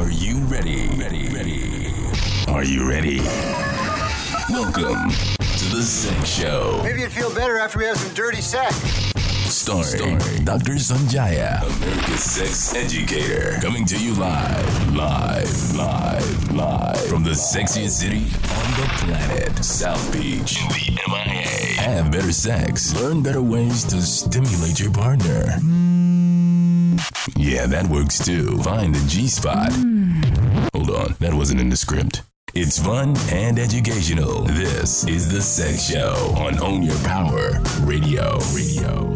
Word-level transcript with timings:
Are 0.00 0.10
you 0.10 0.38
ready? 0.44 0.88
Ready, 0.96 1.28
ready. 1.28 1.92
Are 2.48 2.64
you 2.64 2.88
ready? 2.88 3.18
Welcome 4.48 5.10
to 5.10 5.76
the 5.76 5.82
Sex 5.82 6.26
Show. 6.26 6.80
Maybe 6.82 7.02
you'd 7.02 7.12
feel 7.12 7.32
better 7.34 7.58
after 7.58 7.80
we 7.80 7.84
have 7.84 7.98
some 7.98 8.14
dirty 8.14 8.40
sex. 8.40 8.74
Starring, 9.52 10.18
Dr. 10.42 10.76
Sanjaya, 10.76 11.60
America's 11.76 12.22
sex 12.22 12.74
educator. 12.74 13.58
Coming 13.60 13.84
to 13.84 13.98
you 14.02 14.14
live, 14.14 14.96
live, 14.96 15.74
live, 15.76 16.52
live 16.54 17.06
from 17.06 17.22
the 17.22 17.32
sexiest 17.32 18.00
city 18.00 18.24
on 18.24 18.70
the 18.80 18.88
planet, 19.04 19.62
South 19.62 20.10
Beach, 20.14 20.62
in 20.62 20.94
the 20.94 21.02
MIA. 21.08 21.78
Have 21.78 22.10
better 22.10 22.32
sex. 22.32 22.98
Learn 23.02 23.22
better 23.22 23.42
ways 23.42 23.84
to 23.84 24.00
stimulate 24.00 24.80
your 24.80 24.92
partner. 24.92 25.60
Yeah, 27.36 27.66
that 27.66 27.86
works 27.86 28.24
too. 28.24 28.56
Find 28.62 28.94
the 28.94 29.06
G 29.08 29.28
spot. 29.28 29.72
Hmm. 29.72 30.22
Hold 30.74 30.90
on, 30.90 31.14
that 31.20 31.34
wasn't 31.34 31.60
in 31.60 31.68
the 31.68 31.76
script. 31.76 32.22
It's 32.54 32.78
fun 32.78 33.14
and 33.30 33.58
educational. 33.58 34.42
This 34.42 35.06
is 35.06 35.30
the 35.30 35.40
Sex 35.40 35.90
Show 35.90 36.34
on 36.36 36.58
Own 36.60 36.82
Your 36.82 36.98
Power 37.00 37.60
Radio. 37.82 38.38
Radio. 38.54 39.12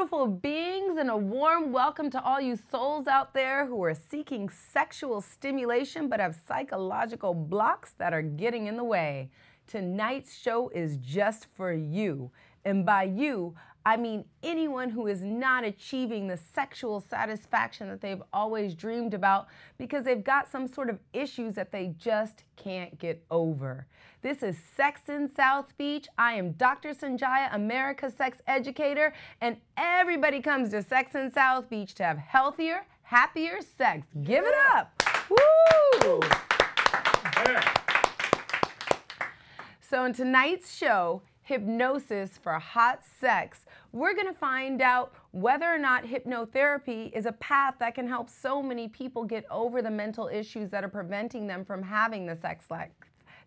Beautiful 0.00 0.26
beings, 0.26 0.96
and 0.96 1.10
a 1.10 1.16
warm 1.16 1.72
welcome 1.72 2.08
to 2.08 2.22
all 2.24 2.40
you 2.40 2.58
souls 2.70 3.06
out 3.06 3.34
there 3.34 3.66
who 3.66 3.84
are 3.84 3.92
seeking 3.92 4.48
sexual 4.48 5.20
stimulation 5.20 6.08
but 6.08 6.18
have 6.20 6.34
psychological 6.48 7.34
blocks 7.34 7.92
that 7.98 8.14
are 8.14 8.22
getting 8.22 8.66
in 8.66 8.78
the 8.78 8.82
way. 8.82 9.28
Tonight's 9.66 10.34
show 10.34 10.70
is 10.70 10.96
just 10.96 11.48
for 11.54 11.74
you. 11.74 12.30
And 12.64 12.86
by 12.86 13.02
you, 13.02 13.54
I 13.84 13.98
mean 13.98 14.24
anyone 14.42 14.88
who 14.88 15.06
is 15.06 15.20
not 15.22 15.64
achieving 15.64 16.28
the 16.28 16.38
sexual 16.38 17.00
satisfaction 17.00 17.90
that 17.90 18.00
they've 18.00 18.22
always 18.32 18.74
dreamed 18.74 19.12
about 19.12 19.48
because 19.76 20.06
they've 20.06 20.24
got 20.24 20.50
some 20.50 20.66
sort 20.66 20.88
of 20.88 20.98
issues 21.12 21.56
that 21.56 21.72
they 21.72 21.88
just 21.98 22.44
can't 22.56 22.98
get 22.98 23.22
over. 23.30 23.86
This 24.22 24.42
is 24.42 24.58
Sex 24.76 25.08
in 25.08 25.30
South 25.34 25.74
Beach. 25.78 26.06
I 26.18 26.34
am 26.34 26.52
Dr. 26.52 26.90
Sanjaya, 26.90 27.54
America's 27.54 28.12
sex 28.12 28.42
educator, 28.46 29.14
and 29.40 29.56
everybody 29.78 30.42
comes 30.42 30.68
to 30.72 30.82
Sex 30.82 31.14
in 31.14 31.30
South 31.32 31.70
Beach 31.70 31.94
to 31.94 32.04
have 32.04 32.18
healthier, 32.18 32.84
happier 33.02 33.60
sex. 33.62 34.06
Give 34.22 34.44
it 34.44 34.52
up. 34.74 35.02
Woo! 35.30 36.20
So, 39.80 40.04
in 40.04 40.12
tonight's 40.12 40.76
show, 40.76 41.22
Hypnosis 41.40 42.36
for 42.42 42.58
Hot 42.58 43.00
Sex, 43.02 43.64
we're 43.92 44.14
gonna 44.14 44.34
find 44.34 44.82
out 44.82 45.14
whether 45.30 45.64
or 45.64 45.78
not 45.78 46.04
hypnotherapy 46.04 47.10
is 47.16 47.24
a 47.24 47.32
path 47.32 47.76
that 47.78 47.94
can 47.94 48.06
help 48.06 48.28
so 48.28 48.62
many 48.62 48.86
people 48.86 49.24
get 49.24 49.46
over 49.50 49.80
the 49.80 49.90
mental 49.90 50.28
issues 50.28 50.68
that 50.72 50.84
are 50.84 50.88
preventing 50.88 51.46
them 51.46 51.64
from 51.64 51.82
having 51.82 52.26
the 52.26 52.36
sex 52.36 52.66
life 52.70 52.90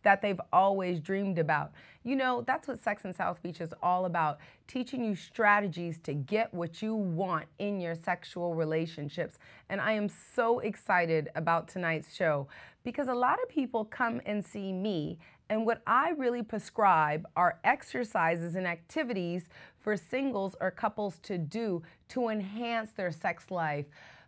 that 0.04 0.22
they've 0.22 0.40
always 0.52 1.00
dreamed 1.00 1.40
about. 1.40 1.72
You 2.04 2.16
know, 2.16 2.44
that's 2.46 2.68
what 2.68 2.80
Sex 2.80 3.06
in 3.06 3.14
South 3.14 3.42
Beach 3.42 3.62
is 3.62 3.74
all 3.82 4.06
about 4.06 4.40
teaching 4.68 5.04
you 5.04 5.16
strategies 5.16 6.00
to 6.00 6.14
get 6.14 6.54
what 6.54 6.82
you 6.82 6.96
want 6.96 7.46
in 7.60 7.80
your 7.80 7.96
sexual 7.96 8.54
relationships. 8.56 9.40
And 9.70 9.80
I 9.82 9.94
am 9.94 10.10
so 10.10 10.60
excited 10.60 11.30
about 11.36 11.68
tonight's 11.68 12.14
show 12.14 12.48
because 12.84 13.08
a 13.08 13.14
lot 13.14 13.42
of 13.42 13.50
people 13.50 13.86
come 13.86 14.22
and 14.26 14.46
see 14.46 14.74
me. 14.74 15.18
And 15.50 15.66
what 15.66 15.82
I 15.88 16.10
really 16.12 16.44
prescribe 16.44 17.26
are 17.36 17.60
exercises 17.64 18.56
and 18.56 18.68
activities 18.68 19.48
for 19.80 19.96
singles 19.96 20.56
or 20.60 20.72
couples 20.72 21.20
to 21.24 21.38
do 21.38 21.84
to 22.10 22.30
enhance 22.30 22.92
their 22.92 23.12
sex 23.12 23.50
life. 23.50 23.86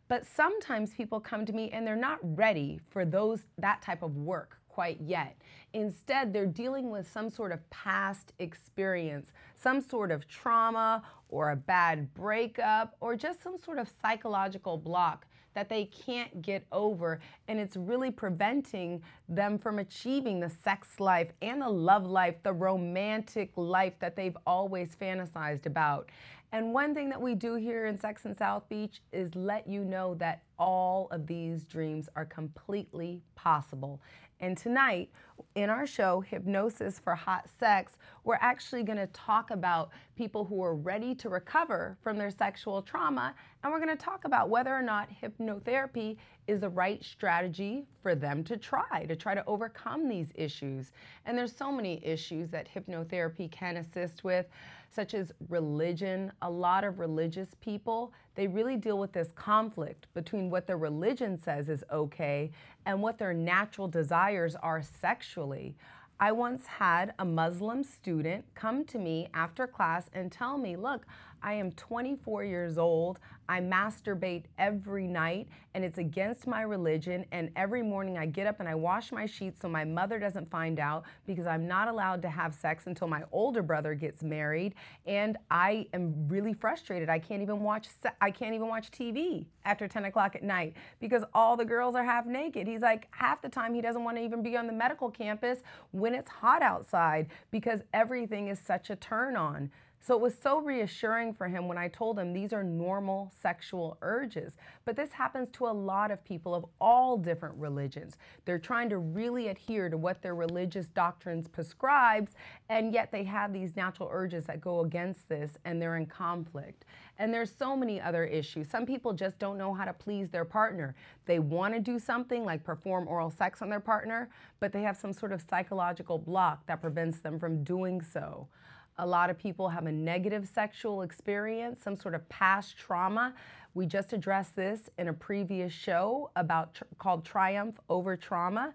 But 0.07 0.25
sometimes 0.25 0.94
people 0.94 1.19
come 1.19 1.45
to 1.45 1.53
me 1.53 1.72
and 1.72 1.85
they're 1.85 1.95
not 1.95 2.19
ready 2.22 2.79
for 2.89 3.05
those 3.05 3.47
that 3.57 3.81
type 3.81 4.03
of 4.03 4.16
work 4.16 4.59
quite 4.75 4.99
yet. 4.99 5.37
Instead, 5.71 6.33
they're 6.33 6.45
dealing 6.45 6.89
with 6.89 7.09
some 7.09 7.29
sort 7.29 7.53
of 7.53 7.69
past 7.69 8.33
experience, 8.39 9.31
some 9.55 9.79
sort 9.79 10.11
of 10.11 10.27
trauma 10.27 11.01
or 11.29 11.51
a 11.51 11.55
bad 11.55 12.13
breakup 12.13 12.97
or 12.99 13.15
just 13.15 13.41
some 13.41 13.57
sort 13.57 13.79
of 13.79 13.89
psychological 14.01 14.77
block 14.77 15.27
that 15.53 15.69
they 15.69 15.85
can't 15.85 16.41
get 16.41 16.65
over. 16.73 17.21
And 17.47 17.57
it's 17.57 17.77
really 17.77 18.11
preventing 18.11 19.01
them 19.29 19.57
from 19.57 19.79
achieving 19.79 20.41
the 20.41 20.49
sex 20.49 20.99
life 20.99 21.29
and 21.41 21.61
the 21.61 21.69
love 21.69 22.05
life, 22.05 22.35
the 22.43 22.51
romantic 22.51 23.51
life 23.55 23.93
that 23.99 24.17
they've 24.17 24.37
always 24.45 24.93
fantasized 25.01 25.65
about. 25.65 26.09
And 26.51 26.73
one 26.73 26.93
thing 26.93 27.09
that 27.09 27.21
we 27.21 27.35
do 27.35 27.55
here 27.55 27.85
in 27.85 27.97
Sex 27.97 28.23
in 28.23 28.33
South 28.33 28.69
Beach 28.69 29.01
is 29.11 29.35
let 29.35 29.67
you 29.67 29.83
know 29.83 30.15
that 30.15 30.43
all 30.57 31.09
of 31.11 31.27
these 31.27 31.65
dreams 31.65 32.07
are 32.15 32.23
completely 32.23 33.21
possible. 33.35 33.99
And 34.40 34.57
tonight, 34.57 35.09
in 35.56 35.69
our 35.69 35.88
show, 35.88 36.22
Hypnosis 36.22 37.00
for 37.00 37.16
Hot 37.16 37.50
Sex, 37.59 37.97
we're 38.23 38.38
actually 38.41 38.84
going 38.84 38.97
to 38.97 39.07
talk 39.07 39.51
about 39.51 39.91
people 40.16 40.44
who 40.44 40.62
are 40.62 40.75
ready 40.75 41.16
to 41.16 41.29
recover 41.29 41.97
from 42.01 42.18
their 42.18 42.29
sexual 42.29 42.81
trauma. 42.81 43.34
And 43.65 43.71
we're 43.71 43.83
going 43.83 43.97
to 43.97 44.05
talk 44.05 44.25
about 44.25 44.49
whether 44.49 44.71
or 44.71 44.83
not 44.83 45.09
hypnotherapy 45.23 46.17
is 46.45 46.61
the 46.61 46.69
right 46.69 47.03
strategy 47.03 47.87
for 48.03 48.13
them 48.13 48.43
to 48.43 48.57
try, 48.57 49.07
to 49.07 49.15
try 49.15 49.33
to 49.33 49.43
overcome 49.47 50.07
these 50.07 50.27
issues. 50.35 50.91
And 51.25 51.35
there's 51.35 51.55
so 51.55 51.71
many 51.71 51.99
issues 52.05 52.51
that 52.51 52.67
hypnotherapy 52.71 53.49
can 53.49 53.77
assist 53.77 54.23
with, 54.23 54.45
such 54.91 55.15
as 55.15 55.31
religion. 55.49 56.31
A 56.43 56.49
lot 56.51 56.83
of 56.83 56.99
religious 56.99 57.55
people, 57.59 58.13
they 58.35 58.45
really 58.45 58.77
deal 58.77 58.99
with 58.99 59.13
this 59.13 59.31
conflict 59.31 60.05
between 60.13 60.51
what 60.51 60.67
their 60.67 60.77
religion 60.77 61.35
says 61.35 61.67
is 61.67 61.83
okay 61.91 62.51
and 62.85 63.01
what 63.01 63.17
their 63.17 63.33
natural 63.33 63.87
desires 63.87 64.55
are 64.61 64.83
sexually. 64.83 65.75
I 66.17 66.31
once 66.31 66.65
had 66.65 67.13
a 67.19 67.25
Muslim 67.25 67.83
student 67.83 68.45
come 68.55 68.85
to 68.85 68.97
me 68.97 69.27
after 69.33 69.67
class 69.67 70.09
and 70.13 70.31
tell 70.31 70.57
me, 70.57 70.77
Look, 70.77 71.05
I 71.43 71.53
am 71.53 71.73
24 71.73 72.43
years 72.45 72.77
old. 72.77 73.19
I 73.47 73.59
masturbate 73.61 74.44
every 74.57 75.07
night 75.07 75.47
and 75.73 75.83
it's 75.83 75.97
against 75.97 76.47
my 76.47 76.61
religion. 76.61 77.25
And 77.31 77.51
every 77.56 77.83
morning 77.83 78.17
I 78.17 78.25
get 78.25 78.47
up 78.47 78.59
and 78.59 78.69
I 78.69 78.75
wash 78.75 79.11
my 79.11 79.25
sheets 79.25 79.61
so 79.61 79.67
my 79.67 79.83
mother 79.83 80.19
doesn't 80.19 80.50
find 80.50 80.79
out 80.79 81.03
because 81.28 81.45
I'm 81.45 81.67
not 81.67 81.88
allowed 81.88 82.22
to 82.23 82.29
have 82.29 82.55
sex 82.55 82.88
until 82.88 83.07
my 83.07 83.23
older 83.31 83.61
brother 83.61 83.94
gets 83.94 84.23
married. 84.23 84.75
And 85.05 85.38
I 85.51 85.88
am 85.94 86.28
really 86.28 86.53
frustrated. 86.53 87.09
I 87.09 87.19
can't 87.19 87.41
even 87.41 87.59
watch 87.59 87.88
se- 88.01 88.16
I 88.22 88.31
can't 88.31 88.55
even 88.55 88.67
watch 88.67 88.89
TV 88.91 89.45
after 89.66 89.88
10 89.88 90.05
o'clock 90.05 90.35
at 90.35 90.44
night 90.44 90.75
because 91.00 91.23
all 91.34 91.57
the 91.57 91.66
girls 91.66 91.95
are 91.95 92.03
half 92.03 92.25
naked. 92.25 92.67
He's 92.67 92.81
like 92.81 93.07
half 93.11 93.41
the 93.41 93.50
time 93.50 93.73
he 93.73 93.81
doesn't 93.81 94.03
want 94.03 94.17
to 94.17 94.23
even 94.23 94.41
be 94.41 94.55
on 94.55 94.67
the 94.67 94.73
medical 94.73 95.09
campus 95.09 95.59
when 95.91 96.16
it's 96.16 96.29
hot 96.29 96.61
outside 96.61 97.28
because 97.51 97.81
everything 97.94 98.47
is 98.47 98.59
such 98.59 98.89
a 98.89 98.95
turn 98.95 99.35
on. 99.35 99.69
So 100.00 100.13
it 100.13 100.22
was 100.22 100.35
so 100.38 100.59
reassuring 100.59 101.33
for 101.33 101.47
him 101.47 101.67
when 101.67 101.79
I 101.79 101.88
told 101.88 102.19
him 102.19 102.31
these 102.31 102.53
are 102.53 102.63
normal 102.63 103.31
sexual 103.41 103.97
urges. 104.03 104.56
But 104.85 104.95
this 104.95 105.11
happens 105.11 105.50
to 105.53 105.66
a 105.66 105.69
lot 105.73 106.11
of 106.11 106.23
people 106.23 106.53
of 106.53 106.66
all 106.79 107.17
different 107.17 107.56
religions. 107.57 108.17
They're 108.45 108.59
trying 108.59 108.89
to 108.89 109.00
really 109.00 109.47
adhere 109.47 109.89
to 109.89 109.97
what 109.97 110.22
their 110.22 110.35
religious 110.35 110.89
doctrines 110.89 111.47
prescribes, 111.47 112.34
and 112.69 112.94
yet 112.94 113.11
they 113.11 113.23
have 113.23 113.51
these 113.51 113.75
natural 113.75 114.09
urges 114.11 114.45
that 114.45 114.61
go 114.61 114.81
against 114.81 115.28
this 115.28 115.58
and 115.66 115.81
they're 115.81 115.97
in 115.97 116.05
conflict. 116.05 116.85
And 117.17 117.34
there's 117.34 117.52
so 117.52 117.75
many 117.75 117.99
other 117.99 118.25
issues. 118.25 118.69
Some 118.69 118.85
people 118.85 119.14
just 119.14 119.40
don't 119.40 119.58
know 119.58 119.73
how 119.73 119.85
to 119.85 119.93
please 119.93 120.29
their 120.29 120.46
partner. 120.46 120.96
They 121.25 121.40
want 121.40 121.73
to 121.73 121.79
do 121.79 121.97
something 121.97 122.46
like 122.46 122.64
perform 122.64 123.08
oral 123.08 123.31
sex 123.31 123.61
on 123.61 123.69
their 123.69 123.79
partner, 123.79 124.29
but 124.59 124.72
they 124.72 124.84
have 124.84 124.97
some 124.97 125.14
sort 125.14 125.31
of 125.31 125.43
psychological 125.49 126.19
block 126.19 126.66
that 126.67 126.81
prevents 126.81 127.19
them 127.19 127.40
from 127.40 127.64
doing 127.64 128.02
so. 128.02 128.47
A 128.97 129.05
lot 129.05 129.29
of 129.29 129.37
people 129.37 129.67
have 129.67 129.87
a 129.87 129.91
negative 129.91 130.47
sexual 130.47 131.01
experience, 131.01 131.81
some 131.81 131.97
sort 131.97 132.15
of 132.15 132.27
past 132.29 132.77
trauma. 132.77 133.33
We 133.73 133.85
just 133.85 134.13
addressed 134.13 134.55
this 134.55 134.89
in 134.97 135.09
a 135.09 135.13
previous 135.13 135.73
show 135.73 136.31
about 136.37 136.79
called 136.97 137.25
Triumph 137.25 137.77
Over 137.89 138.15
Trauma. 138.15 138.73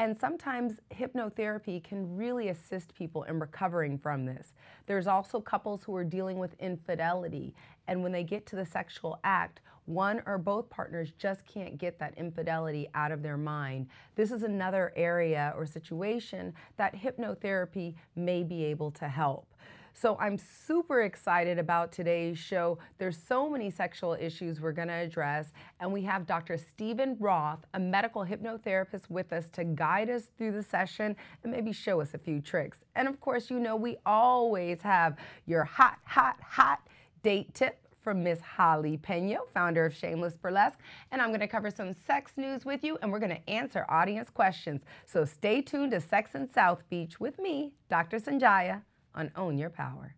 And 0.00 0.16
sometimes 0.16 0.80
hypnotherapy 0.92 1.84
can 1.84 2.16
really 2.16 2.48
assist 2.48 2.94
people 2.94 3.22
in 3.24 3.38
recovering 3.38 3.96
from 3.98 4.24
this. 4.24 4.54
There's 4.86 5.06
also 5.06 5.40
couples 5.40 5.84
who 5.84 5.94
are 5.94 6.04
dealing 6.04 6.38
with 6.38 6.54
infidelity, 6.58 7.54
and 7.86 8.02
when 8.02 8.10
they 8.10 8.24
get 8.24 8.46
to 8.46 8.56
the 8.56 8.64
sexual 8.64 9.20
act, 9.24 9.60
one 9.90 10.22
or 10.26 10.38
both 10.38 10.70
partners 10.70 11.12
just 11.18 11.44
can't 11.46 11.76
get 11.76 11.98
that 11.98 12.14
infidelity 12.16 12.88
out 12.94 13.12
of 13.12 13.22
their 13.22 13.36
mind. 13.36 13.88
This 14.14 14.30
is 14.30 14.42
another 14.42 14.92
area 14.96 15.52
or 15.56 15.66
situation 15.66 16.54
that 16.76 16.94
hypnotherapy 16.94 17.94
may 18.14 18.42
be 18.42 18.64
able 18.64 18.90
to 18.92 19.08
help. 19.08 19.46
So 19.92 20.16
I'm 20.20 20.38
super 20.38 21.02
excited 21.02 21.58
about 21.58 21.92
today's 21.92 22.38
show. 22.38 22.78
There's 22.98 23.18
so 23.18 23.50
many 23.50 23.70
sexual 23.70 24.16
issues 24.18 24.60
we're 24.60 24.72
going 24.72 24.88
to 24.88 24.94
address, 24.94 25.52
and 25.80 25.92
we 25.92 26.02
have 26.02 26.26
Dr. 26.26 26.56
Stephen 26.56 27.16
Roth, 27.18 27.66
a 27.74 27.80
medical 27.80 28.24
hypnotherapist, 28.24 29.10
with 29.10 29.32
us 29.32 29.50
to 29.50 29.64
guide 29.64 30.08
us 30.08 30.30
through 30.38 30.52
the 30.52 30.62
session 30.62 31.16
and 31.42 31.52
maybe 31.52 31.72
show 31.72 32.00
us 32.00 32.14
a 32.14 32.18
few 32.18 32.40
tricks. 32.40 32.84
And 32.94 33.08
of 33.08 33.20
course, 33.20 33.50
you 33.50 33.58
know, 33.58 33.76
we 33.76 33.96
always 34.06 34.80
have 34.82 35.16
your 35.46 35.64
hot, 35.64 35.98
hot, 36.04 36.36
hot 36.40 36.80
date 37.22 37.52
tip 37.52 37.89
from 38.02 38.22
Miss 38.22 38.40
Holly 38.40 38.96
Peno, 38.96 39.40
founder 39.52 39.84
of 39.84 39.94
Shameless 39.94 40.36
Burlesque. 40.36 40.78
And 41.10 41.20
I'm 41.20 41.28
going 41.28 41.40
to 41.40 41.46
cover 41.46 41.70
some 41.70 41.92
sex 41.92 42.32
news 42.36 42.64
with 42.64 42.82
you, 42.82 42.98
and 43.02 43.12
we're 43.12 43.18
going 43.18 43.36
to 43.36 43.50
answer 43.50 43.86
audience 43.88 44.30
questions. 44.30 44.82
So 45.06 45.24
stay 45.24 45.60
tuned 45.62 45.92
to 45.92 46.00
Sex 46.00 46.34
in 46.34 46.50
South 46.50 46.82
Beach 46.88 47.20
with 47.20 47.38
me, 47.38 47.72
Dr. 47.88 48.18
Sanjaya, 48.18 48.82
on 49.14 49.30
Own 49.36 49.58
Your 49.58 49.70
Power. 49.70 50.14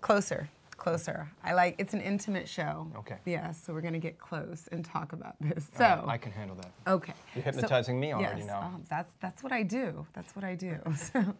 closer, 0.00 0.48
closer. 0.76 1.28
I 1.42 1.54
like 1.54 1.74
it's 1.78 1.94
an 1.94 2.00
intimate 2.00 2.48
show. 2.48 2.86
Okay. 2.98 3.16
Yeah, 3.24 3.50
so 3.50 3.72
we're 3.72 3.80
gonna 3.80 3.98
get 3.98 4.20
close 4.20 4.68
and 4.70 4.84
talk 4.84 5.12
about 5.12 5.34
this. 5.40 5.68
So 5.76 5.82
right, 5.82 6.04
I 6.06 6.16
can 6.16 6.30
handle 6.30 6.56
that. 6.58 6.70
Okay. 6.86 7.14
You're 7.34 7.42
hypnotizing 7.42 7.98
me 7.98 8.12
already 8.12 8.42
yes, 8.42 8.46
now. 8.46 8.60
um, 8.60 8.84
that's 8.88 9.10
that's 9.18 9.42
what 9.42 9.50
I 9.50 9.64
do. 9.64 10.06
That's 10.12 10.36
what 10.36 10.44
I 10.44 10.54
do. 10.54 10.78
So, 10.94 11.34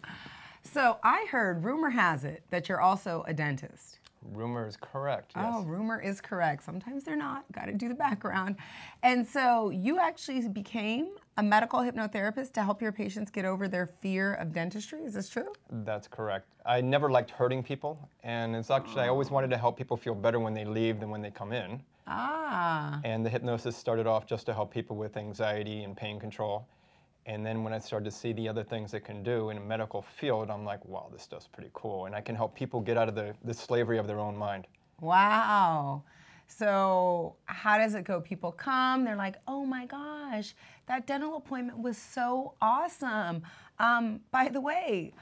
so 0.64 0.98
I 1.02 1.26
heard, 1.30 1.64
rumor 1.64 1.90
has 1.90 2.24
it 2.24 2.42
that 2.50 2.68
you're 2.68 2.80
also 2.80 3.24
a 3.28 3.34
dentist. 3.34 3.98
Rumor 4.32 4.66
is 4.66 4.76
correct. 4.76 5.32
Yes. 5.36 5.44
Oh, 5.46 5.62
rumor 5.64 6.00
is 6.00 6.20
correct. 6.20 6.64
Sometimes 6.64 7.04
they're 7.04 7.14
not. 7.14 7.44
Got 7.52 7.66
to 7.66 7.74
do 7.74 7.88
the 7.88 7.94
background. 7.94 8.56
And 9.02 9.26
so 9.26 9.68
you 9.70 9.98
actually 10.00 10.48
became 10.48 11.08
a 11.36 11.42
medical 11.42 11.80
hypnotherapist 11.80 12.52
to 12.54 12.62
help 12.62 12.80
your 12.80 12.92
patients 12.92 13.30
get 13.30 13.44
over 13.44 13.68
their 13.68 13.86
fear 13.86 14.34
of 14.34 14.52
dentistry. 14.52 15.02
Is 15.02 15.14
this 15.14 15.28
true? 15.28 15.52
That's 15.70 16.08
correct. 16.08 16.46
I 16.64 16.80
never 16.80 17.10
liked 17.10 17.30
hurting 17.30 17.62
people, 17.62 18.08
and 18.22 18.56
it's 18.56 18.70
actually 18.70 19.02
I 19.02 19.08
always 19.08 19.30
wanted 19.30 19.50
to 19.50 19.58
help 19.58 19.76
people 19.76 19.96
feel 19.96 20.14
better 20.14 20.40
when 20.40 20.54
they 20.54 20.64
leave 20.64 21.00
than 21.00 21.10
when 21.10 21.20
they 21.20 21.30
come 21.30 21.52
in. 21.52 21.82
Ah. 22.06 23.00
And 23.04 23.24
the 23.24 23.30
hypnosis 23.30 23.76
started 23.76 24.06
off 24.06 24.26
just 24.26 24.46
to 24.46 24.54
help 24.54 24.72
people 24.72 24.96
with 24.96 25.16
anxiety 25.18 25.82
and 25.82 25.94
pain 25.94 26.18
control. 26.18 26.66
And 27.26 27.44
then 27.44 27.64
when 27.64 27.72
I 27.72 27.78
started 27.78 28.04
to 28.04 28.10
see 28.10 28.32
the 28.32 28.48
other 28.48 28.62
things 28.62 28.92
it 28.92 29.00
can 29.00 29.22
do 29.22 29.50
in 29.50 29.56
a 29.56 29.60
medical 29.60 30.02
field, 30.02 30.50
I'm 30.50 30.64
like, 30.64 30.84
wow, 30.84 31.08
this 31.10 31.22
stuff's 31.22 31.46
pretty 31.46 31.70
cool. 31.72 32.06
And 32.06 32.14
I 32.14 32.20
can 32.20 32.34
help 32.34 32.54
people 32.54 32.80
get 32.80 32.98
out 32.98 33.08
of 33.08 33.14
the, 33.14 33.34
the 33.44 33.54
slavery 33.54 33.98
of 33.98 34.06
their 34.06 34.20
own 34.20 34.36
mind. 34.36 34.66
Wow. 35.00 36.02
So, 36.46 37.36
how 37.46 37.78
does 37.78 37.94
it 37.94 38.04
go? 38.04 38.20
People 38.20 38.52
come, 38.52 39.04
they're 39.04 39.16
like, 39.16 39.36
oh 39.48 39.64
my 39.64 39.86
gosh, 39.86 40.54
that 40.86 41.06
dental 41.06 41.36
appointment 41.36 41.78
was 41.78 41.96
so 41.96 42.54
awesome. 42.60 43.42
Um, 43.78 44.20
by 44.30 44.48
the 44.48 44.60
way, 44.60 45.14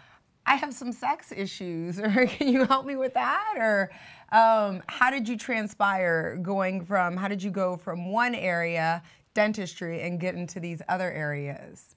I 0.44 0.56
have 0.56 0.75
some 0.75 0.90
sex 0.90 1.32
issues, 1.34 2.00
or 2.00 2.26
can 2.26 2.49
you 2.49 2.64
help 2.64 2.87
me 2.87 2.96
with 2.96 3.14
that? 3.14 3.54
Or 3.56 3.90
um, 4.32 4.82
how 4.88 5.10
did 5.10 5.28
you 5.28 5.37
transpire 5.37 6.37
going 6.43 6.84
from, 6.84 7.16
how 7.16 7.28
did 7.28 7.43
you 7.43 7.50
go 7.50 7.76
from 7.76 8.10
one 8.10 8.34
area, 8.34 9.02
dentistry, 9.34 10.02
and 10.02 10.20
get 10.20 10.34
into 10.34 10.61
these 10.61 10.82
other 10.88 11.11
areas? 11.12 11.96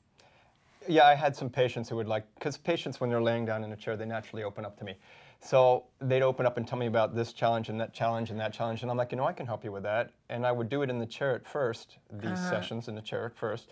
Yeah, 0.87 1.05
I 1.05 1.15
had 1.15 1.35
some 1.35 1.49
patients 1.49 1.89
who 1.89 1.95
would 1.95 2.07
like, 2.07 2.23
because 2.35 2.57
patients, 2.57 3.01
when 3.01 3.09
they're 3.09 3.21
laying 3.21 3.45
down 3.45 3.63
in 3.63 3.71
a 3.71 3.75
chair, 3.75 3.97
they 3.97 4.05
naturally 4.05 4.43
open 4.43 4.65
up 4.65 4.77
to 4.77 4.85
me. 4.85 4.95
So 5.41 5.83
they'd 5.99 6.21
open 6.21 6.45
up 6.45 6.57
and 6.57 6.67
tell 6.67 6.77
me 6.77 6.87
about 6.87 7.15
this 7.15 7.33
challenge 7.33 7.69
and 7.69 7.79
that 7.79 7.93
challenge 7.93 8.29
and 8.31 8.39
that 8.39 8.53
challenge. 8.53 8.81
And 8.81 8.89
I'm 8.89 8.97
like, 8.97 9.11
you 9.11 9.17
know, 9.17 9.25
I 9.25 9.33
can 9.33 9.45
help 9.45 9.63
you 9.63 9.71
with 9.71 9.83
that. 9.83 10.11
And 10.29 10.45
I 10.45 10.51
would 10.51 10.69
do 10.69 10.81
it 10.81 10.89
in 10.89 10.97
the 10.97 11.05
chair 11.05 11.35
at 11.35 11.47
first, 11.47 11.97
these 12.11 12.31
uh-huh. 12.31 12.49
sessions 12.49 12.87
in 12.87 12.95
the 12.95 13.01
chair 13.01 13.25
at 13.25 13.35
first. 13.35 13.69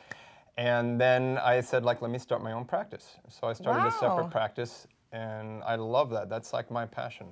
And 0.57 0.99
then 0.99 1.39
I 1.39 1.61
said, 1.61 1.83
like, 1.83 2.01
let 2.01 2.11
me 2.11 2.19
start 2.19 2.43
my 2.43 2.51
own 2.51 2.65
practice. 2.65 3.17
So 3.29 3.47
I 3.47 3.53
started 3.53 3.87
a 3.87 3.91
separate 3.91 4.29
practice. 4.29 4.87
And 5.11 5.63
I 5.63 5.75
love 5.75 6.09
that. 6.09 6.29
That's 6.29 6.53
like 6.53 6.71
my 6.71 6.85
passion. 6.85 7.27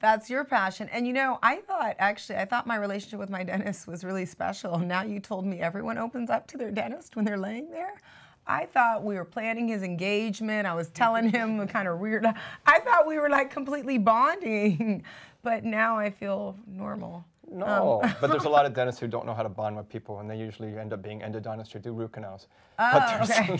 That's 0.00 0.30
your 0.30 0.44
passion. 0.44 0.88
And 0.90 1.06
you 1.06 1.12
know, 1.12 1.38
I 1.42 1.56
thought 1.56 1.94
actually, 1.98 2.38
I 2.38 2.46
thought 2.46 2.66
my 2.66 2.76
relationship 2.76 3.20
with 3.20 3.30
my 3.30 3.44
dentist 3.44 3.86
was 3.86 4.02
really 4.02 4.26
special. 4.26 4.78
Now 4.90 5.02
you 5.02 5.20
told 5.20 5.46
me 5.46 5.60
everyone 5.60 5.98
opens 5.98 6.30
up 6.30 6.48
to 6.48 6.56
their 6.58 6.72
dentist 6.72 7.14
when 7.14 7.24
they're 7.24 7.38
laying 7.38 7.70
there. 7.70 8.00
I 8.46 8.66
thought 8.66 9.04
we 9.04 9.14
were 9.14 9.24
planning 9.24 9.68
his 9.68 9.84
engagement. 9.84 10.66
I 10.66 10.74
was 10.74 10.88
telling 10.88 11.30
him 11.30 11.58
the 11.58 11.66
kind 11.66 11.86
of 11.86 12.00
weird. 12.00 12.26
I 12.66 12.80
thought 12.80 13.06
we 13.06 13.18
were 13.18 13.28
like 13.28 13.50
completely 13.50 13.98
bonding, 13.98 15.04
but 15.42 15.64
now 15.64 15.96
I 15.96 16.10
feel 16.10 16.56
normal. 16.66 17.24
No, 17.48 18.00
but 18.20 18.30
there's 18.30 18.44
a 18.44 18.48
lot 18.56 18.66
of 18.66 18.74
dentists 18.74 19.00
who 19.00 19.06
don't 19.06 19.26
know 19.26 19.34
how 19.34 19.42
to 19.42 19.48
bond 19.48 19.76
with 19.76 19.88
people, 19.88 20.20
and 20.20 20.28
they 20.30 20.38
usually 20.38 20.76
end 20.76 20.92
up 20.92 21.02
being 21.02 21.20
endodontists 21.20 21.74
or 21.74 21.78
do 21.78 21.92
root 21.92 22.12
canals. 22.12 22.48
Oh, 22.78 23.20
okay. 23.22 23.58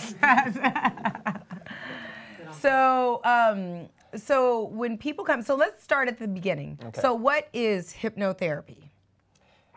so, 2.61 3.21
um, 3.25 3.89
so 4.17 4.65
when 4.67 4.99
people 4.99 5.25
come, 5.25 5.43
so 5.43 5.55
let's 5.55 5.83
start 5.83 6.09
at 6.09 6.19
the 6.19 6.29
beginning. 6.29 6.79
Okay. 6.85 7.01
So, 7.01 7.15
what 7.15 7.49
is 7.53 7.93
hypnotherapy? 7.93 8.79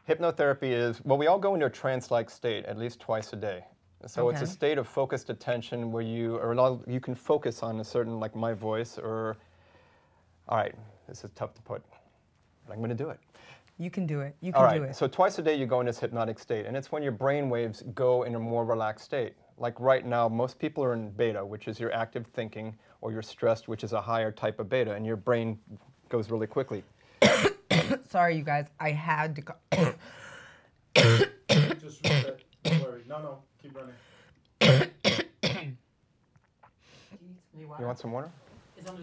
Hypnotherapy 0.08 0.72
is, 0.72 1.04
well, 1.06 1.18
we 1.18 1.28
all 1.28 1.40
go 1.40 1.54
into 1.54 1.66
a 1.66 1.70
trance 1.70 2.12
like 2.12 2.30
state 2.30 2.66
at 2.66 2.78
least 2.78 3.00
twice 3.00 3.32
a 3.34 3.38
day. 3.38 3.64
So 4.06 4.30
it's 4.30 4.42
a 4.42 4.48
state 4.48 4.78
of 4.78 4.88
focused 4.88 5.30
attention 5.30 5.90
where 5.92 6.04
you, 6.04 6.36
or 6.36 6.82
you 6.88 7.00
can 7.00 7.16
focus 7.16 7.64
on 7.64 7.80
a 7.80 7.84
certain, 7.84 8.20
like 8.20 8.36
my 8.36 8.54
voice, 8.54 8.98
or, 8.98 9.38
all 10.50 10.58
right, 10.58 10.76
this 11.08 11.24
is 11.24 11.32
tough 11.36 11.54
to 11.54 11.62
put, 11.62 11.82
but 12.68 12.74
I'm 12.74 12.80
going 12.80 12.90
to 12.90 12.96
do 12.96 13.10
it. 13.10 13.20
You 13.78 13.90
can 13.90 14.06
do 14.06 14.20
it. 14.20 14.36
You 14.42 14.52
can 14.52 14.60
All 14.60 14.68
right, 14.68 14.78
do 14.78 14.84
it. 14.84 14.96
so 14.96 15.08
twice 15.08 15.40
a 15.40 15.42
day 15.42 15.56
you 15.56 15.66
go 15.66 15.80
in 15.80 15.86
this 15.86 16.00
hypnotic 16.00 16.38
state, 16.38 16.66
and 16.66 16.76
it's 16.76 16.92
when 16.92 17.02
your 17.02 17.14
brain 17.14 17.50
waves 17.50 17.84
go 17.96 18.24
in 18.24 18.36
a 18.36 18.40
more 18.40 18.66
relaxed 18.66 19.06
state. 19.06 19.36
Like 19.58 19.80
right 19.80 20.06
now, 20.06 20.28
most 20.28 20.60
people 20.60 20.84
are 20.84 20.94
in 20.94 21.10
beta, 21.12 21.46
which 21.46 21.68
is 21.68 21.80
your 21.80 21.94
active 21.94 22.26
thinking, 22.34 22.76
or 23.02 23.12
you're 23.12 23.22
stressed, 23.22 23.68
which 23.68 23.84
is 23.84 23.94
a 23.94 24.02
higher 24.02 24.32
type 24.32 24.60
of 24.60 24.70
beta, 24.70 24.94
and 24.94 25.06
your 25.06 25.16
brain 25.16 25.60
goes 26.10 26.30
really 26.32 26.48
quickly. 26.48 26.84
Sorry, 28.10 28.36
you 28.38 28.44
guys. 28.44 28.68
I 28.80 28.92
had 28.92 29.36
to 29.36 29.42
go. 29.42 29.54
Just 30.96 32.04
reset. 32.04 32.40
Don't 32.64 32.82
worry. 32.82 33.04
No, 33.08 33.22
no. 33.22 33.38
Keep 33.62 33.78
running. 33.78 34.90
You 37.80 37.88
want 37.88 37.98
some 38.00 38.12
water? 38.12 38.30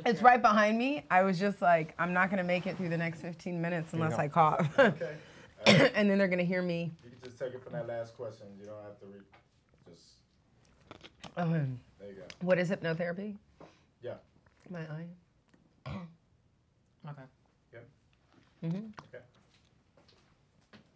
It's 0.04 0.22
right 0.22 0.40
behind 0.40 0.78
me. 0.78 1.04
I 1.10 1.22
was 1.22 1.38
just 1.38 1.62
like, 1.62 1.94
I'm 1.98 2.12
not 2.12 2.30
gonna 2.30 2.44
make 2.44 2.66
it 2.66 2.76
through 2.76 2.88
the 2.90 2.96
next 2.96 3.20
15 3.20 3.60
minutes 3.60 3.92
unless 3.92 4.16
go. 4.16 4.22
I 4.22 4.28
cough. 4.28 4.78
Okay. 4.78 5.16
and 5.94 6.08
then 6.08 6.18
they're 6.18 6.28
gonna 6.28 6.42
hear 6.42 6.62
me. 6.62 6.92
You 7.04 7.10
can 7.10 7.20
just 7.22 7.38
take 7.38 7.54
it 7.54 7.62
from 7.62 7.72
that 7.72 7.86
last 7.88 8.16
question. 8.16 8.46
You 8.58 8.66
don't 8.66 8.82
have 8.82 8.98
to 9.00 9.06
re- 9.06 9.20
just. 9.32 9.39
Um, 11.36 11.78
There 11.98 12.08
you 12.08 12.14
go. 12.16 12.22
what 12.40 12.58
is 12.58 12.70
hypnotherapy? 12.70 13.36
Yeah. 14.02 14.14
My 14.68 14.80
eye. 14.80 15.06
okay. 15.86 17.22
Yep. 17.72 17.88
Mm-hmm. 18.64 18.76
Okay. 18.76 19.24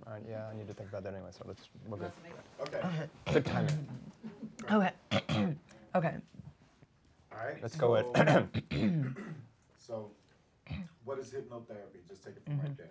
All 0.07 0.12
right, 0.12 0.23
yeah, 0.29 0.47
I 0.53 0.55
need 0.57 0.69
to 0.69 0.75
think 0.75 0.91
about 0.91 1.03
that 1.05 1.14
anyway, 1.14 1.31
so 1.31 1.45
let's, 1.47 1.69
we're 1.88 1.97
good. 1.99 2.12
Okay. 2.61 2.81
Good 3.33 3.45
timing. 3.47 3.88
Okay. 4.71 4.91
okay. 5.95 6.14
All 7.33 7.38
right. 7.47 7.57
Let's 7.61 7.76
go 7.76 7.95
so, 8.14 8.49
with 8.55 8.67
so, 9.79 10.11
what 11.05 11.19
is 11.19 11.31
hypnotherapy? 11.31 12.07
Just 12.09 12.25
take 12.25 12.37
it 12.37 12.43
from 12.45 12.55
Mm-hmm. 12.55 12.67
right 12.67 12.76
there. 12.79 12.91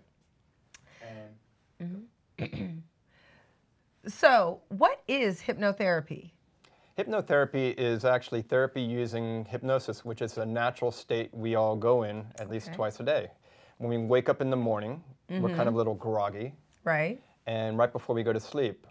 And 1.79 2.07
Mhm. 2.39 2.81
So, 4.07 4.61
what 4.69 5.01
is 5.07 5.41
hypnotherapy? 5.41 6.31
Hypnotherapy 6.97 7.73
is 7.77 8.05
actually 8.05 8.43
therapy 8.43 8.81
using 8.81 9.45
hypnosis, 9.45 10.05
which 10.05 10.21
is 10.21 10.37
a 10.37 10.45
natural 10.45 10.91
state 10.91 11.33
we 11.33 11.55
all 11.55 11.75
go 11.75 12.03
in 12.03 12.25
at 12.39 12.49
least 12.49 12.67
Okay. 12.67 12.75
twice 12.75 12.99
a 12.99 13.03
day. 13.03 13.31
When 13.79 13.89
we 13.89 13.97
wake 13.97 14.29
up 14.29 14.41
in 14.41 14.49
the 14.51 14.55
morning, 14.55 15.03
we're 15.29 15.37
Mm-hmm. 15.37 15.55
kind 15.55 15.67
of 15.67 15.73
a 15.73 15.77
little 15.77 15.95
groggy, 15.95 16.53
Right? 16.83 17.19
and 17.47 17.77
right 17.79 17.91
before 17.91 18.15
we 18.15 18.21
go 18.21 18.31
to 18.31 18.39
sleep, 18.39 18.85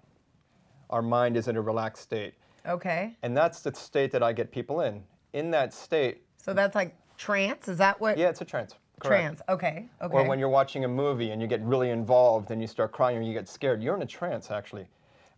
our 0.91 1.01
mind 1.03 1.37
is 1.37 1.47
in 1.47 1.57
a 1.57 1.61
relaxed 1.63 2.03
state. 2.03 2.35
Okay. 2.67 3.17
And 3.23 3.37
that's 3.37 3.61
the 3.61 3.73
state 3.75 4.11
that 4.13 4.23
I 4.23 4.33
get 4.33 4.51
people 4.51 4.81
in. 4.81 5.05
In 5.33 5.51
that 5.53 5.73
state, 5.73 6.23
So 6.39 6.53
that's 6.53 6.75
like 6.75 6.97
trance. 7.17 7.69
Is 7.69 7.79
that 7.79 8.01
what? 8.01 8.19
yeah, 8.19 8.29
it's 8.29 8.41
a 8.41 8.45
trance. 8.45 8.75
correct. 8.99 9.21
Trance. 9.23 9.43
Okay. 9.49 9.89
Okay. 10.03 10.15
Or 10.15 10.25
when 10.25 10.41
you're 10.41 10.49
watching 10.49 10.85
a 10.85 10.89
movie 10.89 11.31
and 11.31 11.41
you 11.41 11.47
get 11.47 11.61
really 11.63 11.91
involved 11.91 12.51
and 12.51 12.61
you 12.61 12.67
start 12.67 12.91
crying 12.91 13.17
or 13.19 13.23
you 13.23 13.33
get 13.33 13.49
scared, 13.49 13.81
you're 13.81 13.95
in 13.97 14.03
a 14.03 14.07
trance 14.07 14.51
actually. 14.51 14.89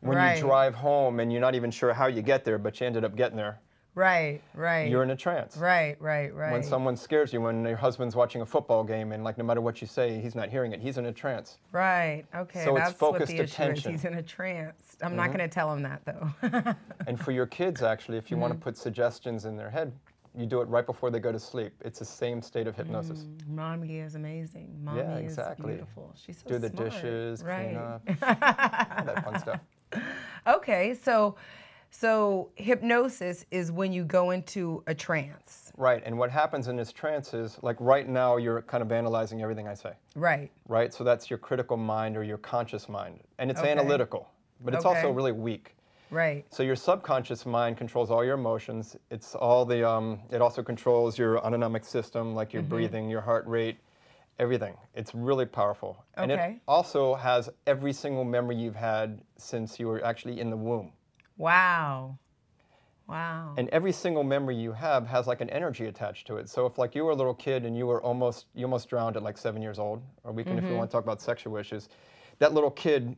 When 0.04 0.16
Right. 0.18 0.37
you 0.37 0.42
drive 0.42 0.75
home 0.75 1.18
and 1.20 1.32
you're 1.32 1.40
not 1.40 1.54
even 1.54 1.70
sure 1.70 1.92
how 1.94 2.06
you 2.08 2.20
get 2.23 2.44
there, 2.44 2.58
but 2.58 2.78
you 2.80 2.87
ended 2.87 3.04
up 3.04 3.16
getting 3.16 3.37
there, 3.38 3.58
right. 3.94 4.40
Right. 4.54 4.90
you're 4.90 5.02
in 5.02 5.11
a 5.11 5.16
trance. 5.16 5.56
Right. 5.56 5.96
Right. 5.99 6.34
Right. 6.34 6.52
When 6.52 6.62
someone 6.62 6.94
scares 6.96 7.32
you, 7.32 7.40
when 7.40 7.64
your 7.64 7.76
husband's 7.76 8.14
watching 8.14 8.42
a 8.42 8.46
football 8.46 8.84
game 8.84 9.12
and 9.12 9.25
like 9.25 9.38
no 9.38 9.44
matter 9.44 9.62
what 9.62 9.80
you 9.80 9.87
say, 9.87 10.20
he's 10.20 10.34
not 10.34 10.50
hearing 10.50 10.73
it, 10.73 10.80
he's 10.80 10.99
in 10.99 11.06
a 11.06 11.12
trance. 11.12 11.56
Right. 11.73 12.25
Okay. 12.34 12.64
So 12.64 12.76
it's 12.76 12.88
that's 12.88 13.00
what 13.00 13.12
focused 13.14 13.28
the 13.32 13.37
issue 13.38 13.44
attention. 13.62 13.94
is. 13.94 14.02
He's 14.02 14.11
in 14.11 14.18
a 14.18 14.23
trance. 14.23 14.96
I'm 15.02 15.16
not 15.16 15.28
going 15.28 15.38
to 15.38 15.49
tell 15.49 15.73
him 15.73 15.82
that 15.82 16.02
though. 16.04 16.75
And 17.06 17.18
for 17.18 17.32
your 17.32 17.46
kids, 17.46 17.82
actually, 17.82 18.18
if 18.18 18.30
you 18.30 18.37
Mm-hmm. 18.37 18.42
want 18.42 18.52
to 18.54 18.58
put 18.61 18.76
suggestions 18.76 19.44
in 19.46 19.56
their 19.56 19.70
head, 19.70 19.92
you 20.37 20.46
do 20.46 20.61
it 20.61 20.68
right 20.68 20.84
before 20.84 21.11
they 21.11 21.20
go 21.20 21.30
to 21.32 21.38
sleep. 21.38 21.73
It's 21.84 22.00
the 22.00 22.04
same 22.04 22.42
state 22.42 22.66
of 22.66 22.75
hypnosis. 22.76 23.25
Mommy 23.46 23.99
is 24.00 24.16
amazing. 24.16 24.68
Mommy 24.82 25.00
exactly. 25.23 25.73
is 25.75 25.76
beautiful. 25.76 26.12
She's 26.16 26.38
so 26.42 26.49
Do 26.50 26.58
the 26.58 26.70
smart. 26.70 26.90
dishes, 26.90 27.42
right. 27.44 27.66
clean 27.66 27.76
up, 27.76 28.02
all 28.99 29.04
that 29.06 29.25
fun 29.25 29.38
stuff. 29.38 29.61
Okay. 30.46 30.94
So, 30.94 31.36
so 31.90 32.50
hypnosis 32.56 33.46
is 33.50 33.72
when 33.72 33.92
you 33.92 34.04
go 34.04 34.30
into 34.32 34.82
a 34.86 34.94
trance. 34.94 35.72
Right, 35.76 36.02
and 36.04 36.16
what 36.16 36.30
happens 36.30 36.68
in 36.68 36.76
this 36.76 36.92
trance 36.92 37.34
is, 37.34 37.58
like 37.62 37.76
right 37.80 38.08
now, 38.08 38.36
you're 38.36 38.62
kind 38.62 38.82
of 38.82 38.92
analyzing 38.92 39.42
everything 39.42 39.66
I 39.66 39.74
say. 39.74 39.92
Right. 40.14 40.50
right? 40.68 40.94
So 40.94 41.02
that's 41.02 41.28
your 41.30 41.38
critical 41.38 41.76
mind 41.76 42.16
or 42.16 42.22
your 42.22 42.38
conscious 42.38 42.88
mind. 42.88 43.20
And 43.38 43.50
it's 43.50 43.60
Okay. 43.60 43.70
analytical, 43.72 44.28
but 44.60 44.72
it's 44.74 44.84
also 44.84 45.10
really 45.10 45.32
weak. 45.32 45.74
Right. 46.10 46.44
So 46.50 46.62
your 46.62 46.76
subconscious 46.76 47.44
mind 47.44 47.76
controls 47.76 48.10
all 48.12 48.24
your 48.24 48.34
emotions. 48.34 48.96
It's 49.10 49.34
all 49.34 49.64
the 49.64 49.88
um, 49.88 50.20
it 50.30 50.40
also 50.40 50.62
controls 50.62 51.18
your 51.18 51.38
autonomic 51.44 51.84
system, 51.84 52.34
like 52.36 52.52
your 52.52 52.62
Mm-hmm. 52.62 52.70
breathing, 52.70 53.08
your 53.08 53.20
heart 53.22 53.44
rate, 53.48 53.78
everything. 54.38 54.74
It's 54.94 55.14
really 55.14 55.46
powerful. 55.46 56.04
And 56.16 56.30
it 56.30 56.56
also 56.66 57.14
has 57.14 57.50
every 57.66 57.92
single 57.92 58.24
memory 58.24 58.56
you've 58.56 58.76
had 58.76 59.20
since 59.36 59.78
you 59.78 59.86
were 59.86 60.04
actually 60.04 60.40
in 60.40 60.50
the 60.50 60.56
womb. 60.56 60.92
Wow. 61.36 62.18
Wow. 63.06 63.54
And 63.58 63.68
every 63.68 63.92
single 63.92 64.24
memory 64.24 64.56
you 64.56 64.72
have 64.72 65.06
has 65.06 65.26
like 65.26 65.40
an 65.42 65.50
energy 65.50 65.86
attached 65.86 66.26
to 66.28 66.36
it. 66.38 66.48
So 66.48 66.64
if 66.64 66.78
like 66.78 66.94
you 66.94 67.04
were 67.04 67.10
a 67.10 67.14
little 67.14 67.34
kid 67.34 67.66
and 67.66 67.76
you 67.76 67.86
were 67.86 68.02
almost 68.02 68.46
you 68.54 68.64
almost 68.64 68.88
drowned 68.88 69.16
at 69.16 69.22
like 69.22 69.36
seven 69.36 69.60
years 69.60 69.78
old, 69.78 70.02
or 70.24 70.32
we 70.32 70.42
can 70.42 70.56
if 70.56 70.64
Mm-hmm. 70.64 70.72
we 70.72 70.78
want 70.78 70.90
to 70.90 70.92
talk 70.94 71.04
about 71.04 71.20
sexual 71.20 71.56
issues, 71.56 71.88
that 72.38 72.54
little 72.54 72.70
kid 72.70 73.14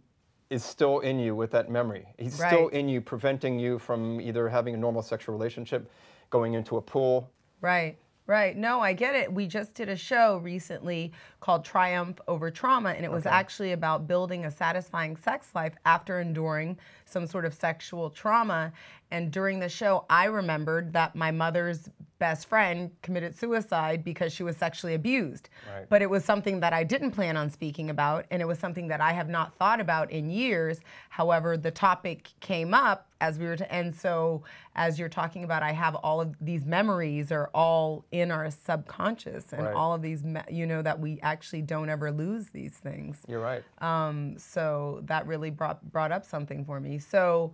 is 0.50 0.64
still 0.64 1.00
in 1.00 1.18
you 1.18 1.34
with 1.34 1.50
that 1.52 1.70
memory. 1.70 2.06
He's 2.18 2.34
still 2.34 2.68
in 2.68 2.88
you, 2.88 3.00
preventing 3.00 3.58
you 3.58 3.78
from 3.78 4.20
either 4.20 4.48
having 4.48 4.74
a 4.74 4.76
normal 4.76 5.02
sexual 5.02 5.34
relationship, 5.34 5.90
going 6.30 6.54
into 6.54 6.76
a 6.76 6.82
pool. 6.82 7.30
Right, 7.60 7.96
right. 8.26 8.56
No, 8.56 8.80
I 8.80 8.92
get 8.92 9.14
it. 9.14 9.32
We 9.32 9.46
just 9.46 9.74
did 9.74 9.88
a 9.88 9.96
show 9.96 10.38
recently 10.38 11.12
called 11.40 11.64
Triumph 11.64 12.20
Over 12.28 12.50
Trauma, 12.50 12.90
and 12.90 13.04
it 13.04 13.10
was 13.10 13.26
actually 13.26 13.72
about 13.72 14.06
building 14.08 14.44
a 14.44 14.50
satisfying 14.50 15.16
sex 15.16 15.50
life 15.54 15.74
after 15.84 16.20
enduring 16.20 16.78
some 17.04 17.26
sort 17.26 17.44
of 17.44 17.54
sexual 17.54 18.10
trauma. 18.10 18.72
And 19.10 19.30
during 19.30 19.60
the 19.60 19.68
show, 19.68 20.04
I 20.10 20.24
remembered 20.24 20.92
that 20.94 21.14
my 21.14 21.30
mother's 21.30 21.88
best 22.18 22.48
friend 22.48 22.90
committed 23.02 23.36
suicide 23.38 24.02
because 24.04 24.32
she 24.32 24.42
was 24.42 24.56
sexually 24.56 24.94
abused. 24.94 25.48
Right. 25.74 25.86
But 25.88 26.00
it 26.02 26.08
was 26.08 26.24
something 26.24 26.60
that 26.60 26.72
I 26.72 26.82
didn't 26.84 27.10
plan 27.10 27.36
on 27.36 27.50
speaking 27.50 27.90
about, 27.90 28.24
and 28.30 28.40
it 28.40 28.46
was 28.46 28.58
something 28.58 28.88
that 28.88 29.00
I 29.00 29.12
have 29.12 29.28
not 29.28 29.54
thought 29.54 29.80
about 29.80 30.10
in 30.10 30.30
years. 30.30 30.80
However, 31.10 31.56
the 31.56 31.70
topic 31.70 32.30
came 32.40 32.72
up 32.72 33.08
as 33.20 33.38
we 33.38 33.46
were 33.46 33.56
to, 33.56 33.70
and 33.72 33.94
so 33.94 34.42
as 34.74 34.98
you're 34.98 35.08
talking 35.08 35.44
about, 35.44 35.62
I 35.62 35.72
have 35.72 35.94
all 35.96 36.20
of 36.20 36.34
these 36.40 36.64
memories 36.64 37.32
are 37.32 37.50
all 37.54 38.04
in 38.12 38.30
our 38.30 38.50
subconscious, 38.50 39.52
and 39.52 39.64
Right. 39.66 39.74
all 39.74 39.92
of 39.94 40.02
these, 40.02 40.22
me- 40.24 40.40
you 40.50 40.66
know, 40.66 40.82
that 40.82 40.98
we 41.00 41.18
actually 41.22 41.62
don't 41.62 41.88
ever 41.88 42.10
lose 42.10 42.48
these 42.50 42.74
things. 42.74 43.20
You're 43.28 43.40
right. 43.40 43.62
Um, 43.78 44.38
so 44.38 45.00
that 45.04 45.26
really 45.26 45.50
brought 45.50 45.82
brought 45.92 46.12
up 46.12 46.24
something 46.24 46.64
for 46.64 46.80
me. 46.80 46.98
So. 46.98 47.52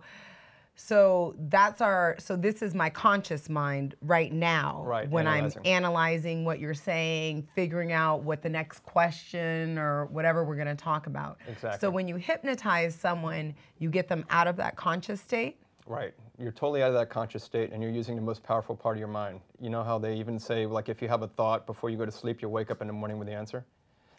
So 0.75 1.35
that's 1.49 1.81
our. 1.81 2.15
So 2.19 2.35
this 2.35 2.61
is 2.61 2.73
my 2.73 2.89
conscious 2.89 3.49
mind 3.49 3.95
right 4.01 4.33
now. 4.33 4.83
Right, 4.85 5.09
When 5.09 5.27
analyzing. 5.27 5.61
I'm 5.61 5.67
analyzing 5.67 6.45
what 6.45 6.59
you're 6.59 6.73
saying, 6.73 7.47
figuring 7.55 7.91
out 7.91 8.23
what 8.23 8.41
the 8.41 8.49
next 8.49 8.83
question 8.83 9.77
or 9.77 10.05
whatever 10.07 10.43
we're 10.43 10.55
going 10.55 10.67
to 10.67 10.75
talk 10.75 11.07
about. 11.07 11.37
Exactly. 11.47 11.79
So 11.79 11.89
when 11.89 12.07
you 12.07 12.15
hypnotize 12.15 12.95
someone, 12.95 13.53
you 13.77 13.89
get 13.89 14.07
them 14.07 14.25
out 14.29 14.47
of 14.47 14.55
that 14.57 14.75
conscious 14.75 15.21
state. 15.21 15.57
Right. 15.85 16.13
You're 16.39 16.51
totally 16.51 16.81
out 16.81 16.89
of 16.89 16.95
that 16.95 17.09
conscious 17.09 17.43
state 17.43 17.71
and 17.71 17.81
you're 17.81 17.91
using 17.91 18.15
the 18.15 18.21
most 18.21 18.41
powerful 18.41 18.75
part 18.75 18.95
of 18.95 18.99
your 18.99 19.09
mind. 19.09 19.41
You 19.59 19.69
know 19.69 19.83
how 19.83 19.99
they 19.99 20.15
even 20.15 20.39
say, 20.39 20.65
like, 20.65 20.89
if 20.89 21.01
you 21.01 21.07
have 21.07 21.21
a 21.21 21.27
thought 21.27 21.65
before 21.65 21.89
you 21.89 21.97
go 21.97 22.05
to 22.05 22.11
sleep, 22.11 22.41
you'll 22.41 22.51
wake 22.51 22.71
up 22.71 22.81
in 22.81 22.87
the 22.87 22.93
morning 22.93 23.19
with 23.19 23.27
the 23.27 23.33
answer? 23.33 23.65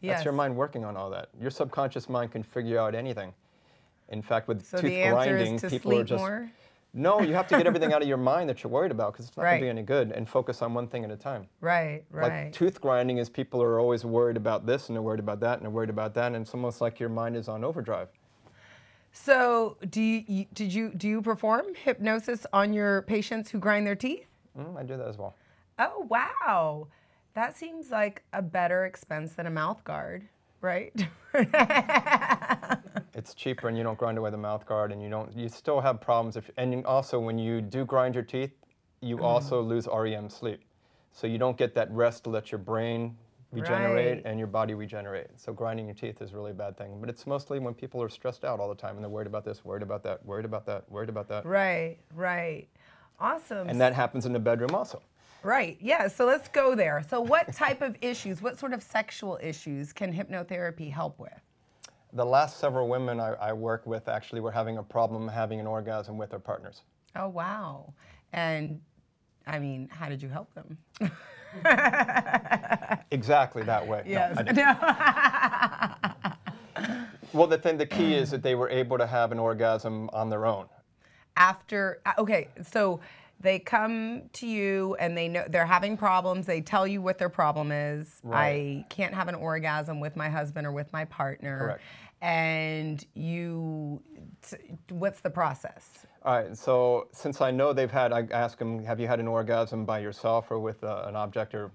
That's 0.02 0.24
your 0.24 0.34
mind 0.34 0.54
working 0.54 0.84
on 0.84 0.96
all 0.96 1.08
that. 1.10 1.30
Your 1.40 1.50
subconscious 1.50 2.08
mind 2.08 2.32
can 2.32 2.42
figure 2.42 2.78
out 2.78 2.94
anything. 2.94 3.32
In 4.08 4.22
fact, 4.22 4.48
with 4.48 4.64
So 4.66 4.78
tooth 4.78 4.90
the 4.90 5.08
grinding, 5.08 5.54
is 5.56 5.60
to 5.62 5.70
people 5.70 5.98
are 5.98 6.04
just. 6.04 6.20
more. 6.20 6.50
No, 6.96 7.20
you 7.22 7.34
have 7.34 7.48
to 7.48 7.56
get 7.56 7.66
everything 7.66 7.92
out 7.92 8.02
of 8.02 8.08
your 8.08 8.16
mind 8.32 8.48
that 8.48 8.62
you're 8.62 8.70
worried 8.70 8.92
about 8.92 9.12
because 9.12 9.26
it's 9.26 9.36
not 9.36 9.42
going 9.44 9.58
to 9.58 9.64
be 9.64 9.68
any 9.68 9.82
good 9.82 10.12
and 10.12 10.28
focus 10.28 10.62
on 10.62 10.74
one 10.74 10.86
thing 10.86 11.04
at 11.04 11.10
a 11.10 11.16
time. 11.16 11.48
Right. 11.60 12.04
Right. 12.10 12.44
Like 12.44 12.52
tooth 12.52 12.80
grinding 12.80 13.18
is 13.18 13.28
people 13.28 13.60
are 13.62 13.80
always 13.80 14.04
worried 14.04 14.36
about 14.36 14.64
this 14.66 14.88
and 14.88 14.94
they're 14.94 15.02
worried 15.02 15.18
about 15.20 15.40
that 15.40 15.54
and 15.54 15.62
they're 15.62 15.70
worried 15.70 15.90
about 15.90 16.14
that 16.14 16.26
and 16.32 16.36
it's 16.42 16.54
almost 16.54 16.80
like 16.80 17.00
your 17.00 17.08
mind 17.08 17.34
is 17.36 17.48
on 17.48 17.64
overdrive. 17.64 18.08
so 19.12 19.76
do 19.90 20.00
you, 20.00 20.22
you 20.28 20.46
did 20.54 20.72
you 20.72 20.90
do 20.96 21.08
you 21.08 21.20
perform 21.22 21.66
hypnosis 21.74 22.46
on 22.52 22.72
your 22.72 23.02
patients 23.02 23.50
who 23.50 23.58
grind 23.58 23.86
their 23.86 23.96
teeth? 23.96 24.26
Mm, 24.56 24.78
I 24.78 24.82
do 24.84 24.96
that 24.96 25.08
as 25.08 25.18
well. 25.18 25.34
Oh 25.80 26.06
wow, 26.08 26.86
that 27.34 27.56
seems 27.56 27.90
like 27.90 28.22
a 28.32 28.40
better 28.42 28.84
expense 28.86 29.32
than 29.32 29.46
a 29.46 29.50
mouth 29.50 29.82
guard, 29.82 30.28
right? 30.60 30.92
It's 33.14 33.34
cheaper 33.34 33.68
and 33.68 33.76
you 33.76 33.82
don't 33.84 33.98
grind 33.98 34.18
away 34.18 34.30
the 34.30 34.36
mouth 34.36 34.66
guard 34.66 34.90
and 34.92 35.02
you 35.02 35.08
don't 35.08 35.32
you 35.36 35.48
still 35.48 35.80
have 35.80 36.00
problems 36.00 36.36
if 36.36 36.50
and 36.56 36.84
also 36.86 37.18
when 37.20 37.38
you 37.38 37.60
do 37.60 37.84
grind 37.84 38.14
your 38.14 38.24
teeth, 38.24 38.52
you 39.00 39.16
Mm-hmm. 39.16 39.24
also 39.24 39.60
lose 39.62 39.86
REM 39.86 40.28
sleep. 40.30 40.60
So 41.12 41.26
you 41.26 41.38
don't 41.38 41.56
get 41.56 41.74
that 41.74 41.90
rest 41.92 42.24
to 42.24 42.30
let 42.30 42.50
your 42.50 42.58
brain 42.58 43.16
regenerate 43.52 44.16
Right. 44.16 44.22
and 44.24 44.36
your 44.38 44.48
body 44.48 44.74
regenerate. 44.74 45.28
So 45.36 45.52
grinding 45.52 45.86
your 45.86 45.94
teeth 45.94 46.20
is 46.20 46.32
really 46.34 46.50
a 46.50 46.54
bad 46.54 46.76
thing. 46.76 46.98
But 47.00 47.08
it's 47.08 47.24
mostly 47.24 47.60
when 47.60 47.72
people 47.74 48.02
are 48.02 48.08
stressed 48.08 48.44
out 48.44 48.58
all 48.58 48.68
the 48.68 48.74
time 48.74 48.96
and 48.96 49.04
they're 49.04 49.08
worried 49.10 49.28
about 49.28 49.44
this, 49.44 49.64
worried 49.64 49.82
about 49.84 50.02
that, 50.02 50.24
worried 50.26 50.44
about 50.44 50.66
that, 50.66 50.90
worried 50.90 51.08
about 51.08 51.28
that. 51.28 51.46
right. 51.46 51.98
Right. 52.14 52.66
Awesome. 53.20 53.68
And 53.68 53.80
that 53.80 53.92
happens 53.94 54.26
in 54.26 54.32
the 54.32 54.40
bedroom 54.40 54.74
also. 54.74 55.00
Right. 55.44 55.78
Yeah. 55.80 56.08
So 56.08 56.24
let's 56.26 56.48
go 56.48 56.74
there. 56.74 57.04
So 57.08 57.20
what 57.20 57.52
type 57.54 57.80
of 57.80 57.94
issues, 58.00 58.42
what 58.42 58.58
sort 58.58 58.72
of 58.72 58.82
sexual 58.82 59.38
issues 59.40 59.92
can 59.92 60.12
hypnotherapy 60.12 60.90
help 60.90 61.20
with? 61.20 61.30
The 62.14 62.24
last 62.24 62.58
several 62.58 62.88
women 62.88 63.18
I, 63.20 63.32
I 63.34 63.52
work 63.52 63.86
with 63.86 64.08
actually 64.08 64.40
were 64.40 64.52
having 64.52 64.78
a 64.78 64.82
problem 64.82 65.26
having 65.28 65.58
an 65.60 65.66
orgasm 65.66 66.16
with 66.16 66.30
their 66.30 66.38
partners. 66.38 66.82
Oh 67.16 67.28
wow. 67.28 67.92
And 68.32 68.80
I 69.46 69.58
mean, 69.58 69.88
how 69.90 70.08
did 70.08 70.22
you 70.22 70.28
help 70.28 70.52
them? 70.54 70.78
Exactly 73.12 73.62
that 73.62 73.86
way. 73.86 74.02
No, 74.04 74.10
Yes. 74.10 74.36
Didn't. 74.44 74.58
Well, 77.32 77.46
the 77.46 77.58
thing, 77.58 77.78
the 77.78 77.86
key 77.86 78.14
is 78.14 78.30
that 78.32 78.42
they 78.42 78.54
were 78.56 78.68
able 78.68 78.98
to 78.98 79.06
have 79.06 79.30
an 79.32 79.38
orgasm 79.38 80.08
on 80.12 80.30
their 80.30 80.46
own. 80.46 80.66
after 81.36 82.00
uh, 82.06 82.12
okay 82.18 82.48
so 82.62 83.00
they 83.40 83.58
come 83.58 84.22
to 84.32 84.46
you 84.46 84.94
and 85.00 85.16
they 85.18 85.26
know 85.28 85.44
they're 85.48 85.66
having 85.66 85.96
problems 85.96 86.46
they 86.46 86.60
tell 86.60 86.86
you 86.86 87.02
what 87.02 87.18
their 87.18 87.28
problem 87.28 87.72
is 87.72 88.20
Right. 88.22 88.78
i 88.80 88.84
can't 88.88 89.12
have 89.12 89.26
an 89.28 89.34
orgasm 89.34 89.98
with 89.98 90.14
my 90.14 90.28
husband 90.28 90.64
or 90.64 90.70
with 90.72 90.92
my 90.92 91.04
partner 91.06 91.58
Correct. 91.58 91.80
And 92.24 93.06
you 93.14 94.02
what's 94.88 95.20
the 95.20 95.28
process 95.28 95.90
All 96.24 96.34
right. 96.34 96.56
So 96.56 97.08
since 97.12 97.42
I 97.42 97.50
know 97.50 97.74
they've 97.74 97.90
had, 97.90 98.10
I 98.12 98.26
ask 98.30 98.58
them, 98.58 98.82
"Have 98.82 98.98
you 98.98 99.06
had 99.06 99.20
an 99.20 99.28
orgasm 99.28 99.84
by 99.84 99.98
yourself 99.98 100.50
or 100.50 100.58
with 100.58 100.82
uh, 100.82 101.04
an 101.06 101.16
object?" 101.16 101.54
Or, 101.54 101.70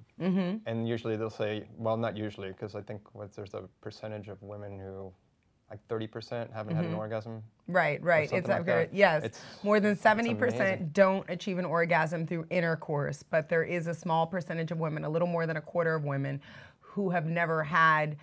and 0.65 0.87
usually 0.87 1.15
they'll 1.17 1.29
say, 1.29 1.67
"Well, 1.77 1.97
not 1.97 2.17
usually, 2.17 2.47
because 2.47 2.73
I 2.73 2.81
think 2.81 3.01
what, 3.13 3.31
there's 3.35 3.53
a 3.53 3.63
percentage 3.79 4.27
of 4.27 4.41
women 4.41 4.79
who 4.79 5.13
like 5.69 5.87
30% 5.87 6.51
haven't 6.51 6.75
had 6.75 6.85
an 6.85 6.95
orgasm. 6.95 7.43
Right, 7.67 8.01
right. 8.01 8.31
It's 8.31 8.47
like 8.47 8.63
very- 8.65 8.85
that. 8.85 8.93
yes. 8.95 9.23
It's- 9.23 9.41
More 9.63 9.79
than 9.79 9.95
70% 9.95 10.93
don't 10.93 11.29
achieve 11.29 11.59
an 11.59 11.65
orgasm 11.65 12.25
through 12.25 12.47
intercourse, 12.49 13.21
but 13.21 13.49
there 13.49 13.63
is 13.63 13.85
a 13.85 13.93
small 13.93 14.25
percentage 14.25 14.71
of 14.71 14.79
women, 14.79 15.05
a 15.05 15.09
little 15.09 15.27
more 15.27 15.45
than 15.45 15.57
a 15.57 15.61
quarter 15.61 15.93
of 15.93 16.05
women, 16.05 16.41
who 16.79 17.11
have 17.11 17.27
never 17.27 17.61
had 17.63 18.17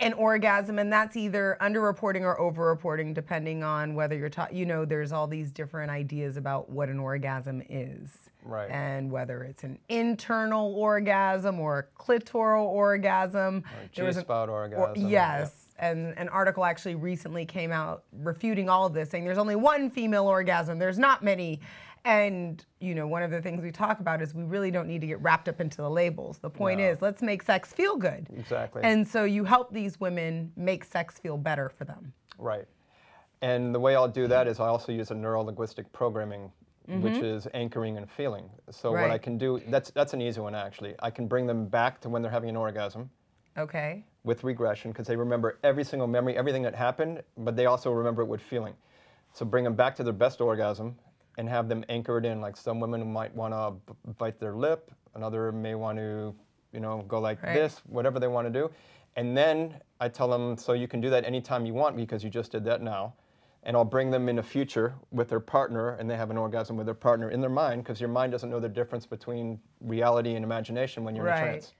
an 0.00 0.12
orgasm, 0.14 0.78
and 0.78 0.92
that's 0.92 1.16
either 1.16 1.56
underreporting 1.60 2.22
or 2.22 2.36
overreporting, 2.38 3.14
depending 3.14 3.62
on 3.62 3.94
whether 3.94 4.16
you're 4.16 4.28
taught. 4.28 4.52
You 4.52 4.66
know, 4.66 4.84
there's 4.84 5.12
all 5.12 5.26
these 5.26 5.52
different 5.52 5.90
ideas 5.90 6.36
about 6.36 6.68
what 6.70 6.88
an 6.88 6.98
orgasm 6.98 7.62
is, 7.68 8.10
Right. 8.44 8.68
And 8.70 9.12
whether 9.12 9.44
it's 9.44 9.62
an 9.62 9.78
internal 9.88 10.74
orgasm 10.74 11.60
or 11.60 11.78
a 11.78 12.02
clitoral 12.02 12.64
orgasm. 12.64 13.62
There 13.94 14.04
was 14.04 14.16
an- 14.16 14.22
G-spot 14.22 14.48
or- 14.48 14.62
orgasm, 14.74 15.08
yes, 15.08 15.74
and 15.78 16.18
an 16.18 16.28
article 16.28 16.64
actually 16.64 16.96
recently 16.96 17.46
came 17.46 17.70
out 17.70 18.02
refuting 18.12 18.68
all 18.68 18.84
of 18.86 18.94
this, 18.94 19.10
saying 19.10 19.24
there's 19.24 19.38
only 19.38 19.54
one 19.54 19.88
female 19.90 20.26
orgasm, 20.26 20.78
there's 20.80 20.98
not 20.98 21.22
many. 21.22 21.60
And 22.04 22.64
you 22.80 22.94
know, 22.94 23.06
one 23.06 23.22
of 23.22 23.30
the 23.30 23.40
things 23.40 23.62
we 23.62 23.70
talk 23.70 24.00
about 24.00 24.20
is 24.22 24.34
we 24.34 24.42
really 24.42 24.70
don't 24.70 24.88
need 24.88 25.00
to 25.02 25.06
get 25.06 25.20
wrapped 25.22 25.48
up 25.48 25.60
into 25.60 25.76
the 25.78 25.90
labels. 25.90 26.38
The 26.38 26.50
point 26.50 26.80
No. 26.80 26.86
is, 26.90 27.00
let's 27.00 27.22
make 27.22 27.42
sex 27.42 27.72
feel 27.72 27.96
good. 27.96 28.26
Exactly. 28.36 28.82
And 28.84 29.06
so 29.06 29.24
you 29.24 29.44
help 29.44 29.72
these 29.72 30.00
women 30.00 30.52
make 30.56 30.84
sex 30.84 31.18
feel 31.18 31.36
better 31.36 31.68
for 31.68 31.84
them. 31.84 32.12
Right. 32.38 32.66
And 33.40 33.74
the 33.74 33.78
way 33.80 33.94
I'll 33.94 34.08
do 34.08 34.26
that 34.28 34.46
is 34.48 34.58
I 34.60 34.66
also 34.66 34.92
use 34.92 35.10
a 35.10 35.14
neuro 35.14 35.42
linguistic 35.42 35.92
programming, 35.92 36.50
which 36.86 37.18
is 37.18 37.46
anchoring 37.54 37.96
and 37.96 38.10
feeling. 38.10 38.50
So 38.70 38.90
what 38.92 39.04
I 39.10 39.16
Mm-hmm. 39.16 39.22
Can 39.22 39.38
do 39.38 39.60
that's 39.68 39.90
that's 39.92 40.12
an 40.12 40.20
easy 40.20 40.40
one 40.40 40.54
actually. 40.56 40.94
I 41.00 41.10
can 41.10 41.28
bring 41.28 41.46
them 41.46 41.66
back 41.66 42.00
to 42.00 42.08
when 42.08 42.22
they're 42.22 42.30
having 42.32 42.48
an 42.48 42.56
orgasm 42.56 43.10
Okay. 43.56 44.04
with 44.24 44.42
regression 44.42 44.90
because 44.90 45.06
they 45.06 45.14
remember 45.16 45.58
every 45.62 45.84
single 45.84 46.08
memory, 46.08 46.36
everything 46.36 46.62
that 46.62 46.74
happened, 46.74 47.22
but 47.38 47.54
they 47.54 47.66
also 47.66 47.92
remember 47.92 48.22
it 48.22 48.26
with 48.26 48.40
feeling. 48.42 48.74
So 49.34 49.44
bring 49.44 49.62
them 49.64 49.74
back 49.74 49.94
to 49.96 50.02
their 50.02 50.12
best 50.12 50.40
orgasm 50.40 50.96
and 51.38 51.48
have 51.48 51.68
them 51.68 51.84
anchor 51.88 52.18
it 52.18 52.24
in. 52.24 52.40
Like 52.40 52.56
some 52.56 52.80
women 52.80 53.12
might 53.12 53.34
want 53.34 53.54
to 53.54 53.94
bite 54.18 54.38
their 54.38 54.54
lip, 54.54 54.90
another 55.14 55.52
may 55.52 55.74
want 55.74 55.98
to, 55.98 56.34
you 56.72 56.80
know, 56.80 57.04
go 57.08 57.20
like 57.20 57.42
Right. 57.42 57.54
this, 57.54 57.80
whatever 57.86 58.18
they 58.18 58.28
want 58.28 58.46
to 58.46 58.52
do. 58.52 58.70
And 59.16 59.36
then 59.36 59.74
I 60.00 60.08
tell 60.08 60.28
them, 60.28 60.56
so 60.56 60.72
you 60.72 60.88
can 60.88 61.00
do 61.00 61.10
that 61.10 61.24
anytime 61.24 61.66
you 61.66 61.74
want 61.74 61.96
because 61.96 62.24
you 62.24 62.30
just 62.30 62.52
did 62.52 62.64
that 62.64 62.82
now. 62.82 63.14
And 63.64 63.76
I'll 63.76 63.84
bring 63.84 64.10
them 64.10 64.28
in 64.28 64.36
the 64.36 64.42
future 64.42 64.94
with 65.12 65.28
their 65.28 65.38
partner, 65.38 65.90
and 65.90 66.10
they 66.10 66.16
have 66.16 66.30
an 66.30 66.36
orgasm 66.36 66.76
with 66.76 66.86
their 66.86 66.94
partner 66.96 67.30
in 67.30 67.40
their 67.40 67.50
mind 67.50 67.84
because 67.84 68.00
your 68.00 68.08
mind 68.08 68.32
doesn't 68.32 68.50
know 68.50 68.58
the 68.58 68.68
difference 68.68 69.06
between 69.06 69.60
reality 69.80 70.34
and 70.34 70.44
imagination 70.44 71.04
when 71.04 71.14
you're 71.14 71.26
in 71.28 71.34
trance. 71.44 71.72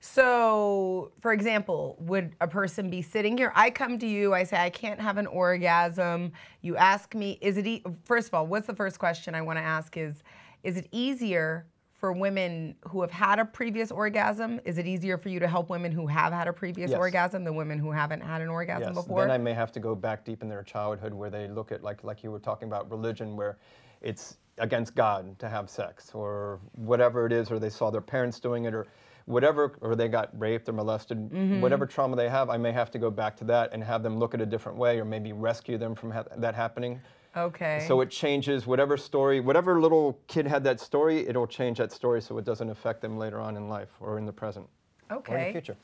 So, 0.00 1.10
for 1.20 1.32
example, 1.32 1.96
would 2.00 2.34
a 2.40 2.48
person 2.48 2.90
be 2.90 3.02
sitting 3.02 3.36
here? 3.36 3.52
I 3.54 3.70
come 3.70 3.98
to 3.98 4.06
you, 4.06 4.34
I 4.34 4.44
say, 4.44 4.56
I 4.56 4.70
can't 4.70 5.00
have 5.00 5.18
an 5.18 5.26
orgasm. 5.26 6.32
You 6.62 6.76
ask 6.76 7.14
me, 7.14 7.38
is 7.40 7.56
it, 7.56 7.66
e- 7.66 7.82
first 8.04 8.28
of 8.28 8.34
all, 8.34 8.46
what's 8.46 8.66
the 8.66 8.74
first 8.74 8.98
question 8.98 9.34
I 9.34 9.42
want 9.42 9.58
to 9.58 9.62
ask 9.62 9.96
is, 9.96 10.22
is 10.62 10.76
it 10.76 10.88
easier 10.92 11.66
for 11.92 12.12
women 12.12 12.74
who 12.88 13.00
have 13.00 13.10
had 13.10 13.38
a 13.38 13.44
previous 13.44 13.90
orgasm? 13.90 14.60
Is 14.64 14.78
it 14.78 14.86
easier 14.86 15.16
for 15.16 15.28
you 15.30 15.40
to 15.40 15.48
help 15.48 15.70
women 15.70 15.90
who 15.92 16.06
have 16.06 16.32
had 16.32 16.46
a 16.46 16.52
previous 16.52 16.90
Yes. 16.90 16.98
orgasm 16.98 17.42
than 17.44 17.54
women 17.56 17.78
who 17.78 17.90
haven't 17.90 18.20
had 18.20 18.42
an 18.42 18.48
orgasm 18.48 18.94
Yes. 18.94 19.04
before? 19.04 19.22
Then 19.22 19.30
I 19.30 19.38
may 19.38 19.54
have 19.54 19.72
to 19.72 19.80
go 19.80 19.94
back 19.94 20.24
deep 20.24 20.42
in 20.42 20.48
their 20.48 20.62
childhood 20.62 21.14
where 21.14 21.30
they 21.30 21.48
look 21.48 21.72
at 21.72 21.82
like 21.82 22.04
like 22.04 22.22
you 22.22 22.30
were 22.30 22.38
talking 22.38 22.68
about 22.68 22.90
religion 22.90 23.34
where 23.34 23.56
it's 24.02 24.36
against 24.58 24.94
God 24.94 25.38
to 25.38 25.48
have 25.48 25.68
sex 25.70 26.12
or 26.14 26.60
whatever 26.72 27.24
it 27.26 27.32
is 27.32 27.50
or 27.50 27.58
they 27.58 27.70
saw 27.70 27.90
their 27.90 28.00
parents 28.02 28.40
doing 28.40 28.64
it 28.66 28.74
or 28.74 28.86
whatever 29.26 29.76
or 29.80 29.94
they 29.94 30.08
got 30.08 30.30
raped 30.38 30.68
or 30.68 30.72
molested 30.72 31.18
Mm-hmm. 31.30 31.60
whatever 31.60 31.84
trauma 31.86 32.16
they 32.16 32.28
have 32.28 32.48
I 32.48 32.56
may 32.56 32.72
have 32.72 32.90
to 32.92 32.98
go 32.98 33.10
back 33.10 33.36
to 33.38 33.44
that 33.44 33.72
and 33.72 33.82
have 33.84 34.02
them 34.02 34.18
look 34.18 34.34
at 34.34 34.40
a 34.40 34.46
different 34.46 34.78
way 34.78 34.98
or 34.98 35.04
maybe 35.04 35.32
rescue 35.32 35.76
them 35.78 35.94
from 35.94 36.10
ha- 36.12 36.24
that 36.36 36.54
happening. 36.54 37.00
okay. 37.36 37.84
So 37.86 38.00
it 38.00 38.10
changes 38.10 38.66
whatever 38.66 38.96
story, 38.96 39.40
whatever 39.40 39.80
little 39.80 40.18
kid 40.28 40.46
had 40.46 40.62
that 40.64 40.80
story, 40.80 41.26
it'll 41.28 41.46
change 41.46 41.78
that 41.78 41.92
story 41.92 42.22
so 42.22 42.38
it 42.38 42.44
doesn't 42.44 42.70
affect 42.70 43.02
them 43.02 43.18
later 43.18 43.38
on 43.40 43.56
in 43.56 43.68
life 43.68 43.90
or 44.00 44.16
in 44.18 44.24
the 44.26 44.32
present 44.32 44.66
or 45.10 45.22
in 45.36 45.46
the 45.46 45.52
future. 45.52 45.76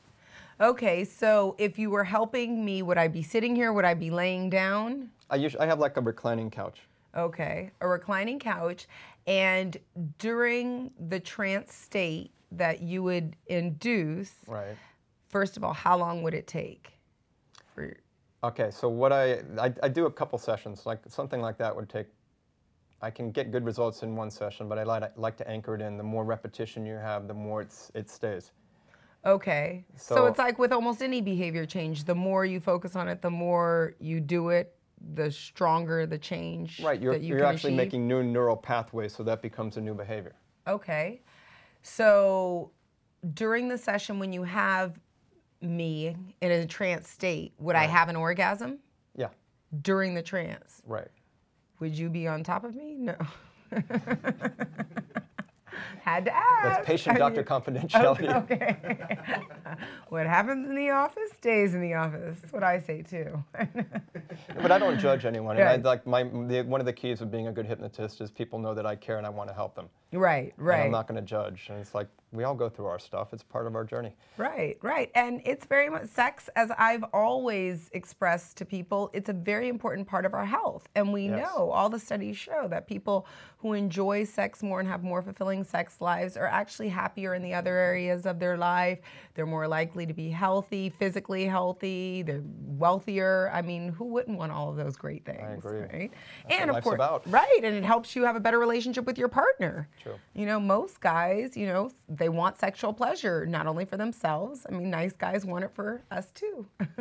Okay, 0.61 1.03
so 1.03 1.55
if 1.57 1.77
you 1.79 1.89
were 1.89 2.03
helping 2.03 2.63
me, 2.63 2.81
would 2.81 2.97
I 2.97 3.07
be 3.07 3.23
sitting 3.23 3.55
here? 3.55 3.73
Would 3.73 3.85
I 3.85 3.93
be 3.95 4.09
laying 4.11 4.49
down? 4.49 5.09
I 5.29 5.35
usually 5.35 5.61
I 5.61 5.65
have 5.65 5.79
like 5.79 5.97
a 5.97 6.01
reclining 6.01 6.49
couch. 6.51 6.81
Okay, 7.17 7.71
a 7.81 7.87
reclining 7.87 8.39
couch. 8.39 8.87
And 9.27 9.75
during 10.19 10.91
the 11.09 11.19
trance 11.19 11.73
state 11.73 12.31
that 12.57 12.81
you 12.81 13.03
would 13.03 13.35
induce, 13.47 14.33
Right. 14.47 14.75
first 15.29 15.57
of 15.57 15.63
all, 15.63 15.73
how 15.73 15.97
long 15.97 16.23
would 16.23 16.33
it 16.33 16.47
take? 16.47 16.93
For, 17.75 17.95
Okay, 18.43 18.71
so 18.71 18.89
what 18.89 19.13
I, 19.13 19.35
I 19.57 19.73
I 19.83 19.87
do 19.87 20.05
a 20.05 20.11
couple 20.11 20.37
sessions, 20.37 20.85
like 20.85 20.99
something 21.07 21.39
like 21.41 21.57
that 21.59 21.73
would 21.73 21.87
take. 21.87 22.07
I 23.01 23.09
can 23.09 23.31
get 23.31 23.51
good 23.51 23.63
results 23.63 24.03
in 24.03 24.17
one 24.17 24.29
session, 24.29 24.67
but 24.67 24.77
I 24.77 24.83
like 24.83 25.17
like 25.17 25.37
to 25.37 25.47
anchor 25.47 25.75
it 25.75 25.81
in. 25.81 25.95
The 25.97 26.03
more 26.03 26.25
repetition 26.25 26.85
you 26.85 26.95
have, 26.95 27.29
the 27.29 27.33
more 27.33 27.61
it's 27.61 27.89
it 27.95 28.09
stays. 28.09 28.51
okay, 29.25 29.85
so, 29.95 30.15
So- 30.15 30.25
it's 30.25 30.39
like 30.39 30.59
with 30.59 30.73
almost 30.73 31.01
any 31.01 31.21
behavior 31.21 31.65
change, 31.65 32.03
the 32.03 32.15
more 32.15 32.43
you 32.45 32.59
focus 32.59 32.97
on 32.97 33.07
it, 33.07 33.21
the 33.21 33.29
more 33.29 33.93
you 33.99 34.19
do 34.19 34.49
it, 34.49 34.75
the 35.15 35.31
stronger 35.31 36.05
the 36.05 36.17
change 36.17 36.81
Right, 36.81 37.01
you're 37.01 37.13
that 37.13 37.21
you 37.21 37.29
you're 37.29 37.39
can 37.39 37.47
actually 37.47 37.69
achieve. 37.75 37.85
making 37.85 38.07
new 38.09 38.23
neural 38.23 38.57
pathways, 38.57 39.13
so 39.15 39.23
that 39.23 39.41
becomes 39.41 39.77
a 39.77 39.81
new 39.81 39.93
behavior. 39.93 40.35
Okay. 40.67 41.21
So 41.83 42.71
during 43.33 43.67
the 43.67 43.77
session, 43.77 44.17
when 44.19 44.33
you 44.33 44.43
have 44.43 44.99
me 45.61 46.15
in 46.41 46.51
a 46.51 46.65
trance 46.65 47.07
state, 47.09 47.53
would 47.59 47.75
I 47.75 47.85
have 47.85 48.09
an 48.09 48.15
orgasm 48.15 48.79
Yeah, 49.15 49.29
during 49.81 50.13
the 50.15 50.21
trance? 50.23 50.81
right. 50.85 51.07
Would 51.79 51.97
you 51.97 52.09
be 52.09 52.27
on 52.27 52.43
top 52.43 52.63
of 52.63 52.75
me? 52.75 52.95
No. 52.97 53.15
Had 56.01 56.25
to 56.25 56.35
ask. 56.35 56.63
That's 56.63 56.85
patient 56.87 57.17
doctor 57.17 57.43
confidentiality. 57.43 58.33
Okay. 58.43 58.77
what 60.09 60.25
happens 60.27 60.67
in 60.67 60.75
the 60.75 60.89
office 60.89 61.31
stays 61.37 61.73
in 61.73 61.81
the 61.81 61.93
office. 61.93 62.37
That's 62.41 62.53
what 62.53 62.63
I 62.63 62.79
say 62.79 63.01
too. 63.01 63.43
But 64.61 64.71
I 64.71 64.77
don't 64.79 64.99
judge 64.99 65.25
anyone. 65.25 65.57
And 65.57 65.67
I, 65.67 65.75
like 65.75 66.05
my 66.07 66.23
the, 66.23 66.63
one 66.63 66.79
of 66.79 66.85
the 66.85 66.93
keys 66.93 67.21
of 67.21 67.31
being 67.31 67.47
a 67.47 67.51
good 67.51 67.65
hypnotist 67.65 68.21
is 68.21 68.31
people 68.31 68.59
know 68.59 68.73
that 68.73 68.85
I 68.85 68.95
care 68.95 69.17
and 69.17 69.25
I 69.25 69.29
want 69.29 69.49
to 69.49 69.53
help 69.53 69.75
them. 69.75 69.89
right, 70.11 70.53
And 70.57 70.65
right. 70.67 70.85
I'm 70.85 70.91
not 70.91 71.07
going 71.07 71.19
to 71.19 71.25
judge. 71.25 71.67
And 71.69 71.79
it's 71.79 71.93
like 71.93 72.07
we 72.31 72.43
all 72.43 72.55
go 72.55 72.67
through 72.69 72.87
our 72.87 72.97
stuff. 72.99 73.31
It's 73.33 73.43
part 73.43 73.67
of 73.67 73.75
our 73.75 73.83
journey. 73.83 74.15
Right, 74.37 74.77
right. 74.81 75.11
And 75.15 75.41
it's 75.45 75.65
very 75.65 75.89
much 75.89 76.07
sex, 76.07 76.49
as 76.55 76.71
I've 76.77 77.03
always 77.13 77.89
expressed 77.93 78.57
to 78.57 78.65
people, 78.65 79.11
it's 79.13 79.29
a 79.29 79.33
very 79.33 79.67
important 79.69 80.07
part 80.07 80.25
of 80.25 80.33
our 80.33 80.45
health. 80.45 80.87
And 80.95 81.13
we 81.13 81.27
Yes. 81.27 81.39
know, 81.55 81.69
all 81.69 81.89
the 81.89 81.99
studies 81.99 82.37
show 82.37 82.67
that 82.69 82.87
people 82.87 83.27
who 83.63 83.71
enjoy 83.71 84.25
sex 84.25 84.61
more 84.61 84.81
and 84.81 84.89
have 84.89 85.03
more 85.03 85.21
fulfilling 85.21 85.63
sex 85.63 86.01
lives 86.01 86.35
are 86.35 86.47
actually 86.47 86.89
happier 86.89 87.33
in 87.33 87.41
the 87.41 87.53
other 87.53 87.77
areas 87.77 88.25
of 88.25 88.37
their 88.37 88.57
life. 88.57 88.99
They're 89.35 89.45
more 89.45 89.69
likely 89.69 90.05
to 90.05 90.13
be 90.13 90.29
healthy, 90.29 90.89
physically 90.99 91.45
healthy, 91.45 92.23
they're 92.23 92.43
wealthier. 92.43 93.49
I 93.53 93.61
mean, 93.61 93.87
who 93.87 94.03
wouldn't 94.03 94.37
want 94.37 94.51
all 94.51 94.69
of 94.69 94.75
those 94.75 94.97
great 94.97 95.23
things? 95.25 95.63
agree. 95.65 95.79
Right? 95.79 96.11
That's 96.49 96.59
and 96.61 96.71
what 96.71 96.77
of 96.79 96.83
course, 96.83 96.95
about. 96.95 97.23
right. 97.31 97.61
And 97.63 97.73
it 97.73 97.85
helps 97.85 98.17
you 98.17 98.25
have 98.25 98.35
a 98.35 98.41
better 98.41 98.59
relationship 98.59 99.05
with 99.05 99.17
your 99.17 99.29
partner. 99.29 99.87
True. 100.01 100.15
You 100.33 100.45
know, 100.45 100.59
most 100.59 100.99
guys, 100.99 101.55
you 101.55 101.65
know, 101.65 101.89
they 102.09 102.27
want 102.27 102.59
sexual 102.59 102.91
pleasure, 102.91 103.45
not 103.45 103.65
only 103.65 103.85
for 103.85 103.95
themselves. 103.95 104.65
I 104.67 104.73
mean, 104.73 104.89
nice 104.89 105.13
guys 105.15 105.45
want 105.45 105.63
it 105.63 105.71
for 105.73 106.03
us 106.11 106.31
too. 106.31 106.67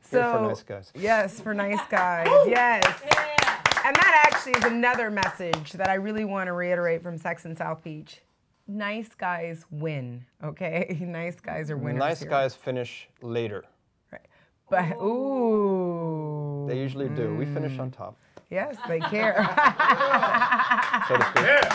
so, 0.00 0.20
Good 0.20 0.32
for 0.32 0.42
nice 0.42 0.62
guys. 0.64 0.92
Yes, 0.96 1.40
for 1.40 1.54
nice 1.54 1.78
guys. 1.88 2.26
yes. 2.48 3.44
And 3.88 3.96
that 3.96 4.30
actually 4.30 4.52
is 4.52 4.64
another 4.64 5.10
message 5.10 5.72
that 5.72 5.88
I 5.88 5.94
really 5.94 6.26
want 6.26 6.48
to 6.48 6.52
reiterate 6.52 7.02
from 7.02 7.16
Sex 7.16 7.46
in 7.46 7.56
South 7.56 7.82
Beach. 7.82 8.20
Nice 8.66 9.14
guys 9.14 9.64
win, 9.70 10.26
okay? 10.44 10.98
nice 11.00 11.40
guys 11.40 11.70
are 11.70 11.78
winners. 11.78 11.98
nice 11.98 12.20
here. 12.20 12.28
guys 12.28 12.54
finish 12.54 13.08
later. 13.22 13.64
Right. 14.12 14.20
But, 14.68 14.92
ooh. 15.02 16.66
They 16.68 16.78
usually 16.78 17.08
do. 17.08 17.34
We 17.34 17.46
Mm. 17.46 17.54
finish 17.54 17.78
on 17.78 17.90
top, 17.90 18.14
Yes, 18.50 18.76
they 18.88 19.00
care. 19.00 19.36
so 21.08 21.16
to 21.16 21.24
speak. 21.30 21.72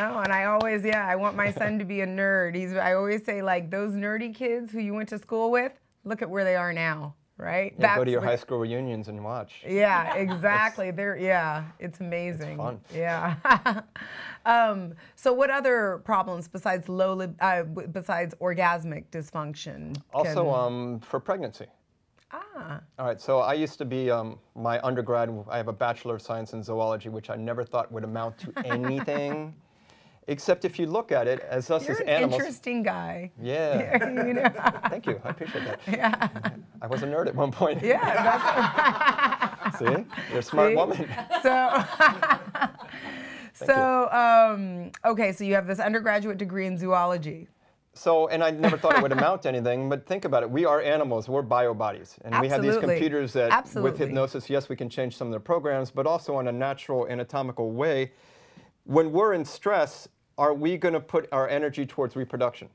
Oh, 0.00 0.20
and 0.20 0.32
I 0.32 0.44
always, 0.44 0.84
yeah, 0.84 1.04
I 1.08 1.16
want 1.16 1.34
my 1.34 1.50
son 1.50 1.80
to 1.80 1.84
be 1.84 2.02
a 2.02 2.06
nerd. 2.06 2.54
He's, 2.54 2.72
I 2.74 2.94
always 2.94 3.24
say, 3.24 3.42
like, 3.42 3.68
those 3.68 3.94
nerdy 3.94 4.32
kids 4.32 4.70
who 4.70 4.78
you 4.78 4.94
went 4.94 5.08
to 5.08 5.18
school 5.18 5.50
with, 5.50 5.72
look 6.04 6.22
at 6.22 6.30
where 6.30 6.44
they 6.44 6.54
are 6.54 6.72
now, 6.72 7.14
right? 7.38 7.74
Yeah, 7.78 7.96
go 7.96 8.04
to 8.04 8.10
your 8.10 8.20
what- 8.20 8.28
high 8.28 8.36
school 8.36 8.58
reunions 8.58 9.08
and 9.08 9.24
watch. 9.24 9.62
Yeah, 9.66 10.14
exactly. 10.14 10.90
They're, 10.90 11.16
yeah, 11.16 11.64
it's 11.78 12.00
amazing. 12.00 12.56
fun. 12.58 12.80
Yeah. 12.94 13.36
um, 14.44 14.94
so, 15.14 15.32
what 15.32 15.50
other 15.50 16.02
problems 16.04 16.48
besides 16.48 16.88
low, 16.88 17.14
lib, 17.14 17.36
uh, 17.40 17.62
besides 17.62 18.34
orgasmic 18.40 19.04
dysfunction? 19.10 19.96
Also, 20.12 20.44
can- 20.44 20.54
um, 20.54 21.00
for 21.00 21.20
pregnancy. 21.20 21.66
ah, 22.32 22.80
All 22.98 23.06
right, 23.06 23.20
so 23.20 23.38
I 23.38 23.54
used 23.54 23.78
to 23.78 23.84
be 23.84 24.10
um, 24.10 24.38
my 24.54 24.80
undergrad. 24.82 25.30
I 25.48 25.56
have 25.56 25.68
a 25.68 25.72
bachelor 25.72 26.16
of 26.16 26.22
science 26.22 26.52
in 26.52 26.62
zoology, 26.62 27.08
which 27.08 27.30
I 27.30 27.36
never 27.36 27.64
thought 27.64 27.90
would 27.92 28.04
amount 28.04 28.38
to 28.38 28.52
anything. 28.66 29.54
Except 30.28 30.66
if 30.66 30.78
you 30.78 30.86
look 30.86 31.10
at 31.10 31.26
it 31.26 31.40
as 31.40 31.70
us 31.70 31.88
You're 31.88 31.96
as 31.96 32.00
an 32.02 32.08
animals. 32.10 32.34
interesting 32.40 32.82
guy. 32.82 33.32
Yeah. 33.40 34.26
you 34.26 34.34
know? 34.34 34.42
Thank 34.90 35.06
you. 35.06 35.18
I 35.24 35.30
appreciate 35.30 35.64
that. 35.64 35.80
Yeah. 35.88 36.28
I 36.82 36.86
was 36.86 37.02
a 37.02 37.06
nerd 37.06 37.28
at 37.28 37.34
one 37.34 37.50
point. 37.50 37.82
Yeah, 37.82 39.70
See? 39.78 40.04
You're 40.30 40.40
a 40.40 40.42
smart 40.42 40.72
See? 40.72 40.76
woman. 40.76 41.08
So, 41.42 41.84
so 43.54 44.08
um, 44.12 44.90
okay, 45.04 45.32
so 45.32 45.44
you 45.44 45.54
have 45.54 45.66
this 45.66 45.80
undergraduate 45.80 46.36
degree 46.36 46.66
in 46.66 46.76
zoology. 46.76 47.48
So, 47.94 48.28
and 48.28 48.44
I 48.44 48.50
never 48.50 48.76
thought 48.76 48.96
it 48.96 49.02
would 49.02 49.12
amount 49.12 49.42
to 49.42 49.48
anything, 49.48 49.88
but 49.88 50.06
think 50.06 50.26
about 50.26 50.42
it. 50.42 50.50
We 50.50 50.66
are 50.66 50.82
animals, 50.82 51.26
we're 51.28 51.42
bio 51.42 51.72
bodies. 51.72 52.16
And 52.22 52.38
we 52.38 52.48
have 52.48 52.60
these 52.62 52.76
computers 52.76 53.32
that, 53.32 53.50
Absolutely. 53.50 53.90
with 53.90 53.98
hypnosis, 53.98 54.50
yes, 54.50 54.68
we 54.68 54.76
can 54.76 54.90
change 54.90 55.16
some 55.16 55.28
of 55.28 55.32
their 55.32 55.40
programs, 55.40 55.90
but 55.90 56.06
also 56.06 56.38
in 56.38 56.48
a 56.48 56.52
natural, 56.52 57.08
anatomical 57.08 57.72
way. 57.72 58.12
When 58.84 59.10
we're 59.10 59.32
in 59.32 59.44
stress, 59.44 60.06
are 60.38 60.54
we 60.54 60.76
going 60.76 60.94
to 60.94 61.00
put 61.00 61.28
our 61.32 61.48
energy 61.48 61.84
towards 61.84 62.16
reproduction? 62.16 62.68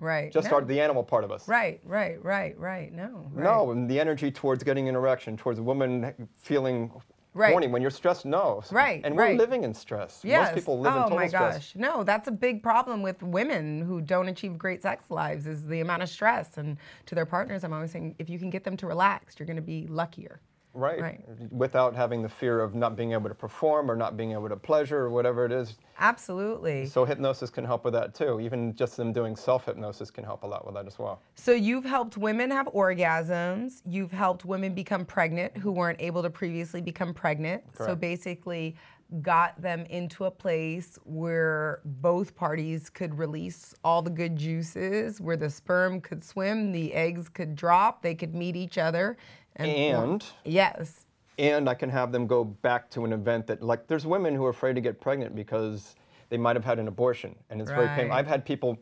Right. 0.00 0.32
Just 0.32 0.50
no. 0.50 0.56
our, 0.56 0.64
the 0.64 0.80
animal 0.80 1.04
part 1.04 1.24
of 1.24 1.30
us. 1.30 1.46
Right, 1.46 1.80
right, 1.84 2.22
right, 2.24 2.58
right. 2.58 2.90
No. 2.92 3.30
Right. 3.32 3.44
No, 3.44 3.70
and 3.70 3.88
the 3.88 4.00
energy 4.00 4.30
towards 4.30 4.64
getting 4.64 4.88
an 4.88 4.94
erection, 4.96 5.36
towards 5.36 5.58
a 5.58 5.62
woman 5.62 6.12
feeling 6.38 6.90
Right. 7.32 7.52
horny. 7.52 7.68
When 7.68 7.80
you're 7.80 7.92
stressed, 7.92 8.24
no. 8.24 8.62
Right, 8.72 9.02
And 9.04 9.16
we're 9.16 9.22
right. 9.22 9.38
living 9.38 9.62
in 9.62 9.72
stress. 9.72 10.20
Yes. 10.24 10.48
Most 10.48 10.54
people 10.56 10.80
live 10.80 10.94
oh 10.94 10.96
in 10.96 11.02
total 11.04 11.18
my 11.18 11.26
stress. 11.28 11.54
gosh. 11.54 11.76
No, 11.76 12.02
that's 12.02 12.26
a 12.26 12.32
big 12.32 12.60
problem 12.60 13.02
with 13.02 13.22
women 13.22 13.82
who 13.82 14.00
don't 14.00 14.26
achieve 14.28 14.58
great 14.58 14.82
sex 14.82 15.12
lives 15.12 15.46
is 15.46 15.64
the 15.64 15.78
amount 15.80 16.02
of 16.02 16.08
stress. 16.08 16.56
And 16.58 16.76
to 17.06 17.14
their 17.14 17.26
partners, 17.26 17.62
I'm 17.62 17.72
always 17.72 17.92
saying, 17.92 18.16
if 18.18 18.28
you 18.28 18.38
can 18.40 18.50
get 18.50 18.64
them 18.64 18.76
to 18.78 18.86
relax, 18.88 19.38
you're 19.38 19.46
going 19.46 19.54
to 19.56 19.62
be 19.62 19.86
luckier. 19.86 20.40
Right. 20.72 21.00
Right. 21.00 21.20
Without 21.50 21.96
having 21.96 22.22
the 22.22 22.28
fear 22.28 22.60
of 22.60 22.74
not 22.74 22.96
being 22.96 23.12
able 23.12 23.28
to 23.28 23.34
perform 23.34 23.90
or 23.90 23.96
not 23.96 24.16
being 24.16 24.32
able 24.32 24.48
to 24.48 24.56
pleasure 24.56 24.98
or 24.98 25.10
whatever 25.10 25.44
it 25.44 25.52
is. 25.52 25.76
Absolutely. 25.98 26.86
So 26.86 27.04
hypnosis 27.04 27.50
can 27.50 27.64
help 27.64 27.84
with 27.84 27.92
that 27.94 28.14
too. 28.14 28.40
Even 28.40 28.74
just 28.74 28.96
them 28.96 29.12
doing 29.12 29.36
self-hypnosis 29.36 30.10
can 30.10 30.24
help 30.24 30.44
a 30.44 30.46
lot 30.46 30.64
with 30.64 30.74
that 30.74 30.86
as 30.86 30.98
well. 30.98 31.22
So 31.34 31.52
you've 31.52 31.84
helped 31.84 32.16
women 32.16 32.50
have 32.50 32.66
orgasms. 32.66 33.82
You've 33.84 34.12
helped 34.12 34.44
women 34.44 34.74
become 34.74 35.04
pregnant 35.04 35.56
who 35.56 35.72
weren't 35.72 36.00
able 36.00 36.22
to 36.22 36.30
previously 36.30 36.80
become 36.80 37.14
pregnant. 37.14 37.64
So 37.76 37.96
basically 37.96 38.76
got 39.22 39.60
them 39.60 39.84
into 39.86 40.26
a 40.26 40.30
place 40.30 40.96
where 41.02 41.80
both 41.84 42.36
parties 42.36 42.88
could 42.88 43.18
release 43.18 43.74
all 43.82 44.02
the 44.02 44.10
good 44.10 44.36
juices, 44.36 45.20
where 45.20 45.36
the 45.36 45.50
sperm 45.50 46.00
could 46.00 46.22
swim, 46.22 46.70
the 46.70 46.94
eggs 46.94 47.28
could 47.28 47.56
drop, 47.56 48.02
they 48.02 48.14
could 48.14 48.36
meet 48.36 48.54
each 48.54 48.78
other. 48.78 49.16
Form- 49.56 49.68
And 49.68 50.24
yes. 50.44 51.06
and 51.38 51.68
I 51.68 51.74
can 51.74 51.88
have 51.90 52.12
them 52.12 52.26
go 52.26 52.44
back 52.44 52.90
to 52.90 53.04
an 53.04 53.12
event 53.12 53.46
that 53.46 53.62
like 53.62 53.86
there's 53.86 54.06
women 54.06 54.34
who 54.34 54.44
are 54.44 54.50
afraid 54.50 54.74
to 54.74 54.80
get 54.80 55.00
pregnant 55.00 55.34
because 55.34 55.94
they 56.28 56.36
might 56.36 56.54
have 56.56 56.64
had 56.64 56.78
an 56.78 56.86
abortion 56.88 57.34
and 57.48 57.60
it's 57.60 57.70
very 57.70 57.88
painful. 57.88 58.12
I've 58.16 58.26
had 58.26 58.44
people 58.44 58.78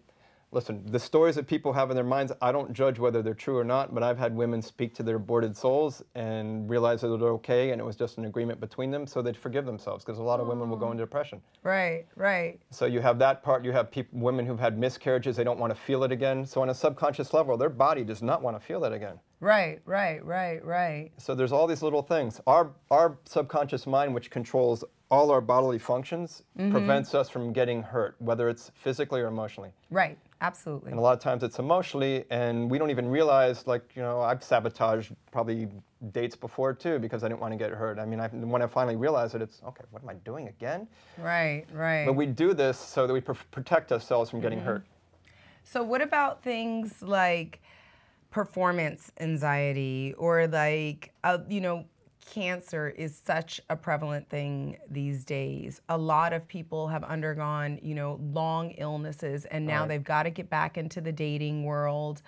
listen, 0.50 0.82
the 0.86 0.98
stories 0.98 1.34
that 1.34 1.46
people 1.46 1.72
have 1.74 1.90
in 1.90 1.94
their 1.96 2.04
minds, 2.04 2.32
I 2.40 2.52
don't 2.52 2.72
judge 2.72 2.98
whether 2.98 3.22
they're 3.22 3.34
true 3.34 3.58
or 3.58 3.64
not, 3.64 3.92
but 3.94 4.02
I've 4.02 4.18
had 4.18 4.34
women 4.34 4.62
speak 4.62 4.94
to 4.94 5.02
their 5.02 5.16
aborted 5.16 5.56
souls 5.56 6.02
and 6.14 6.68
realize 6.70 7.02
that 7.02 7.08
they're 7.08 7.28
okay 7.30 7.70
and 7.70 7.80
it 7.80 7.84
was 7.84 7.96
just 7.96 8.16
an 8.18 8.24
agreement 8.24 8.58
between 8.60 8.90
them 8.90 9.06
so 9.06 9.20
they'd 9.20 9.36
forgive 9.36 9.66
themselves 9.66 10.04
because 10.04 10.18
a 10.18 10.22
lot 10.22 10.40
of 10.40 10.46
women 10.46 10.70
will 10.70 10.76
go 10.78 10.90
into 10.90 11.02
depression. 11.02 11.40
Right, 11.62 12.06
right. 12.16 12.58
So 12.70 12.86
you 12.86 13.00
have 13.00 13.18
that 13.18 13.42
part. 13.42 13.64
You 13.64 13.72
have 13.72 13.90
people, 13.90 14.18
women 14.20 14.46
who've 14.46 14.58
had 14.60 14.78
miscarriages. 14.78 15.36
They 15.36 15.44
don't 15.44 15.58
want 15.58 15.74
to 15.74 15.80
feel 15.80 16.02
it 16.04 16.12
again. 16.12 16.46
So 16.46 16.62
on 16.62 16.70
a 16.70 16.74
subconscious 16.74 17.34
level, 17.34 17.56
their 17.56 17.68
body 17.70 18.04
does 18.04 18.22
not 18.22 18.40
want 18.42 18.58
to 18.58 18.64
feel 18.64 18.80
that 18.80 18.92
again. 18.92 19.18
Right, 19.40 19.80
right, 19.84 20.24
right, 20.24 20.64
right. 20.64 21.10
So 21.18 21.34
there's 21.34 21.52
all 21.52 21.66
these 21.68 21.82
little 21.82 22.02
things. 22.02 22.40
Our 22.46 22.72
our 22.90 23.18
subconscious 23.24 23.86
mind, 23.86 24.14
which 24.14 24.30
controls 24.30 24.82
all 25.10 25.30
our 25.30 25.40
bodily 25.40 25.78
functions, 25.78 26.42
Mm-hmm. 26.58 26.72
prevents 26.72 27.14
us 27.14 27.28
from 27.30 27.52
getting 27.52 27.82
hurt, 27.82 28.16
whether 28.18 28.48
it's 28.48 28.72
physically 28.74 29.20
or 29.20 29.28
emotionally. 29.28 29.70
Right. 29.90 30.18
Absolutely. 30.40 30.90
And 30.92 31.00
a 31.00 31.02
lot 31.02 31.14
of 31.14 31.20
times 31.20 31.42
it's 31.42 31.58
emotionally, 31.58 32.24
and 32.30 32.70
we 32.70 32.78
don't 32.78 32.90
even 32.90 33.08
realize. 33.08 33.66
Like 33.66 33.90
you 33.96 34.02
know, 34.02 34.20
I've 34.20 34.42
sabotaged 34.42 35.12
probably 35.32 35.68
dates 36.12 36.36
before 36.36 36.72
too 36.72 36.98
because 37.00 37.24
I 37.24 37.28
didn't 37.28 37.40
want 37.40 37.52
to 37.52 37.58
get 37.58 37.70
hurt. 37.72 37.98
I 37.98 38.04
mean, 38.06 38.20
I, 38.20 38.28
when 38.28 38.62
I 38.62 38.66
finally 38.68 38.94
realized 38.94 39.34
it, 39.34 39.42
it's 39.42 39.60
okay. 39.66 39.82
What 39.90 40.02
am 40.02 40.08
I 40.08 40.14
doing 40.14 40.46
again? 40.48 40.86
Right, 41.16 41.64
right. 41.72 42.06
But 42.06 42.12
we 42.12 42.26
do 42.26 42.54
this 42.54 42.78
so 42.78 43.06
that 43.06 43.12
we 43.12 43.20
pr- 43.20 43.32
protect 43.50 43.90
ourselves 43.90 44.30
from 44.30 44.38
Mm-hmm. 44.38 44.42
getting 44.44 44.60
hurt. 44.60 44.84
So, 45.64 45.82
what 45.82 46.00
about 46.02 46.42
things 46.42 47.02
like 47.02 47.60
performance 48.30 49.10
anxiety 49.18 50.14
or 50.18 50.46
like, 50.46 51.12
uh, 51.24 51.38
you 51.48 51.60
know, 51.60 51.84
cancer 52.32 52.88
is 52.88 53.20
such 53.24 53.60
a 53.70 53.76
prevalent 53.76 54.28
thing 54.28 54.76
these 54.90 55.24
days. 55.24 55.80
A 55.88 55.96
lot 55.98 56.32
of 56.32 56.46
people 56.46 56.88
have 56.88 57.04
undergone, 57.04 57.78
you 57.82 57.94
know, 57.94 58.20
long 58.32 58.70
illnesses 58.72 59.44
and 59.46 59.66
now 59.66 59.80
Right. 59.80 59.88
they've 59.88 60.04
got 60.04 60.24
to 60.24 60.30
get 60.30 60.48
back 60.50 60.76
into 60.78 61.00
the 61.00 61.12
dating 61.12 61.64
world. 61.64 62.22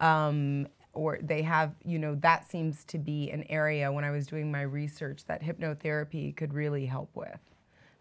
Um, 0.00 0.68
or 0.92 1.18
they 1.20 1.42
have, 1.42 1.74
you 1.84 1.98
know, 1.98 2.14
that 2.16 2.50
seems 2.50 2.82
to 2.84 2.98
be 2.98 3.30
an 3.30 3.44
area 3.50 3.92
when 3.92 4.02
I 4.02 4.10
was 4.10 4.26
doing 4.26 4.50
my 4.50 4.62
research 4.62 5.24
that 5.26 5.42
hypnotherapy 5.42 6.34
could 6.34 6.54
really 6.54 6.86
help 6.86 7.10
with. 7.14 7.38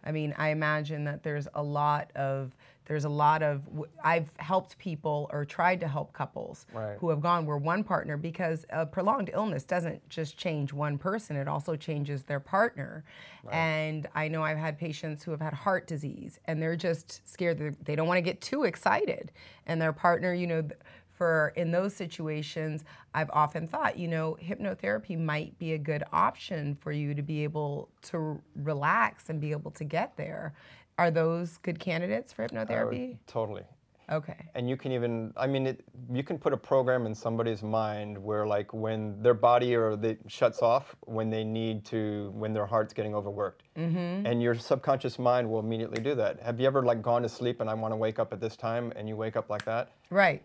I 0.04 0.12
mean, 0.12 0.34
I 0.38 0.50
imagine 0.50 1.04
that 1.06 1.24
there's 1.24 1.48
a 1.56 1.64
lot 1.64 2.12
of 2.16 2.56
there's 2.86 3.06
a 3.06 3.10
lot 3.10 3.44
of 3.44 3.64
I've 4.04 4.32
helped 4.38 4.78
people 4.78 5.30
or 5.34 5.46
tried 5.46 5.80
to 5.82 5.88
help 5.88 6.14
couples 6.14 6.66
Right. 6.74 6.98
who 7.00 7.10
have 7.10 7.22
gone 7.22 7.46
where 7.46 7.58
one 7.58 7.84
partner 7.84 8.18
because 8.18 8.66
a 8.70 8.86
prolonged 8.86 9.30
illness 9.34 9.64
doesn't 9.64 10.08
just 10.10 10.38
change 10.38 10.72
one 10.74 10.98
person, 10.98 11.36
it 11.36 11.48
also 11.48 11.76
changes 11.76 12.24
their 12.24 12.40
partner. 12.40 13.04
And 13.52 14.08
I 14.16 14.28
know 14.28 14.42
I've 14.44 14.58
had 14.58 14.78
patients 14.78 15.24
who 15.24 15.32
have 15.32 15.42
had 15.42 15.54
heart 15.54 15.86
disease 15.88 16.40
and 16.46 16.62
they're 16.62 16.76
just 16.76 17.28
scared 17.28 17.60
that 17.60 17.86
they 17.86 17.96
don't 17.96 18.08
want 18.08 18.18
to 18.18 18.24
get 18.24 18.42
too 18.42 18.64
excited 18.64 19.32
and 19.68 19.80
their 19.82 19.94
partner, 19.94 20.34
you 20.34 20.48
know, 20.48 20.68
for 21.14 21.54
in 21.56 21.72
those 21.72 21.96
situations, 21.96 22.84
I've 23.14 23.30
often 23.32 23.68
thought, 23.68 23.98
you 23.98 24.08
know, 24.10 24.38
hypnotherapy 24.44 25.18
might 25.18 25.58
be 25.58 25.74
a 25.74 25.78
good 25.78 26.04
option 26.12 26.76
for 26.76 26.92
you 26.92 27.14
to 27.14 27.22
be 27.22 27.44
able 27.44 27.88
to 28.04 28.42
relax 28.56 29.30
and 29.30 29.40
be 29.40 29.52
able 29.52 29.72
to 29.72 29.84
get 29.86 30.18
there. 30.18 30.54
Are 30.98 31.12
those 31.12 31.58
good 31.58 31.80
candidates 31.80 32.32
for 32.32 32.48
hypnotherapy? 32.48 33.18
Totally. 33.28 33.64
Okay. 34.10 34.50
And 34.54 34.70
you 34.70 34.78
can 34.78 34.92
even, 34.92 35.34
I 35.36 35.48
mean, 35.48 35.66
it, 35.66 35.84
you 36.14 36.22
can 36.22 36.38
put 36.38 36.54
a 36.54 36.58
program 36.58 37.08
in 37.08 37.16
somebody's 37.16 37.64
mind 37.64 38.18
where, 38.18 38.46
like, 38.46 38.72
when 38.72 39.20
their 39.24 39.34
body 39.34 39.76
or 39.76 39.96
they 39.96 40.18
shuts 40.28 40.62
off 40.62 40.96
when 41.02 41.32
they 41.32 41.44
need 41.44 41.84
to, 41.86 42.32
when 42.36 42.54
their 42.54 42.68
heart's 42.68 42.94
getting 42.94 43.16
overworked, 43.16 43.64
mm-hmm. 43.76 44.26
and 44.26 44.44
your 44.44 44.54
subconscious 44.54 45.18
mind 45.18 45.50
will 45.50 45.60
immediately 45.60 46.02
do 46.02 46.14
that. 46.14 46.40
Have 46.40 46.60
you 46.60 46.68
ever 46.68 46.84
like 46.84 47.02
gone 47.02 47.24
to 47.24 47.30
sleep 47.30 47.62
and 47.62 47.70
I 47.70 47.74
want 47.74 47.94
to 47.94 47.96
wake 47.96 48.20
up 48.20 48.32
at 48.32 48.40
this 48.40 48.56
time, 48.56 48.94
and 48.96 49.10
you 49.10 49.16
wake 49.16 49.36
up 49.36 49.50
like 49.50 49.66
that? 49.66 49.92
Right. 50.12 50.44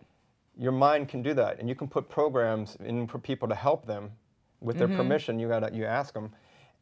Your 0.57 0.71
mind 0.71 1.07
can 1.07 1.21
do 1.21 1.35
that, 1.35 1.59
and 1.59 1.69
you 1.69 1.75
can 1.75 1.87
put 1.87 2.09
programs 2.09 2.77
in 2.83 3.07
for 3.07 3.19
people 3.19 3.47
to 3.47 3.55
help 3.55 3.85
them 3.85 4.09
with 4.59 4.77
their 4.79 4.87
permission. 4.87 5.39
You 5.39 5.47
gotta, 5.47 5.69
you 5.71 5.85
ask 5.85 6.15
them, 6.15 6.33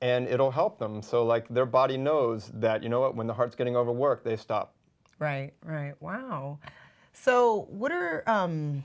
and 0.01 0.27
it'll 0.27 0.51
help 0.51 0.79
them. 0.79 1.01
So 1.01 1.23
like 1.25 1.47
their 1.49 1.65
body 1.65 1.97
knows 1.97 2.51
that 2.53 2.83
you 2.83 2.89
know 2.89 2.99
what, 3.01 3.15
when 3.15 3.27
the 3.27 3.33
heart's 3.33 3.55
getting 3.55 3.75
overworked, 3.75 4.23
they 4.23 4.35
stop. 4.37 4.73
Right, 5.19 5.51
right. 5.63 5.93
Wow. 6.01 6.59
So, 7.13 7.67
what 7.69 7.91
are 7.91 8.23
um 8.27 8.83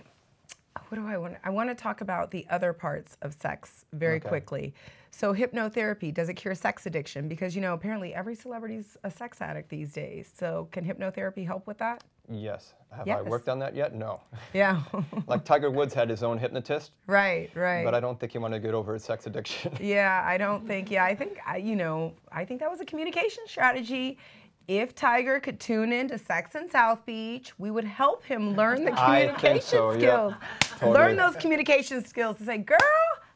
what 0.88 0.98
do 0.98 1.06
I 1.06 1.16
want? 1.16 1.36
I 1.44 1.50
want 1.50 1.70
to 1.70 1.74
talk 1.74 2.00
about 2.00 2.30
the 2.30 2.46
other 2.50 2.72
parts 2.72 3.16
of 3.22 3.32
sex 3.32 3.84
very 3.92 4.16
Okay. 4.16 4.28
quickly. 4.28 4.74
So, 5.12 5.32
hypnotherapy 5.32 6.12
does 6.12 6.28
it 6.28 6.34
cure 6.34 6.54
sex 6.56 6.86
addiction? 6.86 7.28
Because 7.28 7.54
you 7.54 7.60
know, 7.62 7.74
apparently 7.74 8.12
every 8.12 8.34
celebrity's 8.34 8.96
a 9.04 9.10
sex 9.10 9.40
addict 9.40 9.68
these 9.68 9.92
days. 9.92 10.30
So, 10.36 10.68
can 10.72 10.84
hypnotherapy 10.84 11.46
help 11.46 11.66
with 11.68 11.78
that? 11.78 12.02
Yes. 12.30 12.74
Have 12.96 13.08
I 13.08 13.22
worked 13.22 13.48
on 13.48 13.58
that 13.58 13.74
yet? 13.74 13.94
No. 13.94 14.20
Yeah. 14.52 14.82
like 15.26 15.44
Tiger 15.44 15.70
Woods 15.70 15.92
had 15.92 16.08
his 16.08 16.22
own 16.22 16.38
hypnotist, 16.38 16.92
right, 17.06 17.50
right. 17.54 17.84
but 17.84 17.94
I 17.94 18.00
don't 18.00 18.18
think 18.18 18.32
he 18.32 18.38
wanted 18.38 18.62
to 18.62 18.66
get 18.66 18.74
over 18.74 18.94
his 18.94 19.04
sex 19.04 19.26
addiction. 19.26 19.76
Yeah, 19.80 20.24
I 20.24 20.38
don't 20.38 20.66
think. 20.66 20.90
Yeah, 20.90 21.04
I 21.04 21.14
think 21.14 21.38
I, 21.46 21.56
you 21.58 21.76
know, 21.76 22.14
I 22.32 22.44
think 22.44 22.60
that 22.60 22.70
was 22.70 22.80
a 22.80 22.84
communication 22.84 23.44
strategy. 23.46 24.18
If 24.66 24.94
Tiger 24.94 25.40
could 25.40 25.60
tune 25.60 25.92
in 25.92 26.08
to 26.08 26.16
Sex 26.16 26.54
and 26.54 26.70
South 26.70 27.04
Beach, 27.04 27.52
we 27.58 27.70
would 27.70 27.84
help 27.84 28.24
him 28.24 28.54
learn 28.56 28.84
the 28.84 28.92
communication 29.04 29.60
so, 29.60 29.92
yeah. 29.92 29.98
skills. 29.98 30.34
Totally. 30.78 30.92
Learn 30.92 31.16
those 31.16 31.36
communication 31.36 32.04
skills 32.04 32.38
to 32.38 32.44
say, 32.44 32.58
"Girl, 32.58 32.78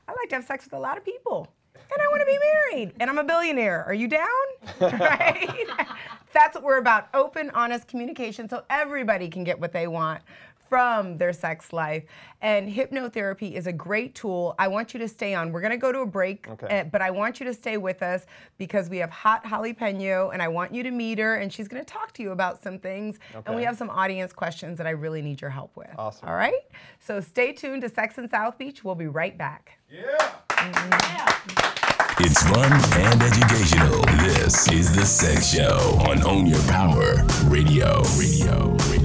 I 0.06 0.12
like 0.12 0.30
to 0.30 0.36
have 0.36 0.44
sex 0.44 0.64
with 0.64 0.72
a 0.72 0.78
lot 0.78 0.96
of 0.96 1.04
people." 1.04 1.48
And 1.74 2.02
I 2.02 2.08
want 2.08 2.20
to 2.20 2.26
be 2.26 2.38
married, 2.38 2.92
and 3.00 3.10
I'm 3.10 3.18
a 3.18 3.24
billionaire. 3.24 3.84
Are 3.84 3.94
you 3.94 4.08
down? 4.08 4.26
right? 4.80 5.66
That's 6.32 6.54
what 6.54 6.64
we're 6.64 6.78
about 6.78 7.08
open, 7.14 7.50
honest 7.54 7.88
communication 7.88 8.48
so 8.48 8.62
everybody 8.70 9.28
can 9.28 9.44
get 9.44 9.58
what 9.58 9.72
they 9.72 9.86
want 9.86 10.20
from 10.68 11.16
their 11.16 11.32
sex 11.32 11.72
life. 11.72 12.04
And 12.42 12.70
hypnotherapy 12.70 13.52
is 13.54 13.66
a 13.66 13.72
great 13.72 14.14
tool. 14.14 14.54
I 14.58 14.68
want 14.68 14.92
you 14.92 15.00
to 15.00 15.08
stay 15.08 15.32
on. 15.34 15.50
We're 15.50 15.62
going 15.62 15.70
to 15.70 15.78
go 15.78 15.92
to 15.92 16.00
a 16.00 16.06
break, 16.06 16.46
Okay. 16.46 16.66
eh, 16.66 16.84
but 16.84 17.00
I 17.00 17.10
want 17.10 17.40
you 17.40 17.46
to 17.46 17.54
stay 17.54 17.78
with 17.78 18.02
us 18.02 18.26
because 18.58 18.90
we 18.90 18.98
have 18.98 19.08
hot 19.10 19.46
Holly 19.46 19.72
Peno 19.72 20.28
and 20.28 20.42
I 20.42 20.48
want 20.48 20.74
you 20.74 20.82
to 20.82 20.90
meet 20.90 21.18
her 21.18 21.36
and 21.36 21.50
she's 21.50 21.68
going 21.68 21.82
to 21.82 21.90
talk 21.90 22.12
to 22.12 22.22
you 22.22 22.32
about 22.32 22.62
some 22.62 22.78
things. 22.78 23.18
And 23.46 23.56
we 23.56 23.62
have 23.62 23.78
some 23.78 23.88
audience 23.88 24.34
questions 24.34 24.76
that 24.76 24.86
I 24.86 24.90
really 24.90 25.22
need 25.22 25.40
your 25.40 25.50
help 25.50 25.74
with. 25.74 25.88
Awesome. 25.96 26.28
All 26.28 26.34
right? 26.34 26.60
So 27.00 27.18
stay 27.22 27.54
tuned 27.54 27.80
to 27.82 27.88
Sex 27.88 28.18
in 28.18 28.28
South 28.28 28.58
Beach. 28.58 28.84
We'll 28.84 28.94
be 28.94 29.06
right 29.06 29.38
back. 29.38 29.78
Yeah. 29.90 30.34
Yeah. 30.50 31.72
It's 32.20 32.42
fun 32.42 32.72
and 33.00 33.22
educational. 33.22 34.02
This 34.26 34.68
is 34.72 34.92
The 34.92 35.06
Sex 35.06 35.52
Show 35.52 35.96
on 36.08 36.26
Own 36.26 36.46
Your 36.46 36.60
Power 36.62 37.24
Radio. 37.44 38.02
Radio. 38.18 38.74
Radio. 38.90 38.97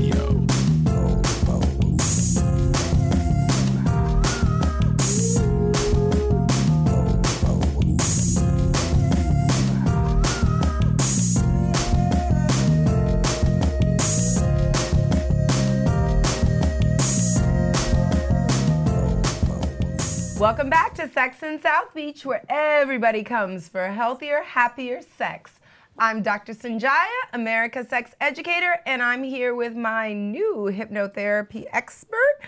Welcome 20.43 20.69
back 20.69 20.93
to 20.95 21.07
Sex 21.07 21.41
in 21.41 21.61
South 21.61 21.93
Beach, 21.95 22.25
where 22.25 22.43
everybody 22.49 23.23
comes 23.23 23.69
for 23.69 23.87
healthier, 23.87 24.43
happier 24.43 24.99
sex. 25.01 25.61
I'm 25.97 26.21
Dr. 26.21 26.53
Sanjaya, 26.53 27.07
America's 27.31 27.87
sex 27.87 28.11
educator, 28.19 28.77
and 28.85 29.01
I'm 29.01 29.23
here 29.23 29.55
with 29.55 29.73
my 29.73 30.11
new 30.11 30.69
hypnotherapy 30.69 31.67
expert, 31.71 32.41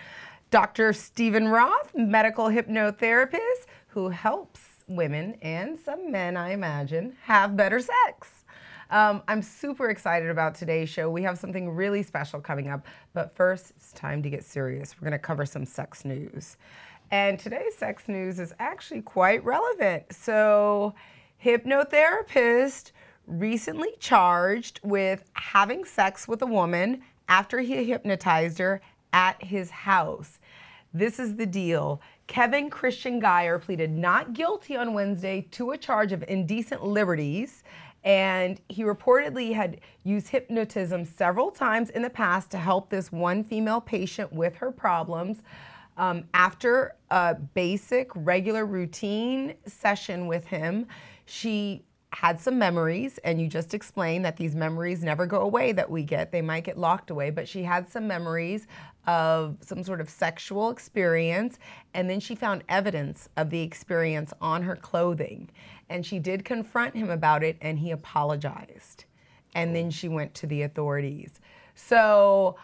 Dr. 0.50 0.92
Stephen 0.92 1.48
Roth, 1.48 1.90
medical 1.94 2.50
hypnotherapist, 2.50 3.64
who 3.86 4.10
helps 4.10 4.60
women 4.86 5.38
and 5.40 5.78
some 5.78 6.12
men, 6.12 6.36
I 6.36 6.52
imagine, 6.52 7.16
have 7.22 7.56
better 7.56 7.80
sex. 7.80 8.44
Um, 8.90 9.22
I'm 9.26 9.40
super 9.40 9.88
excited 9.88 10.28
about 10.28 10.54
today's 10.54 10.90
show. 10.90 11.10
We 11.10 11.22
have 11.22 11.38
something 11.38 11.70
really 11.70 12.02
special 12.02 12.40
coming 12.40 12.68
up, 12.68 12.86
but 13.14 13.34
first, 13.34 13.72
it's 13.78 13.92
time 13.92 14.22
to 14.22 14.28
get 14.28 14.44
serious. 14.44 14.94
We're 14.96 15.08
going 15.08 15.18
to 15.18 15.18
cover 15.18 15.46
some 15.46 15.64
sex 15.64 16.04
news. 16.04 16.58
And 17.10 17.38
today's 17.38 17.76
sex 17.76 18.08
news 18.08 18.40
is 18.40 18.52
actually 18.58 19.02
quite 19.02 19.44
relevant. 19.44 20.12
So, 20.12 20.94
hypnotherapist 21.44 22.90
recently 23.26 23.90
charged 24.00 24.80
with 24.82 25.24
having 25.34 25.84
sex 25.84 26.26
with 26.26 26.42
a 26.42 26.46
woman 26.46 27.02
after 27.28 27.60
he 27.60 27.84
hypnotized 27.84 28.58
her 28.58 28.80
at 29.12 29.42
his 29.42 29.70
house. 29.70 30.38
This 30.92 31.18
is 31.18 31.36
the 31.36 31.46
deal. 31.46 32.00
Kevin 32.26 32.70
Christian 32.70 33.20
Geyer 33.20 33.58
pleaded 33.58 33.90
not 33.90 34.32
guilty 34.32 34.76
on 34.76 34.94
Wednesday 34.94 35.46
to 35.52 35.72
a 35.72 35.78
charge 35.78 36.12
of 36.12 36.24
indecent 36.26 36.84
liberties. 36.84 37.62
And 38.02 38.60
he 38.68 38.82
reportedly 38.82 39.52
had 39.52 39.80
used 40.04 40.28
hypnotism 40.28 41.04
several 41.04 41.50
times 41.50 41.90
in 41.90 42.02
the 42.02 42.10
past 42.10 42.50
to 42.52 42.58
help 42.58 42.88
this 42.88 43.12
one 43.12 43.44
female 43.44 43.80
patient 43.80 44.32
with 44.32 44.56
her 44.56 44.70
problems. 44.70 45.42
Um, 45.96 46.24
after 46.34 46.94
a 47.10 47.34
basic, 47.34 48.10
regular 48.14 48.66
routine 48.66 49.54
session 49.66 50.26
with 50.26 50.46
him, 50.46 50.86
she 51.24 51.82
had 52.10 52.40
some 52.40 52.58
memories, 52.58 53.18
and 53.24 53.40
you 53.40 53.48
just 53.48 53.74
explained 53.74 54.24
that 54.24 54.36
these 54.36 54.54
memories 54.54 55.02
never 55.02 55.26
go 55.26 55.40
away 55.40 55.72
that 55.72 55.90
we 55.90 56.02
get. 56.02 56.32
They 56.32 56.40
might 56.40 56.64
get 56.64 56.78
locked 56.78 57.10
away, 57.10 57.30
but 57.30 57.48
she 57.48 57.62
had 57.62 57.88
some 57.90 58.06
memories 58.06 58.66
of 59.06 59.58
some 59.60 59.82
sort 59.82 60.00
of 60.00 60.08
sexual 60.08 60.70
experience, 60.70 61.58
and 61.94 62.08
then 62.08 62.20
she 62.20 62.34
found 62.34 62.64
evidence 62.68 63.28
of 63.36 63.50
the 63.50 63.60
experience 63.60 64.32
on 64.40 64.62
her 64.62 64.76
clothing. 64.76 65.50
And 65.90 66.06
she 66.06 66.18
did 66.18 66.44
confront 66.44 66.94
him 66.94 67.10
about 67.10 67.42
it, 67.42 67.56
and 67.60 67.78
he 67.78 67.90
apologized. 67.90 69.04
And 69.54 69.74
then 69.74 69.90
she 69.90 70.08
went 70.08 70.32
to 70.34 70.46
the 70.46 70.62
authorities. 70.62 71.40
So, 71.74 72.56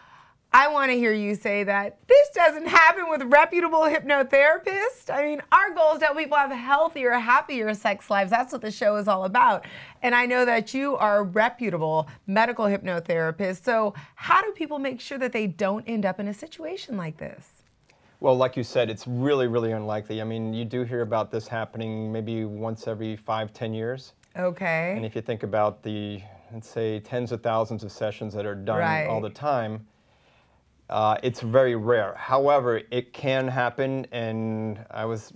I 0.55 0.67
want 0.67 0.91
to 0.91 0.97
hear 0.97 1.13
you 1.13 1.33
say 1.33 1.63
that 1.63 1.97
this 2.07 2.29
doesn't 2.35 2.67
happen 2.67 3.09
with 3.09 3.23
reputable 3.23 3.81
hypnotherapists. 3.81 5.09
I 5.11 5.23
mean, 5.23 5.41
our 5.51 5.73
goal 5.73 5.93
is 5.95 5.99
that 6.01 6.15
people 6.15 6.37
have 6.37 6.51
healthier, 6.51 7.11
happier 7.13 7.73
sex 7.73 8.09
lives. 8.11 8.29
That's 8.29 8.53
what 8.53 8.61
the 8.61 8.69
show 8.69 8.97
is 8.97 9.07
all 9.07 9.25
about. 9.25 9.65
And 10.03 10.13
I 10.13 10.27
know 10.27 10.45
that 10.45 10.73
you 10.73 10.95
are 10.97 11.19
a 11.19 11.23
reputable 11.23 12.07
medical 12.27 12.65
hypnotherapist. 12.65 13.63
So, 13.63 13.95
how 14.13 14.43
do 14.43 14.51
people 14.51 14.77
make 14.77 15.01
sure 15.01 15.17
that 15.17 15.31
they 15.31 15.47
don't 15.47 15.83
end 15.87 16.05
up 16.05 16.19
in 16.19 16.27
a 16.27 16.33
situation 16.33 16.97
like 16.97 17.17
this? 17.17 17.63
Well, 18.19 18.35
like 18.37 18.55
you 18.55 18.63
said, 18.63 18.91
it's 18.91 19.07
really, 19.07 19.47
really 19.47 19.71
unlikely. 19.71 20.21
I 20.21 20.23
mean, 20.23 20.53
you 20.53 20.65
do 20.65 20.83
hear 20.83 21.01
about 21.01 21.31
this 21.31 21.47
happening 21.47 22.11
maybe 22.11 22.45
once 22.45 22.87
every 22.87 23.15
five, 23.15 23.53
ten 23.53 23.73
years. 23.73 24.13
Okay. 24.37 24.93
And 24.95 25.03
if 25.03 25.15
you 25.15 25.21
think 25.21 25.41
about 25.41 25.81
the, 25.81 26.21
let's 26.53 26.69
say, 26.69 26.99
tens 26.99 27.31
of 27.31 27.41
thousands 27.41 27.83
of 27.83 27.91
sessions 27.91 28.33
that 28.35 28.45
are 28.45 28.55
done 28.55 28.77
Right. 28.79 29.07
all 29.07 29.19
the 29.19 29.29
time, 29.31 29.85
uh, 30.93 31.17
it's 31.23 31.41
very 31.41 31.75
rare. 31.75 32.13
However, 32.15 32.81
it 32.91 33.13
can 33.13 33.47
happen, 33.47 34.05
and 34.11 34.79
I 34.91 35.05
was 35.05 35.33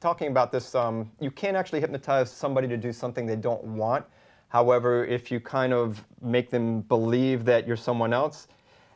talking 0.00 0.28
about 0.28 0.50
this. 0.50 0.74
Um, 0.74 1.10
you 1.20 1.30
can 1.30 1.54
actually 1.54 1.80
hypnotize 1.80 2.32
somebody 2.32 2.66
to 2.68 2.78
do 2.78 2.94
something 2.94 3.26
they 3.26 3.36
don't 3.36 3.62
want. 3.62 4.06
However, 4.48 5.04
if 5.04 5.30
you 5.30 5.38
kind 5.38 5.74
of 5.74 6.02
make 6.22 6.48
them 6.48 6.80
believe 6.80 7.44
that 7.44 7.66
you're 7.66 7.76
someone 7.76 8.14
else, 8.14 8.48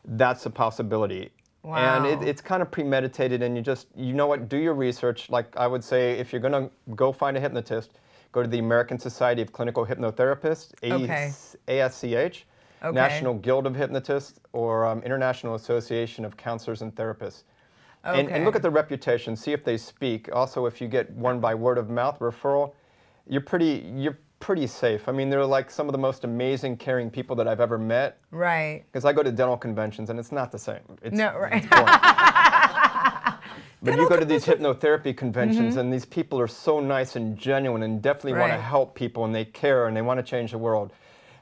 that's 0.06 0.46
a 0.46 0.50
possibility. 0.50 1.32
Wow. 1.62 1.76
And 1.76 2.06
it, 2.06 2.26
it's 2.26 2.40
kind 2.40 2.62
of 2.62 2.70
premeditated, 2.70 3.42
and 3.42 3.54
you 3.54 3.62
just, 3.62 3.88
you 3.94 4.14
know 4.14 4.26
what, 4.26 4.48
do 4.48 4.56
your 4.56 4.72
research. 4.72 5.28
Like 5.28 5.54
I 5.58 5.66
would 5.66 5.84
say, 5.84 6.18
if 6.18 6.32
you're 6.32 6.40
gonna 6.40 6.70
go 6.96 7.12
find 7.12 7.36
a 7.36 7.40
hypnotist, 7.40 8.00
go 8.32 8.42
to 8.42 8.48
the 8.48 8.58
American 8.58 8.98
Society 8.98 9.42
of 9.42 9.52
Clinical 9.52 9.84
Hypnotherapists, 9.84 10.72
Okay. 10.82 11.30
ASCH, 11.68 12.46
Okay. 12.82 12.94
National 12.94 13.34
Guild 13.34 13.66
of 13.66 13.74
Hypnotists, 13.74 14.40
or 14.52 14.86
um, 14.86 15.02
International 15.02 15.54
Association 15.54 16.24
of 16.24 16.36
Counselors 16.36 16.82
and 16.82 16.94
Therapists. 16.94 17.44
And, 18.02 18.30
and 18.30 18.46
look 18.46 18.56
at 18.56 18.62
the 18.62 18.70
reputation, 18.70 19.36
see 19.36 19.52
if 19.52 19.62
they 19.62 19.76
speak. 19.76 20.30
Also, 20.32 20.64
if 20.64 20.80
you 20.80 20.88
get 20.88 21.10
one 21.10 21.40
by 21.40 21.54
word 21.54 21.76
of 21.76 21.90
mouth 21.90 22.18
referral, 22.20 22.72
you're 23.28 23.42
pretty, 23.42 23.92
you're 23.94 24.18
pretty 24.38 24.66
safe. 24.66 25.06
I 25.06 25.12
mean, 25.12 25.28
they're 25.28 25.44
like 25.44 25.70
some 25.70 25.86
of 25.86 25.92
the 25.92 25.98
most 25.98 26.24
amazing, 26.24 26.78
caring 26.78 27.10
people 27.10 27.36
that 27.36 27.46
I've 27.46 27.60
ever 27.60 27.76
met. 27.76 28.18
Right. 28.30 28.84
Because 28.90 29.04
I 29.04 29.12
go 29.12 29.22
to 29.22 29.30
dental 29.30 29.58
conventions 29.58 30.08
and 30.08 30.18
it's 30.18 30.32
not 30.32 30.50
the 30.50 30.58
same. 30.58 30.80
It's, 31.02 31.14
No, 31.14 31.36
right. 31.38 31.68
but 33.82 33.96
you 33.96 34.08
go 34.08 34.18
to 34.18 34.24
these 34.24 34.46
hypnotherapy 34.46 35.14
conventions 35.14 35.72
Mm-hmm. 35.72 35.78
and 35.80 35.92
these 35.92 36.06
people 36.06 36.40
are 36.40 36.48
so 36.48 36.80
nice 36.80 37.16
and 37.16 37.36
genuine 37.36 37.82
and 37.82 38.00
definitely 38.00 38.40
want 38.40 38.52
to 38.52 38.60
help 38.60 38.94
people 38.94 39.26
and 39.26 39.34
they 39.34 39.44
care 39.44 39.86
and 39.86 39.94
they 39.96 40.02
want 40.02 40.18
to 40.18 40.22
change 40.24 40.52
the 40.52 40.58
world. 40.58 40.92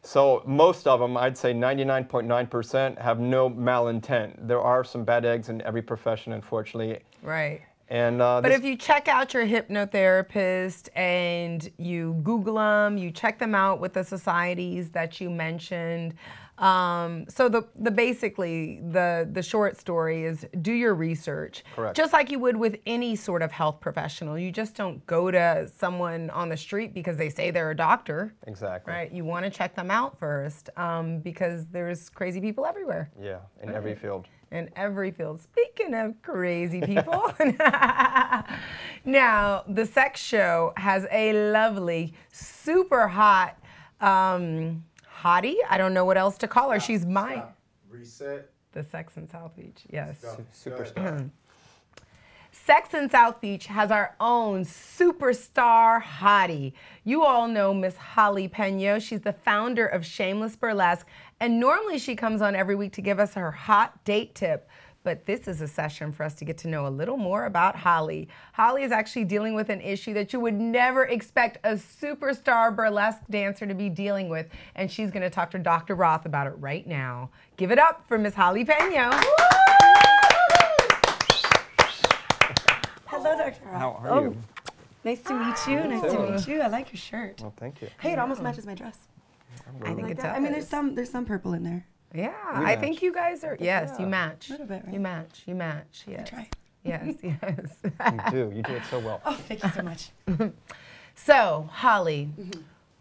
So 0.03 0.43
most 0.47 0.87
of 0.87 1.01
them, 1.01 1.17
I'd 1.17 1.37
say 1.37 1.53
99.9%, 1.53 2.99
have 2.99 3.21
no 3.21 3.51
malintent. 3.51 4.47
There 4.47 4.61
are 4.61 4.85
some 4.85 5.05
bad 5.05 5.25
eggs 5.25 5.49
in 5.49 5.61
every 5.63 5.83
profession, 5.83 6.33
unfortunately. 6.33 7.01
Right. 7.23 7.63
And 7.91 8.21
uh, 8.21 8.41
But 8.43 8.53
if 8.53 8.65
you 8.65 8.77
check 8.77 9.09
out 9.09 9.33
your 9.33 9.47
hypnotherapist 9.47 10.89
and 10.95 11.71
you 11.79 12.21
Google 12.23 12.57
them, 12.57 12.99
you 12.99 13.11
check 13.11 13.39
them 13.39 13.55
out 13.55 13.81
with 13.81 13.95
the 13.95 14.05
societies 14.05 14.91
that 14.91 15.21
you 15.21 15.31
mentioned. 15.31 16.15
Um, 16.59 17.25
so 17.29 17.49
the 17.49 17.69
the 17.77 17.91
basically 17.93 18.81
the 18.91 19.29
the 19.31 19.43
short 19.43 19.77
story 19.77 20.25
is 20.25 20.45
do 20.61 20.73
your 20.73 20.95
research, 20.95 21.63
Correct. 21.77 21.97
just 21.97 22.13
like 22.13 22.31
you 22.33 22.39
would 22.41 22.57
with 22.57 22.79
any 22.87 23.15
sort 23.15 23.43
of 23.43 23.53
health 23.53 23.81
professional. 23.81 24.37
You 24.37 24.51
just 24.51 24.75
don't 24.75 25.05
go 25.07 25.31
to 25.31 25.69
someone 25.77 26.31
on 26.31 26.49
the 26.49 26.57
street 26.57 26.95
because 26.95 27.17
they 27.17 27.29
say 27.31 27.51
they're 27.53 27.71
a 27.71 27.77
doctor. 27.77 28.35
exactly. 28.47 28.93
Right, 28.93 29.13
you 29.13 29.25
want 29.25 29.45
to 29.45 29.51
check 29.51 29.77
them 29.77 29.91
out 29.91 30.19
first 30.19 30.69
um, 30.77 31.21
because 31.21 31.67
there's 31.69 32.09
crazy 32.09 32.41
people 32.41 32.67
everywhere 32.67 33.11
Yeah, 33.21 33.39
in 33.63 33.71
every 33.73 33.95
field. 33.95 34.27
in 34.51 34.69
every 34.75 35.13
field. 35.13 35.41
Speaking 35.41 35.95
of 35.95 36.21
crazy 36.23 36.81
people, 36.81 37.33
now 39.05 39.63
the 39.69 39.87
sex 39.87 40.21
show 40.21 40.73
has 40.77 41.07
a 41.11 41.53
lovely, 41.53 42.15
super 42.33 43.09
hot 43.09 43.57
um, 44.01 44.85
hottie. 45.23 45.57
I 45.69 45.79
don't 45.79 45.95
know 45.95 46.05
what 46.05 46.17
else 46.17 46.39
to 46.39 46.49
call 46.49 46.71
her. 46.71 46.81
She's 46.81 47.07
my 47.07 47.35
Stop. 47.35 47.59
Reset. 47.91 48.51
The 48.73 48.85
Sex 48.85 49.17
in 49.17 49.29
South 49.29 49.57
Beach, 49.57 49.83
yes. 49.91 50.21
Go. 50.21 50.45
Superstar. 50.55 51.31
Sex 52.53 52.93
in 52.93 53.09
South 53.09 53.41
Beach 53.41 53.67
has 53.67 53.91
our 53.91 54.15
own 54.21 54.63
superstar 54.63 56.03
hottie. 56.03 56.73
You 57.05 57.25
all 57.25 57.49
know 57.49 57.73
Miss 57.73 57.97
Holly 57.97 58.49
Peno. 58.49 58.99
She's 58.99 59.23
the 59.23 59.33
founder 59.33 59.87
of 59.87 60.05
Shameless 60.05 60.57
Burlesque, 60.57 61.07
and 61.41 61.61
normally 61.61 61.99
she 61.99 62.15
comes 62.15 62.43
on 62.43 62.55
every 62.55 62.75
week 62.75 62.93
to 62.93 63.01
give 63.01 63.19
us 63.19 63.35
her 63.35 63.51
hot 63.51 64.05
date 64.05 64.35
tip. 64.35 64.69
But 65.05 65.27
this 65.27 65.47
is 65.47 65.61
a 65.61 65.69
session 65.69 66.13
for 66.13 66.25
us 66.25 66.35
to 66.35 66.45
get 66.45 66.59
to 66.59 66.69
know 66.69 66.87
a 66.87 66.91
little 66.91 67.17
more 67.17 67.47
about 67.47 67.77
Holly. 67.77 68.29
Holly 68.53 68.83
is 68.83 68.93
actually 68.93 69.25
dealing 69.25 69.55
with 69.55 69.71
an 69.71 69.81
issue 69.81 70.13
that 70.15 70.33
you 70.33 70.41
would 70.41 70.55
never 70.55 71.05
expect 71.05 71.59
a 71.65 71.75
superstar 71.75 72.75
burlesque 72.75 73.23
dancer 73.31 73.67
to 73.67 73.75
be 73.75 73.89
dealing 73.89 74.29
with, 74.29 74.49
and 74.75 74.91
she's 74.91 75.11
going 75.11 75.23
to 75.23 75.31
talk 75.31 75.51
to 75.53 75.59
Dr. 75.59 75.95
Roth 75.95 76.27
about 76.27 76.47
it 76.47 76.55
right 76.59 76.87
now. 76.87 77.31
Give 77.57 77.71
it 77.71 77.79
up 77.79 78.05
for 78.09 78.19
Miss 78.19 78.35
Holly 78.35 78.65
Peno. 78.65 79.11
Hello, 83.07 83.39
Dr. 83.39 83.65
Roth. 83.65 83.75
How 83.75 84.01
are 84.03 84.11
oh, 84.11 84.23
you? 84.25 84.37
Nice 85.05 85.23
to 85.23 85.33
meet 85.33 85.57
you. 85.69 85.89
Nice 85.89 86.13
to 86.13 86.31
meet 86.31 86.49
you. 86.49 86.61
I 86.61 86.67
like 86.67 86.93
your 86.93 86.99
shirt. 86.99 87.41
Well, 87.41 87.55
thank 87.57 87.81
you. 87.81 87.89
Hey, 88.01 88.13
it 88.13 88.19
almost 88.19 88.43
matches 88.43 88.67
my 88.67 88.75
dress. 88.75 88.99
I 89.83 89.95
think 89.95 90.03
Like 90.03 90.13
it 90.13 90.19
that. 90.19 90.37
I 90.37 90.41
mean, 90.41 90.53
there's 90.53 90.69
some 90.69 90.95
there's 90.95 91.11
some 91.11 91.25
purple 91.25 91.55
in 91.55 91.63
there. 91.63 91.87
Yeah, 92.15 92.33
I 92.53 92.77
think 92.77 93.03
you 93.03 93.13
guys 93.13 93.45
are. 93.45 93.57
Yes, 93.61 93.99
you 93.99 94.07
match. 94.07 94.49
A 94.49 94.53
Little 94.53 94.67
bit, 94.67 94.83
right? 94.85 94.95
You 94.95 95.01
match. 95.01 95.43
You 95.47 95.55
match. 95.55 96.05
Yes. 96.07 96.29
try. 96.29 96.49
Yes. 96.85 97.15
Yes. 97.23 97.77
You 97.85 98.31
do. 98.31 98.53
You 98.57 98.63
do 98.63 98.73
it 98.73 98.83
so 98.91 98.99
well. 99.01 99.21
Oh, 99.27 99.35
thank 99.35 99.63
you 99.63 99.71
so 99.71 99.83
much. 99.83 100.11
So, 101.21 101.69
Holly, 101.73 102.29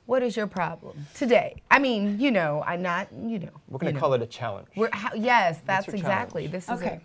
what 0.08 0.24
is 0.24 0.36
your 0.36 0.48
problem 0.48 1.06
today? 1.14 1.62
I 1.70 1.78
mean, 1.78 2.20
you 2.20 2.32
know, 2.32 2.64
I'm 2.66 2.82
not, 2.82 3.08
you 3.14 3.38
know. 3.38 3.52
We're 3.70 3.78
going 3.78 3.94
to 3.94 3.96
know. 3.96 4.00
call 4.00 4.14
it 4.16 4.24
a 4.24 4.26
challenge. 4.26 4.68
We're, 4.76 4.90
how, 4.92 5.14
yes, 5.14 5.60
that's 5.68 5.88
exactly. 5.88 6.48
challenge? 6.48 6.52
This 6.52 6.64
is 6.64 6.82
Okay. 6.82 6.96
it. 6.96 7.02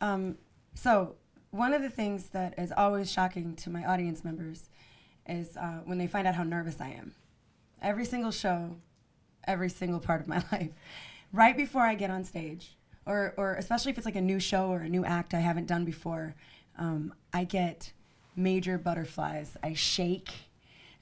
Um, 0.00 0.38
so 0.74 1.16
one 1.50 1.74
of 1.74 1.82
the 1.82 1.90
things 1.90 2.28
that 2.28 2.54
is 2.58 2.72
always 2.76 3.10
shocking 3.10 3.56
to 3.56 3.70
my 3.70 3.84
audience 3.86 4.22
members 4.22 4.68
is 5.28 5.56
uh, 5.56 5.80
when 5.84 5.98
they 5.98 6.06
find 6.06 6.28
out 6.28 6.36
how 6.36 6.44
nervous 6.44 6.80
I 6.80 6.90
am. 6.90 7.12
Every 7.82 8.04
single 8.04 8.30
show, 8.30 8.76
every 9.48 9.68
single 9.68 9.98
part 9.98 10.20
of 10.20 10.28
my 10.28 10.44
life, 10.52 10.70
right 11.32 11.56
before 11.56 11.82
I 11.82 11.94
get 11.94 12.10
on 12.10 12.24
stage, 12.24 12.76
or 13.04 13.34
or 13.36 13.54
especially 13.54 13.90
if 13.92 13.98
it's 13.98 14.06
like 14.06 14.16
a 14.16 14.20
new 14.20 14.40
show 14.40 14.70
or 14.70 14.80
a 14.80 14.88
new 14.88 15.04
act 15.04 15.34
I 15.34 15.40
haven't 15.40 15.66
done 15.66 15.84
before, 15.84 16.34
um, 16.78 17.14
I 17.32 17.44
get 17.44 17.92
major 18.34 18.78
butterflies. 18.78 19.56
I 19.62 19.74
shake, 19.74 20.30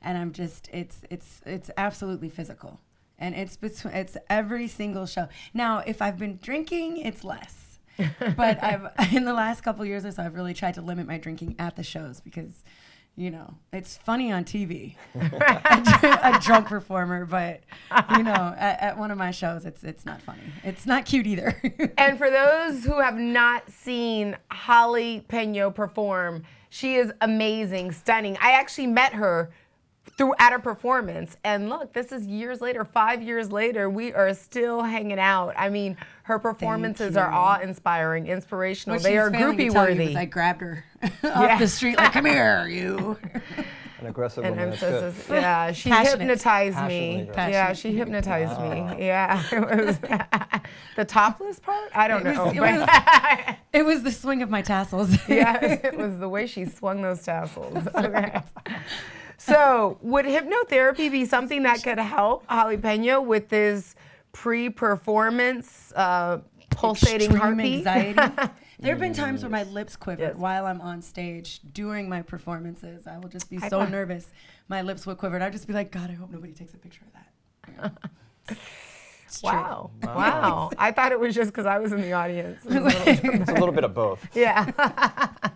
and 0.03 0.19
I'm 0.19 0.33
just 0.33 0.69
it's 0.73 1.01
it's 1.11 1.41
it's 1.47 1.71
absolutely 1.77 2.29
physical, 2.29 2.81
and 3.19 3.35
it's 3.35 3.57
between 3.57 3.95
it's 3.95 4.17
every 4.29 4.69
single 4.69 5.07
show. 5.07 5.29
Now, 5.53 5.79
if 5.79 6.03
I've 6.03 6.19
been 6.19 6.39
drinking, 6.43 6.99
it's 6.99 7.25
less 7.25 7.65
but 8.37 8.63
I've 8.63 8.89
in 9.13 9.25
the 9.25 9.33
last 9.33 9.63
couple 9.63 9.85
years 9.85 10.05
or 10.05 10.13
so, 10.13 10.23
I've 10.23 10.35
really 10.35 10.55
tried 10.55 10.75
to 10.75 10.83
limit 10.83 11.07
my 11.07 11.19
drinking 11.19 11.57
at 11.59 11.77
the 11.77 11.83
shows 11.83 12.21
because, 12.21 12.65
you 13.17 13.31
know, 13.31 13.55
it's 13.73 13.97
funny 13.97 14.33
on 14.33 14.45
TV, 14.45 14.97
a, 15.15 16.41
drunk 16.43 16.67
performer, 16.67 17.25
but 17.25 17.61
you 18.17 18.25
know, 18.25 18.55
at, 18.59 18.81
at 18.81 18.99
one 18.99 19.13
of 19.13 19.19
my 19.19 19.31
shows, 19.31 19.65
it's 19.65 19.85
it's 19.85 20.05
not 20.05 20.21
funny. 20.21 20.43
It's 20.65 20.85
not 20.85 21.05
cute 21.05 21.27
either. 21.27 21.61
And 21.97 22.19
for 22.19 22.29
those 22.29 22.85
who 22.85 23.01
have 23.01 23.17
not 23.17 23.71
seen 23.71 24.37
Holly 24.51 25.25
Peno 25.29 25.71
perform, 25.71 26.43
she 26.71 26.97
is 26.97 27.13
amazing, 27.21 27.93
stunning. 27.93 28.37
I 28.41 28.53
actually 28.53 28.89
met 28.89 29.15
her 29.15 29.53
through 30.17 30.33
at 30.39 30.53
a 30.53 30.59
performance, 30.61 31.37
and 31.45 31.69
look, 31.69 31.93
this 31.93 32.13
is 32.13 32.27
years 32.27 32.61
later, 32.61 32.85
five 32.85 33.21
years 33.23 33.51
later, 33.51 33.91
we 33.91 34.13
are 34.13 34.33
still 34.35 34.83
hanging 34.83 35.19
out. 35.19 35.55
I 35.57 35.69
mean, 35.69 35.97
her 36.25 36.39
performances 36.39 37.17
are 37.17 37.31
awe-inspiring, 37.33 38.27
inspirational. 38.29 38.97
What 38.97 39.03
they 39.03 39.19
are 39.19 39.31
groupie 39.31 39.73
tell 39.73 39.91
you 39.91 39.99
worthy. 39.99 40.17
I 40.17 40.25
grabbed 40.27 40.61
her 40.61 40.85
Yeah. 41.03 41.11
off 41.55 41.59
the 41.59 41.67
street, 41.69 41.97
like, 41.99 42.13
"Come 42.13 42.27
here, 42.27 42.67
you." 42.71 43.19
An 44.01 44.07
aggressive 44.07 44.45
and 44.45 44.55
woman. 44.55 44.71
That's 44.71 44.81
so, 44.81 45.01
good. 45.01 45.15
so- 45.15 45.35
yeah, 45.35 45.73
she 45.73 45.89
Passionate. 45.89 46.19
hypnotized 46.21 46.85
me. 46.87 47.21
aggressive. 47.23 47.53
Yeah, 47.53 47.73
she 47.73 47.93
hypnotized 47.97 48.61
me. 48.61 49.07
Yeah, 49.07 49.43
it 49.53 49.85
was 49.87 49.99
the 50.97 51.05
topless 51.05 51.59
part. 51.59 51.91
I 51.95 52.07
don't 52.09 52.27
It 52.27 52.35
know, 52.35 52.45
was- 52.47 52.55
it 52.57 52.61
was- 52.61 53.57
It 53.73 53.85
was 53.85 54.03
the 54.05 54.13
swing 54.13 54.43
of 54.43 54.51
my 54.51 54.63
tassels. 54.63 55.17
yeah, 55.29 55.59
it 55.61 55.97
was 55.97 56.19
the 56.21 56.29
way 56.29 56.47
she 56.47 56.65
swung 56.67 57.03
those 57.03 57.23
tassels. 57.25 57.85
Okay. 57.97 58.41
So, 59.47 59.99
would 60.01 60.25
hypnotherapy 60.25 61.11
be 61.11 61.25
something 61.25 61.63
that 61.65 61.83
could 61.83 61.99
help 61.99 62.45
Holly 62.49 62.77
Pena 62.79 63.21
with 63.21 63.49
this 63.49 63.95
pre-performance 64.33 65.93
uh, 65.95 66.39
pulsating 66.71 67.17
extreme 67.27 67.41
heartbeat? 67.41 67.87
anxiety. 67.87 68.51
There 68.81 68.93
have 68.93 69.01
been 69.01 69.15
times 69.15 69.43
where 69.43 69.51
my 69.51 69.63
lips 69.63 69.97
quiver 69.97 70.21
Yes. 70.21 70.37
while 70.37 70.67
I'm 70.67 70.81
on 70.83 71.01
stage 71.01 71.61
during 71.73 72.07
my 72.07 72.21
performances. 72.21 73.07
I 73.07 73.17
will 73.19 73.31
just 73.31 73.49
be 73.49 73.59
so 73.59 73.87
nervous, 73.87 74.27
my 74.69 74.83
lips 74.83 75.07
will 75.07 75.15
quiver, 75.15 75.37
and 75.37 75.45
I'd 75.45 75.53
just 75.53 75.67
be 75.67 75.73
like, 75.73 75.91
God, 75.91 76.11
I 76.11 76.15
hope 76.15 76.31
nobody 76.31 76.53
takes 76.53 76.75
a 76.75 76.77
picture 76.77 77.03
of 77.07 77.83
that. 78.53 78.57
It's 79.35 79.41
true. 79.43 79.51
Wow. 79.51 79.91
wow, 80.05 80.71
I 80.79 80.93
thought 80.93 81.11
it 81.13 81.19
was 81.19 81.35
just 81.35 81.51
because 81.51 81.67
I 81.67 81.79
was 81.79 81.93
in 81.93 82.01
the 82.01 82.13
audience. 82.13 82.61
It's 82.69 83.51
a 83.51 83.55
little 83.55 83.73
bit 83.73 83.85
of 83.85 83.95
both. 83.95 84.27
yeah. 84.35 84.71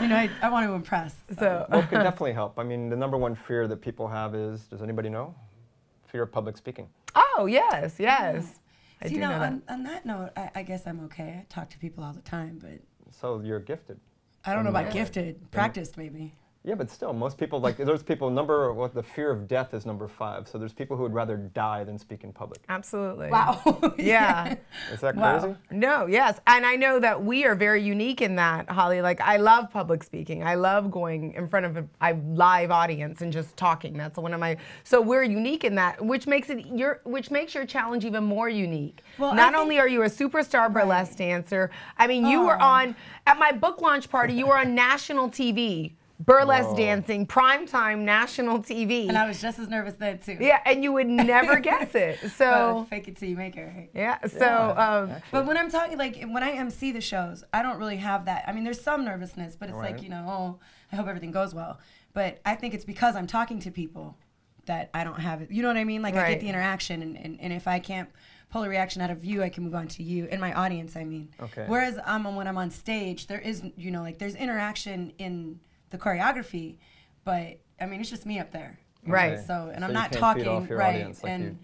You 0.00 0.08
know, 0.08 0.16
I, 0.16 0.28
I 0.42 0.48
want 0.50 0.66
to 0.66 0.72
impress. 0.74 1.14
So, 1.38 1.64
um, 1.68 1.70
Well, 1.70 1.80
it 1.82 1.88
could 1.88 2.02
definitely 2.02 2.32
help. 2.32 2.58
I 2.58 2.64
mean, 2.64 2.88
the 2.88 2.96
number 2.96 3.16
one 3.16 3.36
fear 3.36 3.68
that 3.68 3.80
people 3.80 4.08
have 4.08 4.34
is, 4.34 4.62
does 4.62 4.82
anybody 4.82 5.08
know? 5.08 5.36
Fear 6.08 6.24
of 6.24 6.32
public 6.32 6.56
speaking. 6.56 6.88
oh 7.14 7.46
yes, 7.46 7.94
yes. 7.98 8.58
I 9.00 9.06
See, 9.08 9.14
do 9.14 9.20
now, 9.20 9.30
know 9.30 9.38
that. 9.38 9.52
on, 9.52 9.62
on 9.68 9.82
that 9.84 10.04
note, 10.04 10.30
I, 10.36 10.50
I 10.56 10.62
guess 10.64 10.84
I'm 10.86 10.98
okay. 11.04 11.38
I 11.40 11.46
talk 11.48 11.70
to 11.70 11.78
people 11.78 12.02
all 12.02 12.12
the 12.12 12.20
time, 12.22 12.58
but 12.60 12.80
So 13.12 13.40
you're 13.40 13.60
gifted. 13.60 14.00
I 14.44 14.52
don't 14.52 14.64
know 14.64 14.70
about 14.70 14.86
Yeah. 14.86 14.92
gifted. 14.92 15.50
Practiced, 15.52 15.96
maybe. 15.96 16.34
Yeah, 16.64 16.76
but 16.76 16.88
still, 16.90 17.12
most 17.12 17.38
people 17.38 17.60
like 17.60 17.76
there's 17.76 18.04
people 18.04 18.30
number 18.30 18.72
what 18.72 18.94
the 18.94 19.02
fear 19.02 19.32
of 19.32 19.48
death 19.48 19.74
is 19.74 19.84
number 19.84 20.06
five. 20.06 20.46
So 20.46 20.58
there's 20.58 20.72
people 20.72 20.96
who 20.96 21.02
would 21.02 21.12
rather 21.12 21.36
die 21.36 21.82
than 21.82 21.98
speak 21.98 22.22
in 22.22 22.32
public. 22.32 22.60
Absolutely. 22.68 23.30
Wow. 23.30 23.60
Yeah. 23.98 24.56
Is 24.92 25.00
that 25.00 25.16
Wow. 25.16 25.40
crazy? 25.40 25.56
No, 25.70 26.06
yes. 26.06 26.40
And 26.46 26.64
I 26.64 26.76
know 26.76 26.98
that 27.00 27.22
we 27.22 27.44
are 27.44 27.54
very 27.54 27.82
unique 27.82 28.20
in 28.22 28.36
that, 28.36 28.68
Holly. 28.68 29.00
Like, 29.02 29.20
I 29.20 29.36
love 29.36 29.70
public 29.70 30.02
speaking. 30.02 30.42
I 30.42 30.54
love 30.54 30.90
going 30.90 31.34
in 31.34 31.48
front 31.48 31.66
of 31.66 31.76
a, 31.76 31.84
a 32.00 32.14
live 32.34 32.70
audience 32.70 33.22
and 33.22 33.32
just 33.32 33.56
talking. 33.56 33.96
That's 33.96 34.18
one 34.18 34.32
of 34.32 34.40
my. 34.40 34.56
So 34.84 35.00
we're 35.00 35.24
unique 35.24 35.64
in 35.64 35.74
that, 35.76 36.04
which 36.04 36.26
makes 36.26 36.48
it 36.50 36.66
your, 36.66 37.00
which 37.04 37.30
makes 37.30 37.54
your 37.54 37.66
challenge 37.66 38.04
even 38.04 38.24
more 38.24 38.48
unique. 38.48 39.02
Well, 39.18 39.34
Not 39.34 39.52
think- 39.52 39.62
only 39.62 39.78
are 39.78 39.88
you 39.88 40.02
a 40.02 40.10
superstar 40.10 40.72
burlesque 40.72 41.18
dancer, 41.18 41.70
I 41.98 42.06
mean, 42.06 42.26
you 42.26 42.42
were 42.42 42.60
oh. 42.60 42.64
on 42.64 42.96
at 43.26 43.38
my 43.38 43.52
book 43.52 43.80
launch 43.80 44.08
party. 44.08 44.34
You 44.34 44.46
were 44.46 44.58
on 44.58 44.74
national 44.74 45.28
TV, 45.28 45.92
burlesque 46.24 46.70
Whoa. 46.70 46.76
dancing, 46.76 47.26
primetime 47.26 48.00
national 48.00 48.60
TV. 48.60 49.08
And 49.08 49.18
I 49.18 49.26
was 49.26 49.40
just 49.40 49.58
as 49.58 49.68
nervous 49.68 49.94
then, 49.94 50.18
too. 50.18 50.36
yeah, 50.40 50.60
and 50.64 50.82
you 50.82 50.92
would 50.92 51.06
never 51.08 51.58
guess 51.68 51.94
it. 51.94 52.18
But 52.22 52.30
So 52.32 52.86
fake 52.90 53.08
it 53.08 53.16
till 53.16 53.28
you 53.28 53.36
make 53.36 53.56
it, 53.56 53.62
right? 53.64 53.90
yeah, 53.94 54.18
so 54.26 54.74
um, 54.76 55.20
But 55.30 55.46
when 55.46 55.56
I'm 55.56 55.70
talking, 55.70 55.98
like 55.98 56.22
when 56.22 56.42
I 56.42 56.52
MC 56.52 56.92
the 56.92 57.00
shows, 57.00 57.44
I 57.52 57.62
don't 57.62 57.78
really 57.78 57.96
have 57.98 58.26
that. 58.26 58.44
I 58.46 58.52
mean, 58.52 58.64
there's 58.64 58.80
some 58.80 59.04
nervousness, 59.04 59.56
but 59.56 59.68
it's 59.68 59.78
Right. 59.78 59.92
like 59.94 60.02
you 60.02 60.08
know, 60.08 60.24
oh, 60.28 60.60
I 60.92 60.96
hope 60.96 61.06
everything 61.08 61.32
goes 61.32 61.54
well. 61.54 61.78
But 62.14 62.40
I 62.44 62.54
think 62.54 62.74
it's 62.74 62.84
because 62.84 63.16
I'm 63.16 63.26
talking 63.26 63.58
to 63.60 63.70
people 63.70 64.16
that 64.66 64.90
I 64.94 65.02
don't 65.02 65.18
have 65.18 65.42
it. 65.42 65.50
You 65.50 65.62
know 65.62 65.68
what 65.68 65.76
I 65.76 65.84
mean? 65.84 66.02
Like 66.02 66.14
I 66.14 66.28
get 66.30 66.40
the 66.40 66.48
interaction, 66.48 67.02
and, 67.02 67.16
and, 67.16 67.40
and 67.40 67.52
if 67.52 67.66
I 67.66 67.78
can't 67.78 68.08
pull 68.50 68.62
a 68.64 68.68
reaction 68.68 69.00
out 69.02 69.10
of 69.10 69.24
you, 69.24 69.42
I 69.42 69.48
can 69.48 69.64
move 69.64 69.74
on 69.74 69.88
to 69.88 70.02
you 70.02 70.26
in 70.26 70.38
my 70.38 70.52
audience. 70.52 70.94
I 70.94 71.04
mean, 71.04 71.30
Okay. 71.40 71.64
whereas 71.66 71.98
um, 72.04 72.36
when 72.36 72.46
I'm 72.46 72.58
on 72.58 72.70
stage, 72.70 73.26
there 73.26 73.40
is 73.40 73.62
you 73.76 73.90
know 73.90 74.02
like 74.02 74.18
there's 74.18 74.34
interaction 74.36 75.12
in 75.18 75.58
the 75.92 75.98
choreography, 75.98 76.78
but 77.24 77.58
I 77.80 77.86
mean 77.86 78.00
it's 78.00 78.10
just 78.10 78.26
me 78.26 78.38
up 78.40 78.50
there. 78.50 78.78
Right. 79.06 79.34
Okay. 79.34 79.44
So, 79.46 79.70
and 79.72 79.78
So 79.80 79.84
I'm 79.84 79.90
you 79.90 79.94
not 79.94 80.02
can't 80.02 80.12
feed 80.14 80.20
talking 80.20 80.48
off 80.48 80.68
your 80.68 80.78
right. 80.78 80.94
audience 80.96 81.22
like 81.22 81.32
and 81.32 81.44
you- 81.44 81.58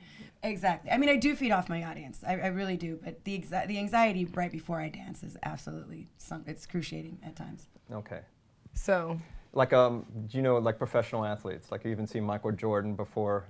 exactly. 0.51 0.91
I 0.91 0.99
mean, 0.99 1.09
I 1.09 1.17
do 1.17 1.35
feed 1.37 1.53
off 1.53 1.69
my 1.69 1.85
audience. 1.85 2.23
I, 2.27 2.33
I 2.35 2.47
really 2.49 2.77
do. 2.77 2.99
But 3.03 3.25
the 3.25 3.39
exa- 3.39 3.67
the 3.69 3.79
anxiety 3.79 4.25
right 4.35 4.51
before 4.51 4.81
I 4.81 4.89
dance 4.89 5.23
is 5.23 5.37
absolutely 5.45 6.09
some. 6.17 6.43
It's 6.47 6.65
excruciating 6.65 7.19
at 7.25 7.37
times. 7.37 7.69
Okay. 7.93 8.21
so 8.75 9.19
Like, 9.53 9.73
um, 9.73 10.05
do 10.29 10.37
you 10.37 10.43
know, 10.43 10.59
like 10.59 10.79
professional 10.79 11.25
athletes? 11.25 11.71
Like, 11.73 11.85
you 11.85 11.91
even 11.93 12.07
see 12.07 12.21
Michael 12.21 12.53
Jordan 12.53 12.95
before. 12.95 13.45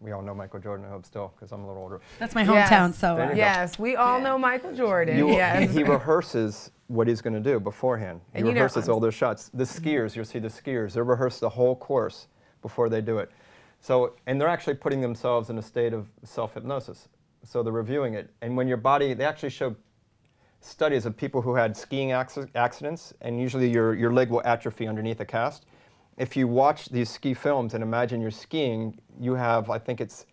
We 0.00 0.12
all 0.12 0.22
know 0.22 0.34
Michael 0.34 0.60
Jordan, 0.60 0.86
I 0.86 0.90
hope 0.90 1.04
still, 1.04 1.32
because 1.34 1.50
I'm 1.52 1.64
a 1.64 1.66
little 1.66 1.82
older. 1.82 2.00
That's 2.20 2.34
my 2.34 2.44
Yes. 2.44 2.70
hometown. 2.70 2.94
So 2.94 3.16
uh. 3.18 3.32
Yes, 3.34 3.78
we 3.78 3.96
all 3.96 4.18
Yeah. 4.18 4.24
know 4.24 4.38
Michael 4.38 4.72
Jordan. 4.74 5.18
You, 5.18 5.30
yes. 5.32 5.70
he, 5.70 5.78
he 5.78 5.82
rehearses 5.84 6.70
what 6.88 7.06
he's 7.06 7.20
going 7.20 7.34
to 7.34 7.40
do 7.40 7.60
beforehand. 7.60 8.20
He 8.32 8.38
And 8.38 8.46
you 8.46 8.52
know, 8.52 8.60
rehearses 8.60 8.84
I'm- 8.84 8.94
all 8.94 9.00
those 9.00 9.14
shots. 9.14 9.50
The 9.54 9.64
mm-hmm. 9.64 9.88
skiers, 9.88 10.16
you'll 10.16 10.24
see 10.24 10.38
the 10.38 10.48
skiers, 10.48 10.94
they 10.94 11.00
rehearse 11.00 11.38
the 11.38 11.48
whole 11.48 11.76
course 11.76 12.28
before 12.62 12.88
they 12.88 13.00
do 13.00 13.18
it. 13.18 13.30
So, 13.80 14.14
and 14.26 14.40
they're 14.40 14.48
actually 14.48 14.74
putting 14.74 15.00
themselves 15.00 15.50
in 15.50 15.58
a 15.58 15.62
state 15.62 15.92
of 15.92 16.08
self 16.24 16.54
hypnosis. 16.54 17.08
So 17.44 17.62
they're 17.62 17.72
reviewing 17.72 18.14
it. 18.14 18.30
And 18.42 18.56
when 18.56 18.66
your 18.66 18.76
body, 18.76 19.14
they 19.14 19.24
actually 19.24 19.50
show 19.50 19.76
studies 20.60 21.06
of 21.06 21.16
people 21.16 21.40
who 21.40 21.54
had 21.54 21.76
skiing 21.76 22.08
acci- 22.08 22.48
accidents, 22.56 23.14
and 23.20 23.40
usually 23.40 23.70
your, 23.70 23.94
your 23.94 24.12
leg 24.12 24.30
will 24.30 24.42
atrophy 24.44 24.88
underneath 24.88 25.20
a 25.20 25.24
cast. 25.24 25.66
If 26.16 26.36
you 26.36 26.48
watch 26.48 26.88
these 26.88 27.08
ski 27.08 27.32
films 27.34 27.74
and 27.74 27.82
imagine 27.82 28.20
you're 28.20 28.32
skiing, 28.32 28.98
you 29.20 29.34
have, 29.34 29.70
I 29.70 29.78
think 29.78 30.00
it's 30.00 30.26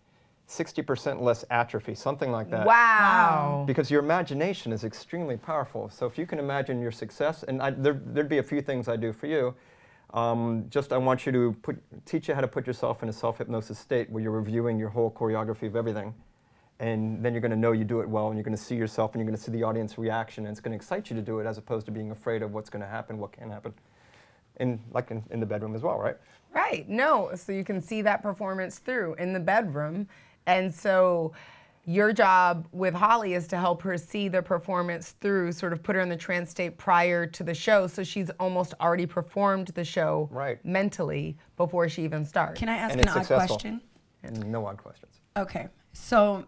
60% 0.48 1.20
less 1.20 1.44
atrophy, 1.50 1.94
something 1.94 2.30
like 2.30 2.50
that 2.50 2.66
wow. 2.66 3.64
because 3.66 3.90
your 3.90 4.00
imagination 4.00 4.72
is 4.72 4.84
extremely 4.84 5.36
powerful. 5.36 5.90
So 5.90 6.06
if 6.06 6.16
you 6.16 6.24
can 6.24 6.38
imagine 6.38 6.80
your 6.80 6.92
success, 6.92 7.42
and 7.42 7.60
I, 7.60 7.70
there, 7.70 8.00
there'd 8.04 8.28
be 8.28 8.38
a 8.38 8.42
few 8.42 8.62
things 8.62 8.86
I 8.88 8.96
do 8.96 9.12
for 9.12 9.26
you. 9.26 9.54
Um, 10.14 10.66
just 10.70 10.92
I 10.92 10.98
want 10.98 11.26
you 11.26 11.32
to 11.32 11.56
put, 11.62 11.76
teach 12.06 12.28
you 12.28 12.34
how 12.34 12.40
to 12.40 12.48
put 12.48 12.64
yourself 12.64 13.02
in 13.02 13.08
a 13.08 13.12
self-hypnosis 13.12 13.76
state 13.76 14.08
where 14.08 14.22
you're 14.22 14.32
reviewing 14.32 14.78
your 14.78 14.88
whole 14.88 15.10
choreography 15.10 15.66
of 15.66 15.74
everything, 15.74 16.14
and 16.78 17.24
then 17.24 17.32
you're 17.32 17.40
going 17.40 17.50
to 17.50 17.56
know 17.56 17.72
you 17.72 17.84
do 17.84 18.00
it 18.00 18.08
well, 18.08 18.28
and 18.28 18.36
you're 18.36 18.44
going 18.44 18.56
to 18.56 18.62
see 18.62 18.76
yourself, 18.76 19.14
and 19.14 19.20
you're 19.20 19.26
going 19.26 19.36
to 19.36 19.42
see 19.42 19.50
the 19.50 19.64
audience 19.64 19.98
reaction, 19.98 20.46
and 20.46 20.52
it's 20.52 20.60
going 20.60 20.70
to 20.70 20.76
excite 20.76 21.10
you 21.10 21.16
to 21.16 21.22
do 21.22 21.40
it 21.40 21.46
as 21.46 21.58
opposed 21.58 21.86
to 21.86 21.92
being 21.92 22.12
afraid 22.12 22.42
of 22.42 22.52
what's 22.52 22.70
going 22.70 22.82
to 22.82 22.88
happen, 22.88 23.18
what 23.18 23.32
can 23.32 23.50
happen, 23.50 23.74
in 24.60 24.78
like 24.92 25.10
in, 25.10 25.24
in 25.30 25.40
the 25.40 25.46
bedroom 25.46 25.74
as 25.74 25.82
well, 25.82 25.98
right? 25.98 26.16
Right. 26.54 26.88
No. 26.88 27.32
So 27.34 27.52
you 27.52 27.64
can 27.64 27.80
see 27.82 28.00
that 28.02 28.22
performance 28.22 28.78
through 28.78 29.14
in 29.14 29.32
the 29.32 29.40
bedroom. 29.40 30.08
And 30.46 30.72
so 30.74 31.32
your 31.84 32.12
job 32.12 32.66
with 32.72 32.94
Holly 32.94 33.34
is 33.34 33.46
to 33.48 33.56
help 33.56 33.80
her 33.82 33.96
see 33.96 34.28
the 34.28 34.42
performance 34.42 35.12
through, 35.20 35.52
sort 35.52 35.72
of 35.72 35.82
put 35.82 35.94
her 35.94 36.00
in 36.00 36.08
the 36.08 36.16
trance 36.16 36.50
state 36.50 36.76
prior 36.78 37.26
to 37.26 37.44
the 37.44 37.54
show. 37.54 37.86
So 37.86 38.02
she's 38.02 38.30
almost 38.40 38.74
already 38.80 39.06
performed 39.06 39.68
the 39.68 39.84
show 39.84 40.28
Right. 40.32 40.64
mentally 40.64 41.36
before 41.56 41.88
she 41.88 42.02
even 42.02 42.24
starts. 42.24 42.58
can 42.58 42.68
I 42.68 42.76
ask 42.76 42.92
And 42.92 43.02
an 43.02 43.08
odd 43.08 43.14
successful. 43.14 43.56
question? 43.56 43.80
No 44.50 44.66
odd 44.66 44.78
questions. 44.78 45.20
Okay. 45.36 45.68
So 45.92 46.44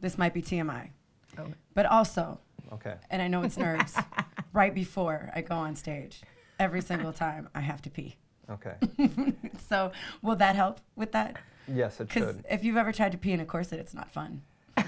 this 0.00 0.18
might 0.18 0.34
be 0.34 0.42
TMI, 0.42 0.90
oh. 1.38 1.46
but 1.74 1.86
also, 1.86 2.40
Okay. 2.72 2.94
and 3.10 3.22
I 3.22 3.28
know 3.28 3.42
it's 3.42 3.56
nerves. 3.56 3.96
right 4.52 4.74
before 4.74 5.30
I 5.34 5.42
go 5.42 5.54
on 5.54 5.76
stage, 5.76 6.22
every 6.58 6.80
single 6.82 7.12
time 7.12 7.48
I 7.54 7.60
have 7.60 7.80
to 7.82 7.90
pee. 7.90 8.16
Okay. 8.50 8.74
So 9.68 9.92
will 10.20 10.36
that 10.36 10.54
help 10.54 10.80
with 10.96 11.12
that? 11.12 11.36
Yes, 11.66 11.98
it 12.00 12.08
Because 12.08 12.36
should. 12.36 12.44
if 12.50 12.62
you've 12.62 12.76
ever 12.76 12.92
tried 12.92 13.12
to 13.12 13.18
pee 13.18 13.32
in 13.32 13.40
a 13.40 13.46
corset, 13.46 13.78
it's 13.78 13.94
not 13.94 14.10
fun. 14.10 14.42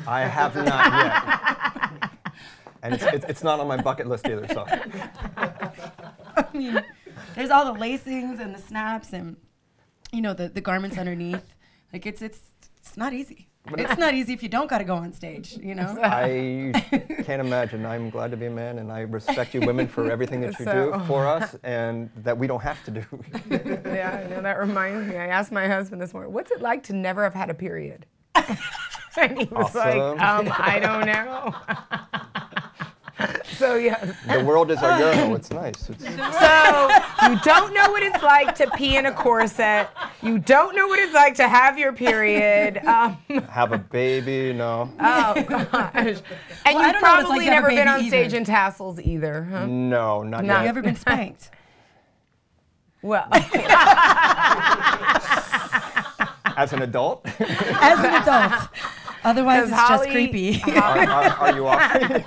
I 0.07 0.23
have 0.23 0.55
not 0.57 0.93
yet. 2.03 2.11
And 2.83 2.93
it's, 2.93 3.03
it's, 3.05 3.25
it's 3.27 3.43
not 3.43 3.61
on 3.61 3.67
my 3.67 3.81
bucket 3.81 4.07
list 4.07 4.27
either, 4.29 4.47
so. 4.49 4.67
I 5.37 6.45
mean, 6.53 6.83
there's 7.35 7.49
all 7.49 7.73
the 7.73 7.81
lacings 7.81 8.41
and 8.41 8.55
the 8.55 8.59
snaps 8.61 9.15
and 9.15 9.37
you 10.13 10.21
know 10.21 10.35
the, 10.35 10.49
the 10.51 10.61
garments 10.61 10.99
underneath. 10.99 11.55
Like 11.95 12.05
it's 12.05 12.21
it's 12.21 12.41
it's 12.77 12.95
not 12.99 13.15
easy. 13.15 13.49
It's 13.73 13.99
not 13.99 14.13
easy 14.15 14.35
if 14.35 14.43
you 14.43 14.49
don't 14.51 14.69
got 14.69 14.79
to 14.79 14.85
go 14.85 14.95
on 14.95 15.13
stage. 15.13 15.57
You 15.61 15.75
know. 15.75 15.97
I 16.03 16.73
can't 17.25 17.41
imagine. 17.41 17.87
I'm 17.87 18.11
glad 18.11 18.31
to 18.33 18.37
be 18.37 18.47
a 18.47 18.51
man, 18.51 18.79
and 18.79 18.93
I 18.93 19.01
respect 19.01 19.55
you 19.55 19.61
women 19.63 19.89
for 19.89 20.11
everything 20.11 20.41
that 20.43 20.59
you 20.59 20.65
So- 20.67 20.93
do 20.99 21.05
for 21.07 21.27
us, 21.27 21.57
and 21.65 22.11
that 22.17 22.37
we 22.37 22.47
don't 22.47 22.63
have 22.63 22.83
to 22.85 22.91
do. 22.91 23.05
Yeah, 23.95 24.25
I 24.25 24.29
know 24.29 24.43
that 24.43 24.59
reminds 24.59 25.09
me. 25.09 25.17
I 25.17 25.29
asked 25.29 25.53
my 25.53 25.69
husband 25.69 26.03
this 26.03 26.13
morning, 26.13 26.33
"What's 26.33 26.51
it 26.51 26.61
like 26.61 26.83
to 26.85 26.93
never 26.93 27.23
have 27.23 27.35
had 27.35 27.49
a 27.49 27.55
period?" 27.55 28.07
and 28.35 29.39
he 29.39 29.45
was 29.47 29.75
like, 29.75 29.97
um, 30.21 30.49
"I 30.59 30.81
don't 30.81 31.07
know." 31.07 32.61
so 33.57 33.77
yeah. 33.77 34.13
the 34.29 34.43
world 34.45 34.71
is 34.71 34.79
our 34.79 34.99
urinal. 34.99 35.37
It's 35.37 35.51
nice. 35.51 35.89
It's, 35.89 36.05
So 36.05 36.91
you 37.29 37.39
don't 37.45 37.73
know 37.73 37.91
what 37.93 38.03
it's 38.03 38.23
like 38.23 38.55
to 38.57 38.69
pee 38.73 38.97
in 38.97 39.07
a 39.07 39.13
corset. 39.13 39.89
You 40.23 40.39
don't 40.39 40.75
know 40.75 40.87
what 40.89 40.99
it's 40.99 41.15
like 41.15 41.35
to 41.37 41.47
have 41.49 41.79
your 41.79 41.93
period. 41.93 42.81
Um, 42.95 43.19
have 43.51 43.73
a 43.73 43.79
baby, 43.79 44.53
no. 44.53 44.91
oh 45.01 45.35
gosh. 45.49 45.73
And 45.95 45.99
I 45.99 46.13
you've 46.13 46.23
don't 46.65 46.75
know 46.75 46.83
what 46.83 46.95
it's 46.95 46.99
probably 47.01 47.29
like 47.39 47.47
to 47.47 47.53
have 47.53 47.65
a 47.65 47.69
never 47.69 47.69
been 47.69 47.77
baby 47.77 47.89
on 47.89 48.09
stage 48.09 48.27
either. 48.29 48.37
in 48.39 48.45
tassels 48.45 49.01
either, 49.01 49.45
huh? 49.45 49.67
No, 49.67 50.23
not 50.23 50.45
No. 50.45 50.55
yet. 50.55 50.63
you 50.63 50.69
ever 50.69 50.83
been 50.83 50.97
spanked? 50.97 51.51
Well, 53.03 53.29
As 56.57 56.73
an 56.73 56.83
adult, 56.83 57.27
As 57.41 57.99
an 57.99 58.15
adult. 58.23 58.69
Otherwise, 59.25 59.63
it's 59.63 59.71
Because 59.71 60.01
just 60.01 60.11
creepy. 60.11 60.63
are, 60.73 60.99
are, 60.99 61.25
are 61.25 61.55
you 61.55 61.67
offering? 61.67 62.25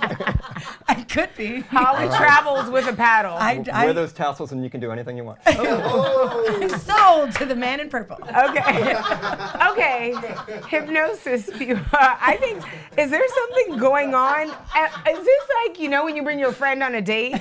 I 0.88 1.02
could 1.02 1.30
be. 1.36 1.60
Holly 1.60 2.08
travels 2.16 2.70
with 2.70 2.86
a 2.88 2.92
paddle. 2.92 3.34
I, 3.34 3.58
Wear 3.84 3.92
those 3.92 4.12
tassels, 4.12 4.52
and 4.52 4.62
you 4.64 4.70
can 4.70 4.80
do 4.80 4.90
anything 4.90 5.16
you 5.16 5.24
want. 5.24 5.38
I'm 5.46 6.68
sold 6.78 7.32
to 7.32 7.44
the 7.44 7.54
man 7.56 7.80
in 7.80 7.88
purple. 7.90 8.18
Okay. 8.22 8.96
okay. 9.70 10.14
Hypnosis. 10.68 11.50
people. 11.58 11.82
I 11.92 12.36
think, 12.40 12.62
is 12.96 13.10
there 13.10 13.26
something 13.28 13.78
going 13.78 14.14
on? 14.14 14.50
Uh, 14.50 14.88
Is 15.10 15.24
this 15.24 15.42
like, 15.64 15.78
you 15.78 15.88
know, 15.88 16.04
when 16.04 16.16
you 16.16 16.22
bring 16.22 16.38
your 16.38 16.52
friend 16.52 16.82
on 16.82 16.94
a 16.94 17.02
date? 17.02 17.36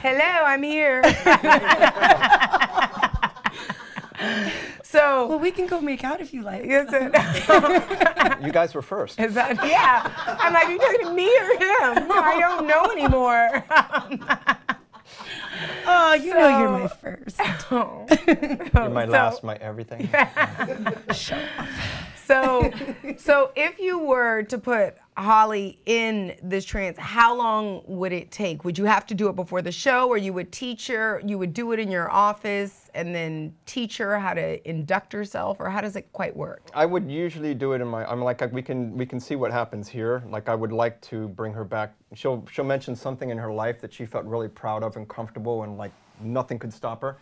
Hello, 0.00 0.44
I'm 0.44 0.62
here. 0.62 1.02
so, 4.82 5.26
Well, 5.28 5.38
we 5.38 5.50
can 5.50 5.66
go 5.66 5.80
make 5.80 6.04
out 6.04 6.20
if 6.20 6.32
you 6.34 6.42
like. 6.42 6.62
is 6.64 6.88
it? 6.92 7.14
You 8.44 8.52
guys 8.52 8.74
were 8.74 8.82
first. 8.82 9.18
Is 9.20 9.34
that, 9.34 9.56
yeah. 9.66 10.12
I'm 10.40 10.52
like, 10.52 10.66
are 10.66 10.72
you 10.72 10.78
talking 10.78 11.06
to 11.06 11.12
me 11.12 11.26
or 11.26 11.44
him? 11.54 12.10
I 12.12 12.36
don't 12.38 12.66
know 12.66 12.84
anymore. 12.92 13.64
Oh, 15.90 16.12
you 16.14 16.34
know 16.34 16.58
you're 16.60 16.68
my 16.68 16.86
first. 16.86 17.40
You're 17.70 18.90
my 18.90 19.06
So- 19.06 19.10
last, 19.10 19.42
my 19.42 19.56
everything. 19.56 20.08
So, 22.28 22.70
so 23.16 23.52
if 23.56 23.78
you 23.78 23.98
were 23.98 24.42
to 24.44 24.58
put 24.58 24.96
Holly 25.16 25.80
in 25.86 26.36
this 26.42 26.66
trance, 26.66 26.98
how 26.98 27.34
long 27.34 27.82
would 27.86 28.12
it 28.12 28.30
take? 28.30 28.66
Would 28.66 28.76
you 28.76 28.84
have 28.84 29.06
to 29.06 29.14
do 29.14 29.30
it 29.30 29.34
before 29.34 29.62
the 29.62 29.72
show, 29.72 30.08
or 30.08 30.18
you 30.18 30.34
would 30.34 30.52
teach 30.52 30.88
her? 30.88 31.22
You 31.24 31.38
would 31.38 31.54
do 31.54 31.72
it 31.72 31.80
in 31.80 31.90
your 31.90 32.10
office 32.10 32.90
and 32.92 33.14
then 33.14 33.54
teach 33.64 33.96
her 33.96 34.18
how 34.18 34.34
to 34.34 34.68
induct 34.68 35.14
herself, 35.14 35.56
or 35.58 35.70
how 35.70 35.80
does 35.80 35.96
it 35.96 36.12
quite 36.12 36.36
work? 36.36 36.70
I 36.74 36.84
would 36.84 37.10
usually 37.10 37.54
do 37.54 37.72
it 37.72 37.80
in 37.80 37.88
my. 37.88 38.04
I'm 38.04 38.22
like 38.22 38.42
we 38.52 38.60
can 38.60 38.94
we 38.94 39.06
can 39.06 39.18
see 39.18 39.34
what 39.34 39.50
happens 39.50 39.88
here. 39.88 40.22
Like 40.28 40.50
I 40.50 40.54
would 40.54 40.72
like 40.72 41.00
to 41.12 41.28
bring 41.28 41.54
her 41.54 41.64
back. 41.64 41.94
She'll 42.14 42.46
she'll 42.52 42.66
mention 42.66 42.94
something 42.94 43.30
in 43.30 43.38
her 43.38 43.50
life 43.50 43.80
that 43.80 43.92
she 43.92 44.04
felt 44.04 44.26
really 44.26 44.48
proud 44.48 44.82
of 44.82 44.96
and 44.96 45.08
comfortable 45.08 45.62
and 45.62 45.78
like 45.78 45.92
nothing 46.20 46.58
could 46.58 46.74
stop 46.74 47.00
her. 47.00 47.16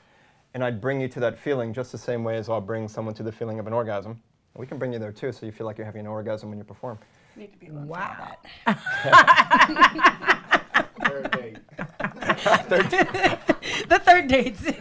And 0.55 0.65
I'd 0.65 0.81
bring 0.81 1.01
you 1.01 1.07
to 1.09 1.21
that 1.21 1.39
feeling 1.39 1.73
just 1.73 1.93
the 1.93 1.99
same 1.99 2.25
way 2.25 2.37
as 2.37 2.49
I'll 2.49 2.61
bring 2.61 2.89
someone 2.89 3.15
to 3.15 3.23
the 3.23 3.33
feeling 3.33 3.61
of 3.61 3.69
an 3.69 3.73
orgasm. 3.73 4.21
And 4.57 4.61
we 4.63 4.67
can 4.67 4.79
bring 4.79 4.91
you 4.95 4.99
there 4.99 5.13
too, 5.13 5.33
so 5.33 5.45
you 5.45 5.53
feel 5.53 5.67
like 5.67 5.77
you're 5.77 5.85
having 5.85 6.01
an 6.01 6.07
orgasm 6.07 6.49
when 6.49 6.57
you 6.57 6.65
perform. 6.65 6.99
Need 7.37 7.53
to 7.53 7.59
be 7.59 7.67
alone 7.67 7.83
for 7.89 7.93
Wow. 7.93 8.37
that. 8.67 8.79
Third 11.05 11.31
date. 11.31 11.59
The 13.89 13.99
third 13.99 14.29
dates. 14.29 14.63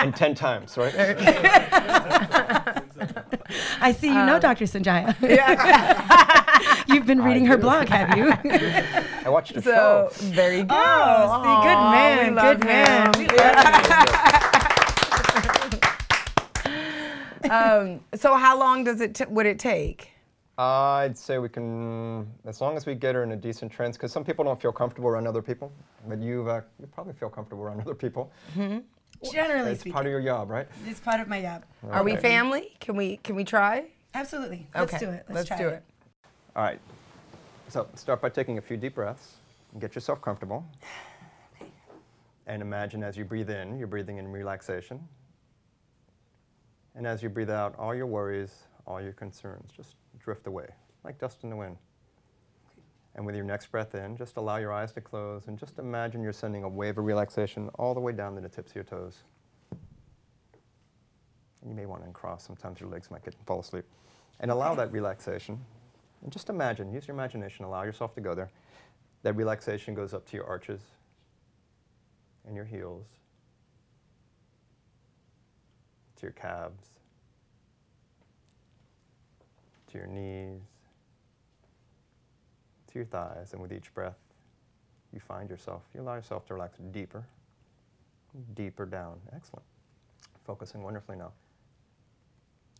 And 0.00 0.14
ten 0.14 0.34
times, 0.34 0.76
right? 0.76 0.94
I 3.80 3.92
see 3.96 4.08
you 4.08 4.14
Um, 4.18 4.26
know 4.26 4.38
Dr. 4.40 4.64
Sonjia. 4.64 5.14
Yeah. 5.20 6.58
You've 6.88 7.06
been 7.06 7.20
reading 7.22 7.46
her 7.46 7.56
do. 7.56 7.62
blog, 7.62 7.88
have 7.88 8.16
you? 8.16 8.32
I 9.24 9.28
watched 9.28 9.56
a 9.56 9.62
So 9.62 9.70
show. 9.70 10.10
there 10.30 10.54
you 10.56 10.64
go. 10.64 10.74
Oh, 10.76 11.42
see, 11.42 11.54
good 11.68 11.80
man, 11.92 12.24
we 12.24 12.30
love 12.34 12.56
good 12.58 12.66
man. 12.66 13.14
him. 13.14 13.20
We 13.20 13.26
love 13.36 14.67
Um, 17.52 18.00
so 18.14 18.34
how 18.34 18.58
long 18.58 18.84
does 18.84 19.00
it 19.00 19.14
t- 19.14 19.24
would 19.28 19.46
it 19.46 19.58
take? 19.58 20.12
I'd 20.58 21.16
say 21.16 21.38
we 21.38 21.48
can, 21.48 22.26
as 22.44 22.60
long 22.60 22.76
as 22.76 22.84
we 22.84 22.94
get 22.94 23.14
her 23.14 23.22
in 23.22 23.30
a 23.32 23.36
decent 23.36 23.70
trance, 23.70 23.96
because 23.96 24.10
some 24.12 24.24
people 24.24 24.44
don't 24.44 24.60
feel 24.60 24.72
comfortable 24.72 25.08
around 25.08 25.28
other 25.28 25.40
people, 25.40 25.72
but 26.08 26.20
you 26.20 26.48
uh, 26.50 26.62
you 26.80 26.86
probably 26.88 27.12
feel 27.14 27.30
comfortable 27.30 27.62
around 27.62 27.80
other 27.86 27.94
people. 27.94 28.32
Generally 29.32 29.70
It's 29.72 29.80
speaking, 29.80 29.92
part 29.92 30.06
of 30.06 30.12
your 30.12 30.20
job, 30.20 30.50
right? 30.50 30.66
it's 30.86 31.00
part 31.00 31.20
of 31.20 31.28
my 31.28 31.40
job. 31.40 31.64
Are 31.90 32.02
we 32.02 32.16
family? 32.16 32.76
Can 32.80 32.96
we 32.96 33.18
can 33.18 33.34
we 33.36 33.44
try? 33.44 33.86
Absolutely. 34.14 34.66
Let's 34.74 34.94
okay, 34.94 35.04
do 35.04 35.10
it. 35.10 35.24
Let's, 35.28 35.34
let's 35.34 35.48
try 35.48 35.58
do 35.58 35.68
it. 35.68 35.82
All 36.56 36.62
right. 36.64 36.80
So 37.68 37.86
start 37.94 38.20
by 38.20 38.28
taking 38.28 38.58
a 38.58 38.60
few 38.60 38.76
deep 38.76 38.94
breaths. 38.96 39.34
and 39.72 39.80
Get 39.80 39.94
yourself 39.94 40.20
comfortable. 40.20 40.66
And 42.46 42.62
imagine 42.62 43.02
as 43.02 43.14
you 43.14 43.26
breathe 43.26 43.50
in, 43.50 43.78
you're 43.78 43.86
breathing 43.86 44.16
in 44.16 44.26
relaxation. 44.32 45.06
And 46.98 47.06
as 47.06 47.22
you 47.22 47.28
breathe 47.28 47.48
out, 47.48 47.76
all 47.78 47.94
your 47.94 48.06
worries, 48.06 48.64
all 48.84 49.00
your 49.00 49.12
concerns 49.12 49.70
just 49.70 49.94
drift 50.18 50.48
away, 50.48 50.66
like 51.04 51.16
dust 51.20 51.44
in 51.44 51.50
the 51.50 51.54
wind. 51.54 51.76
And 53.14 53.24
with 53.24 53.36
your 53.36 53.44
next 53.44 53.70
breath 53.70 53.94
in, 53.94 54.16
just 54.16 54.36
allow 54.36 54.56
your 54.56 54.72
eyes 54.72 54.90
to 54.94 55.00
close 55.00 55.46
and 55.46 55.56
just 55.56 55.78
imagine 55.78 56.24
you're 56.24 56.32
sending 56.32 56.64
a 56.64 56.68
wave 56.68 56.98
of 56.98 57.04
relaxation 57.04 57.68
all 57.76 57.94
the 57.94 58.00
way 58.00 58.10
down 58.10 58.34
to 58.34 58.40
the 58.40 58.48
tips 58.48 58.72
of 58.72 58.74
your 58.74 58.84
toes. 58.84 59.18
And 61.62 61.70
you 61.70 61.76
may 61.76 61.86
want 61.86 62.02
to 62.02 62.08
uncross, 62.08 62.44
sometimes 62.44 62.80
your 62.80 62.90
legs 62.90 63.12
might 63.12 63.24
get 63.24 63.36
fall 63.46 63.60
asleep. 63.60 63.84
And 64.40 64.50
allow 64.50 64.74
that 64.74 64.90
relaxation. 64.90 65.56
And 66.24 66.32
just 66.32 66.50
imagine, 66.50 66.92
use 66.92 67.06
your 67.06 67.14
imagination, 67.14 67.64
allow 67.64 67.84
yourself 67.84 68.12
to 68.16 68.20
go 68.20 68.34
there. 68.34 68.50
That 69.22 69.34
relaxation 69.34 69.94
goes 69.94 70.14
up 70.14 70.26
to 70.30 70.36
your 70.36 70.46
arches 70.46 70.80
and 72.44 72.56
your 72.56 72.64
heels, 72.64 73.06
to 76.18 76.22
your 76.22 76.32
calves, 76.32 76.84
to 79.90 79.98
your 79.98 80.06
knees, 80.06 80.60
to 82.88 82.94
your 82.98 83.04
thighs. 83.04 83.52
And 83.52 83.62
with 83.62 83.72
each 83.72 83.94
breath, 83.94 84.18
you 85.12 85.20
find 85.20 85.48
yourself, 85.48 85.82
you 85.94 86.02
allow 86.02 86.14
yourself 86.14 86.46
to 86.46 86.54
relax 86.54 86.78
deeper, 86.92 87.24
deeper 88.54 88.84
down. 88.84 89.18
Excellent. 89.34 89.64
Focusing 90.44 90.82
wonderfully 90.82 91.16
now. 91.16 91.32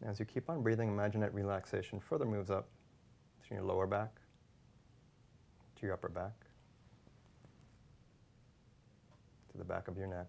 As 0.04 0.18
you 0.18 0.24
keep 0.24 0.48
on 0.48 0.62
breathing, 0.62 0.88
imagine 0.88 1.20
that 1.20 1.34
relaxation 1.34 1.98
further 2.00 2.24
moves 2.24 2.50
up 2.50 2.68
to 3.46 3.54
your 3.54 3.64
lower 3.64 3.86
back, 3.86 4.10
to 5.76 5.86
your 5.86 5.94
upper 5.94 6.08
back, 6.08 6.34
to 9.50 9.58
the 9.58 9.64
back 9.64 9.88
of 9.88 9.96
your 9.96 10.06
neck, 10.06 10.26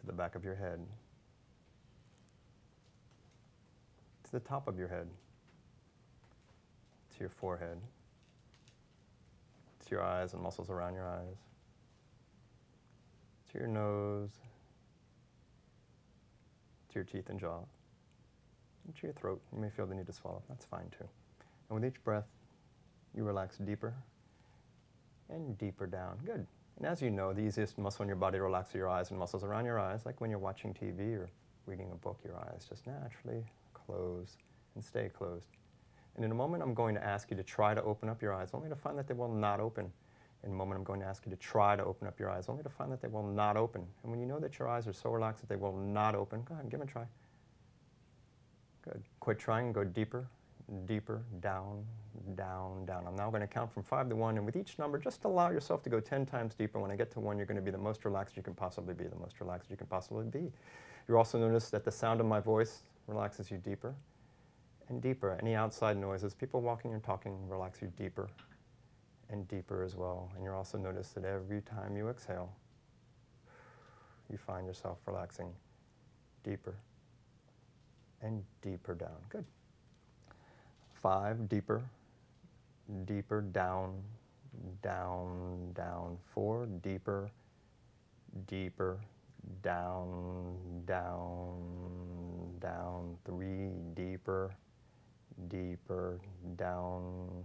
to 0.00 0.06
the 0.06 0.12
back 0.12 0.34
of 0.34 0.44
your 0.44 0.54
head, 0.54 0.80
to 4.24 4.32
the 4.32 4.40
top 4.40 4.66
of 4.66 4.78
your 4.78 4.88
head, 4.88 5.06
to 7.12 7.20
your 7.20 7.28
forehead, 7.28 7.78
to 9.84 9.90
your 9.90 10.02
eyes 10.02 10.32
and 10.32 10.42
muscles 10.42 10.70
around 10.70 10.94
your 10.94 11.06
eyes, 11.08 11.36
to 13.52 13.58
your 13.58 13.68
nose, 13.68 14.30
to 16.88 16.94
your 16.94 17.04
teeth 17.04 17.28
and 17.28 17.38
jaw, 17.38 17.58
and 18.86 18.96
to 18.96 19.02
your 19.02 19.12
throat. 19.12 19.40
You 19.52 19.60
may 19.60 19.70
feel 19.70 19.86
the 19.86 19.94
need 19.94 20.06
to 20.06 20.12
swallow. 20.12 20.42
That's 20.48 20.64
fine 20.64 20.88
too. 20.98 21.08
And 21.68 21.80
with 21.80 21.84
each 21.84 22.02
breath, 22.02 22.26
you 23.14 23.24
relax 23.24 23.58
deeper 23.58 23.94
and 25.28 25.58
deeper 25.58 25.86
down. 25.86 26.18
Good. 26.24 26.46
And 26.80 26.88
as 26.88 27.02
you 27.02 27.10
know, 27.10 27.34
the 27.34 27.42
easiest 27.42 27.76
muscle 27.76 28.02
in 28.04 28.08
your 28.08 28.16
body 28.16 28.38
to 28.38 28.42
relax 28.42 28.74
are 28.74 28.78
your 28.78 28.88
eyes 28.88 29.10
and 29.10 29.18
muscles 29.18 29.44
around 29.44 29.66
your 29.66 29.78
eyes, 29.78 30.06
like 30.06 30.18
when 30.22 30.30
you're 30.30 30.38
watching 30.38 30.72
TV 30.72 31.14
or 31.14 31.28
reading 31.66 31.90
a 31.92 31.94
book, 31.94 32.18
your 32.24 32.36
eyes 32.38 32.64
just 32.66 32.86
naturally 32.86 33.44
close 33.74 34.38
and 34.74 34.82
stay 34.82 35.10
closed. 35.10 35.48
And 36.16 36.24
in 36.24 36.30
a 36.30 36.34
moment, 36.34 36.62
I'm 36.62 36.72
going 36.72 36.94
to 36.94 37.04
ask 37.04 37.30
you 37.30 37.36
to 37.36 37.42
try 37.42 37.74
to 37.74 37.82
open 37.82 38.08
up 38.08 38.22
your 38.22 38.32
eyes, 38.32 38.48
only 38.54 38.70
to 38.70 38.74
find 38.74 38.98
that 38.98 39.06
they 39.06 39.12
will 39.12 39.28
not 39.28 39.60
open. 39.60 39.92
In 40.42 40.52
a 40.52 40.54
moment, 40.54 40.78
I'm 40.78 40.84
going 40.84 41.00
to 41.00 41.06
ask 41.06 41.26
you 41.26 41.30
to 41.30 41.36
try 41.36 41.76
to 41.76 41.84
open 41.84 42.08
up 42.08 42.18
your 42.18 42.30
eyes, 42.30 42.48
only 42.48 42.62
to 42.62 42.70
find 42.70 42.90
that 42.90 43.02
they 43.02 43.08
will 43.08 43.26
not 43.26 43.58
open. 43.58 43.84
And 44.02 44.10
when 44.10 44.18
you 44.18 44.26
know 44.26 44.38
that 44.38 44.58
your 44.58 44.66
eyes 44.66 44.88
are 44.88 44.94
so 44.94 45.10
relaxed 45.10 45.42
that 45.42 45.50
they 45.50 45.60
will 45.60 45.76
not 45.76 46.14
open, 46.14 46.42
go 46.44 46.54
ahead 46.54 46.64
and 46.64 46.70
give 46.70 46.80
them 46.80 46.88
a 46.88 46.92
try. 46.92 47.04
Good. 48.82 49.02
Quit 49.20 49.38
trying 49.38 49.66
and 49.66 49.74
go 49.74 49.84
deeper, 49.84 50.26
deeper, 50.86 51.20
down, 51.40 51.84
down, 52.34 52.84
down. 52.84 53.06
I'm 53.06 53.16
now 53.16 53.30
going 53.30 53.40
to 53.40 53.46
count 53.46 53.72
from 53.72 53.82
five 53.82 54.08
to 54.08 54.16
one, 54.16 54.36
and 54.36 54.46
with 54.46 54.56
each 54.56 54.78
number, 54.78 54.98
just 54.98 55.24
allow 55.24 55.50
yourself 55.50 55.82
to 55.84 55.90
go 55.90 56.00
10 56.00 56.26
times 56.26 56.54
deeper. 56.54 56.78
When 56.80 56.90
I 56.90 56.96
get 56.96 57.10
to 57.12 57.20
one, 57.20 57.36
you're 57.36 57.46
going 57.46 57.56
to 57.56 57.62
be 57.62 57.70
the 57.70 57.78
most 57.78 58.04
relaxed 58.04 58.36
you 58.36 58.42
can 58.42 58.54
possibly 58.54 58.94
be, 58.94 59.04
the 59.04 59.16
most 59.16 59.40
relaxed 59.40 59.70
you 59.70 59.76
can 59.76 59.86
possibly 59.86 60.24
be. 60.24 60.52
You 61.08 61.16
also 61.16 61.38
notice 61.38 61.70
that 61.70 61.84
the 61.84 61.90
sound 61.90 62.20
of 62.20 62.26
my 62.26 62.40
voice 62.40 62.82
relaxes 63.06 63.50
you 63.50 63.58
deeper 63.58 63.94
and 64.88 65.00
deeper. 65.00 65.36
Any 65.40 65.54
outside 65.54 65.96
noises, 65.96 66.34
people 66.34 66.60
walking 66.60 66.92
and 66.94 67.02
talking, 67.02 67.36
relax 67.48 67.80
you 67.82 67.92
deeper 67.96 68.28
and 69.30 69.46
deeper 69.48 69.82
as 69.82 69.96
well. 69.96 70.30
And 70.34 70.44
you'll 70.44 70.54
also 70.54 70.78
notice 70.78 71.10
that 71.10 71.24
every 71.24 71.62
time 71.62 71.96
you 71.96 72.08
exhale, 72.08 72.52
you 74.30 74.36
find 74.36 74.66
yourself 74.66 74.98
relaxing 75.06 75.52
deeper 76.44 76.74
and 78.22 78.42
deeper 78.62 78.94
down. 78.94 79.16
Good. 79.28 79.44
Five, 80.94 81.48
deeper, 81.48 81.82
deeper, 83.04 83.40
down, 83.40 84.02
down, 84.82 85.72
down. 85.74 86.16
Four, 86.34 86.66
deeper, 86.82 87.30
deeper, 88.46 89.00
down, 89.62 90.56
down, 90.86 91.56
down. 92.60 93.16
Three, 93.24 93.70
deeper, 93.94 94.54
deeper, 95.48 96.20
down, 96.56 97.44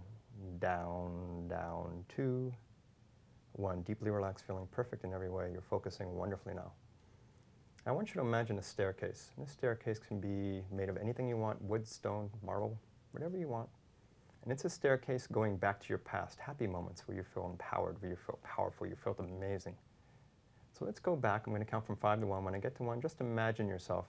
down, 0.58 1.48
down. 1.48 2.04
Two, 2.08 2.52
one. 3.52 3.82
Deeply 3.82 4.10
relaxed, 4.10 4.46
feeling 4.46 4.66
perfect 4.70 5.04
in 5.04 5.12
every 5.12 5.30
way. 5.30 5.50
You're 5.52 5.62
focusing 5.62 6.14
wonderfully 6.14 6.54
now. 6.54 6.72
I 7.86 7.92
want 7.92 8.08
you 8.08 8.14
to 8.14 8.20
imagine 8.20 8.58
a 8.58 8.62
staircase. 8.62 9.30
And 9.36 9.46
this 9.46 9.52
staircase 9.52 9.98
can 9.98 10.18
be 10.18 10.62
made 10.74 10.88
of 10.88 10.96
anything 10.96 11.28
you 11.28 11.36
want 11.36 11.62
wood, 11.62 11.86
stone, 11.86 12.28
marble, 12.44 12.76
whatever 13.12 13.38
you 13.38 13.48
want. 13.48 13.68
And 14.46 14.52
it's 14.52 14.64
a 14.64 14.70
staircase 14.70 15.26
going 15.26 15.56
back 15.56 15.80
to 15.80 15.88
your 15.88 15.98
past, 15.98 16.38
happy 16.38 16.68
moments 16.68 17.02
where 17.08 17.16
you 17.16 17.24
feel 17.34 17.50
empowered, 17.50 18.00
where 18.00 18.12
you 18.12 18.16
feel 18.16 18.38
powerful, 18.44 18.86
you 18.86 18.94
felt 18.94 19.18
amazing. 19.18 19.74
So 20.70 20.84
let's 20.84 21.00
go 21.00 21.16
back. 21.16 21.48
I'm 21.48 21.52
going 21.52 21.64
to 21.64 21.68
count 21.68 21.84
from 21.84 21.96
five 21.96 22.20
to 22.20 22.28
one. 22.28 22.44
When 22.44 22.54
I 22.54 22.58
get 22.58 22.76
to 22.76 22.84
one, 22.84 23.00
just 23.00 23.20
imagine 23.20 23.66
yourself. 23.66 24.06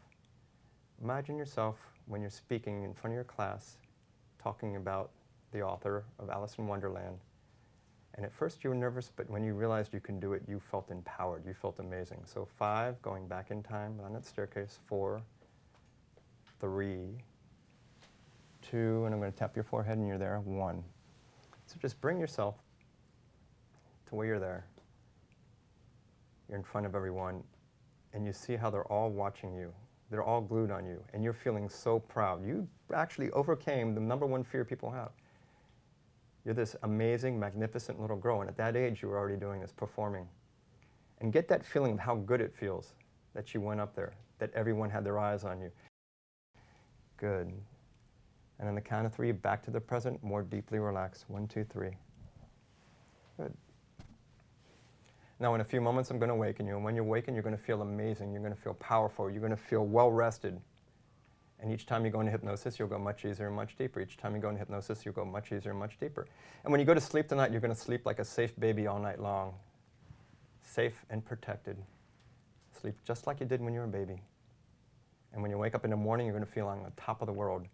Imagine 1.04 1.40
yourself 1.40 1.78
when 2.06 2.22
you're 2.22 2.30
speaking 2.30 2.84
in 2.84 2.94
front 2.94 3.14
of 3.14 3.16
your 3.16 3.24
class, 3.24 3.80
talking 4.38 4.76
about 4.76 5.10
the 5.54 5.62
author 5.64 6.06
of 6.20 6.30
Alice 6.30 6.54
in 6.60 6.68
Wonderland. 6.68 7.18
And 8.14 8.24
at 8.24 8.32
first 8.32 8.64
you 8.64 8.70
were 8.70 8.76
nervous, 8.76 9.12
but 9.16 9.28
when 9.32 9.44
you 9.44 9.56
realized 9.56 9.92
you 9.92 10.00
can 10.00 10.20
do 10.20 10.34
it, 10.34 10.44
you 10.48 10.60
felt 10.60 10.92
empowered. 10.92 11.48
You 11.48 11.56
felt 11.56 11.80
amazing. 11.80 12.22
So 12.26 12.48
five, 12.60 13.02
going 13.02 13.28
back 13.28 13.50
in 13.50 13.64
time 13.64 14.00
on 14.06 14.14
that 14.14 14.24
staircase. 14.24 14.78
Four, 14.86 15.24
three, 16.60 17.24
two, 18.70 19.04
and 19.06 19.14
I'm 19.14 19.20
going 19.20 19.32
to 19.32 19.38
tap 19.38 19.56
your 19.56 19.64
forehead 19.64 19.98
and 19.98 20.08
you're 20.08 20.18
there. 20.18 20.40
One. 20.42 20.84
So 21.66 21.76
just 21.82 22.00
bring 22.02 22.20
yourself 22.20 22.56
to 24.08 24.16
where 24.16 24.26
you're 24.26 24.40
there. 24.40 24.66
You're 26.48 26.58
in 26.58 26.64
front 26.64 26.86
of 26.86 26.96
everyone, 26.96 27.44
and 28.14 28.26
you 28.26 28.32
see 28.34 28.56
how 28.56 28.70
they're 28.70 28.92
all 28.92 29.10
watching 29.10 29.56
you. 29.56 29.74
They're 30.10 30.24
all 30.24 30.40
glued 30.40 30.72
on 30.72 30.86
you, 30.86 31.04
and 31.14 31.24
you're 31.24 31.34
feeling 31.34 31.68
so 31.68 32.00
proud. 32.00 32.46
You 32.46 32.68
actually 32.94 33.30
overcame 33.32 33.94
the 33.94 34.00
number 34.00 34.26
one 34.26 34.44
fear 34.44 34.64
people 34.64 34.90
have. 34.90 35.12
You're 36.46 36.54
this 36.54 36.78
amazing, 36.84 37.38
magnificent 37.38 38.00
little 38.00 38.16
girl, 38.16 38.40
and 38.40 38.50
at 38.50 38.56
that 38.56 38.78
age, 38.78 39.02
you 39.02 39.10
were 39.10 39.18
already 39.18 39.36
doing 39.36 39.60
this, 39.60 39.74
performing. 39.74 40.26
And 41.20 41.34
get 41.34 41.50
that 41.50 41.66
feeling 41.66 41.94
of 41.94 42.00
how 42.00 42.16
good 42.16 42.40
it 42.40 42.54
feels 42.58 42.94
that 43.34 43.54
you 43.54 43.60
went 43.60 43.82
up 43.82 43.94
there, 43.94 44.14
that 44.40 44.54
everyone 44.54 44.90
had 44.90 45.04
their 45.04 45.20
eyes 45.20 45.44
on 45.44 45.60
you. 45.60 45.70
Good. 47.18 47.52
And 48.60 48.68
on 48.68 48.76
the 48.76 48.82
count 48.82 49.06
of 49.06 49.14
three, 49.14 49.32
back 49.32 49.64
to 49.64 49.72
the 49.72 49.80
present, 49.80 50.24
more 50.24 50.42
deeply 50.42 50.80
relaxed. 50.80 51.26
One, 51.28 51.48
two, 51.48 51.64
three. 51.64 51.92
Good. 53.38 53.54
Now, 55.40 55.54
in 55.54 55.62
a 55.62 55.64
few 55.64 55.80
moments, 55.80 56.10
I'm 56.10 56.18
going 56.18 56.30
to 56.30 56.36
awaken 56.36 56.66
you. 56.66 56.76
And 56.76 56.84
when 56.84 56.96
you 56.96 57.04
awaken, 57.04 57.36
you're 57.36 57.44
going 57.44 57.56
to 57.56 57.62
feel 57.62 57.84
amazing. 57.84 58.32
You're 58.32 58.42
going 58.42 58.56
to 58.56 58.60
feel 58.60 58.74
powerful. 58.74 59.30
You're 59.30 59.42
going 59.42 59.52
to 59.52 59.58
feel 59.58 59.86
well 59.86 60.12
rested. 60.12 60.60
And 61.60 61.72
each 61.72 61.86
time 61.86 62.06
you 62.06 62.12
go 62.12 62.20
into 62.20 62.32
hypnosis, 62.32 62.78
you'll 62.78 62.88
go 62.88 63.00
much 63.00 63.26
easier 63.26 63.48
and 63.48 63.56
much 63.56 63.76
deeper. 63.78 64.00
Each 64.00 64.18
time 64.18 64.36
you 64.36 64.42
go 64.42 64.50
into 64.50 64.60
hypnosis, 64.60 65.06
you'll 65.06 65.14
go 65.14 65.26
much 65.26 65.52
easier 65.52 65.72
and 65.72 65.80
much 65.80 66.00
deeper. 66.00 66.28
And 66.64 66.72
when 66.72 66.80
you 66.80 66.86
go 66.86 66.94
to 66.94 67.02
sleep 67.02 67.28
tonight, 67.28 67.52
you're 67.52 67.62
going 67.62 67.74
to 67.74 67.80
sleep 67.80 68.06
like 68.06 68.20
a 68.20 68.26
safe 68.26 68.60
baby 68.60 68.88
all 68.88 69.00
night 69.00 69.20
long. 69.20 69.54
Safe 70.62 71.06
and 71.10 71.24
protected. 71.24 71.78
Sleep 72.80 72.96
just 73.06 73.26
like 73.26 73.40
you 73.40 73.46
did 73.46 73.62
when 73.62 73.74
you 73.74 73.80
were 73.80 73.86
a 73.86 73.90
baby. 73.90 74.22
And 75.34 75.42
when 75.42 75.52
you 75.52 75.58
wake 75.58 75.74
up 75.76 75.84
in 75.84 75.92
the 75.92 75.98
morning, 75.98 76.28
you're 76.28 76.36
going 76.36 76.46
to 76.46 76.52
feel 76.52 76.68
on 76.68 76.84
the 76.84 76.92
top 77.02 77.22
of 77.22 77.28
the 77.28 77.34
world. 77.34 77.66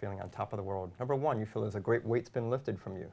Feeling 0.00 0.20
on 0.22 0.30
top 0.30 0.54
of 0.54 0.56
the 0.56 0.62
world. 0.62 0.90
Number 0.98 1.14
one, 1.14 1.38
you 1.38 1.44
feel 1.44 1.62
as 1.64 1.74
a 1.74 1.80
great 1.80 2.02
weight's 2.06 2.30
been 2.30 2.48
lifted 2.48 2.80
from 2.80 2.96
you. 2.96 3.12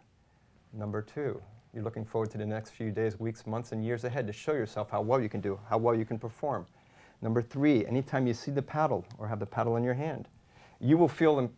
Number 0.71 1.01
two, 1.01 1.41
you're 1.73 1.83
looking 1.83 2.05
forward 2.05 2.31
to 2.31 2.37
the 2.37 2.45
next 2.45 2.69
few 2.69 2.91
days, 2.91 3.19
weeks, 3.19 3.45
months, 3.45 3.73
and 3.73 3.83
years 3.83 4.05
ahead 4.05 4.25
to 4.27 4.31
show 4.31 4.53
yourself 4.53 4.89
how 4.89 5.01
well 5.01 5.19
you 5.19 5.27
can 5.27 5.41
do, 5.41 5.59
how 5.69 5.77
well 5.77 5.93
you 5.93 6.05
can 6.05 6.17
perform. 6.17 6.65
Number 7.21 7.41
three, 7.41 7.85
anytime 7.85 8.25
you 8.25 8.33
see 8.33 8.51
the 8.51 8.61
paddle 8.61 9.05
or 9.17 9.27
have 9.27 9.39
the 9.39 9.45
paddle 9.45 9.75
in 9.75 9.83
your 9.83 9.95
hand, 9.95 10.29
you 10.79 10.97
will 10.97 11.09
feel 11.09 11.51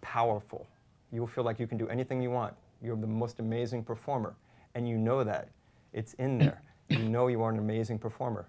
powerful. 0.00 0.66
You 1.12 1.20
will 1.20 1.28
feel 1.28 1.44
like 1.44 1.60
you 1.60 1.66
can 1.66 1.76
do 1.76 1.88
anything 1.88 2.22
you 2.22 2.30
want. 2.30 2.54
You're 2.80 2.96
the 2.96 3.06
most 3.06 3.38
amazing 3.38 3.84
performer, 3.84 4.34
and 4.74 4.88
you 4.88 4.96
know 4.96 5.22
that. 5.24 5.48
It's 5.92 6.14
in 6.14 6.38
there. 6.38 6.62
you 6.88 7.00
know 7.00 7.26
you 7.26 7.42
are 7.42 7.50
an 7.50 7.58
amazing 7.58 7.98
performer. 7.98 8.48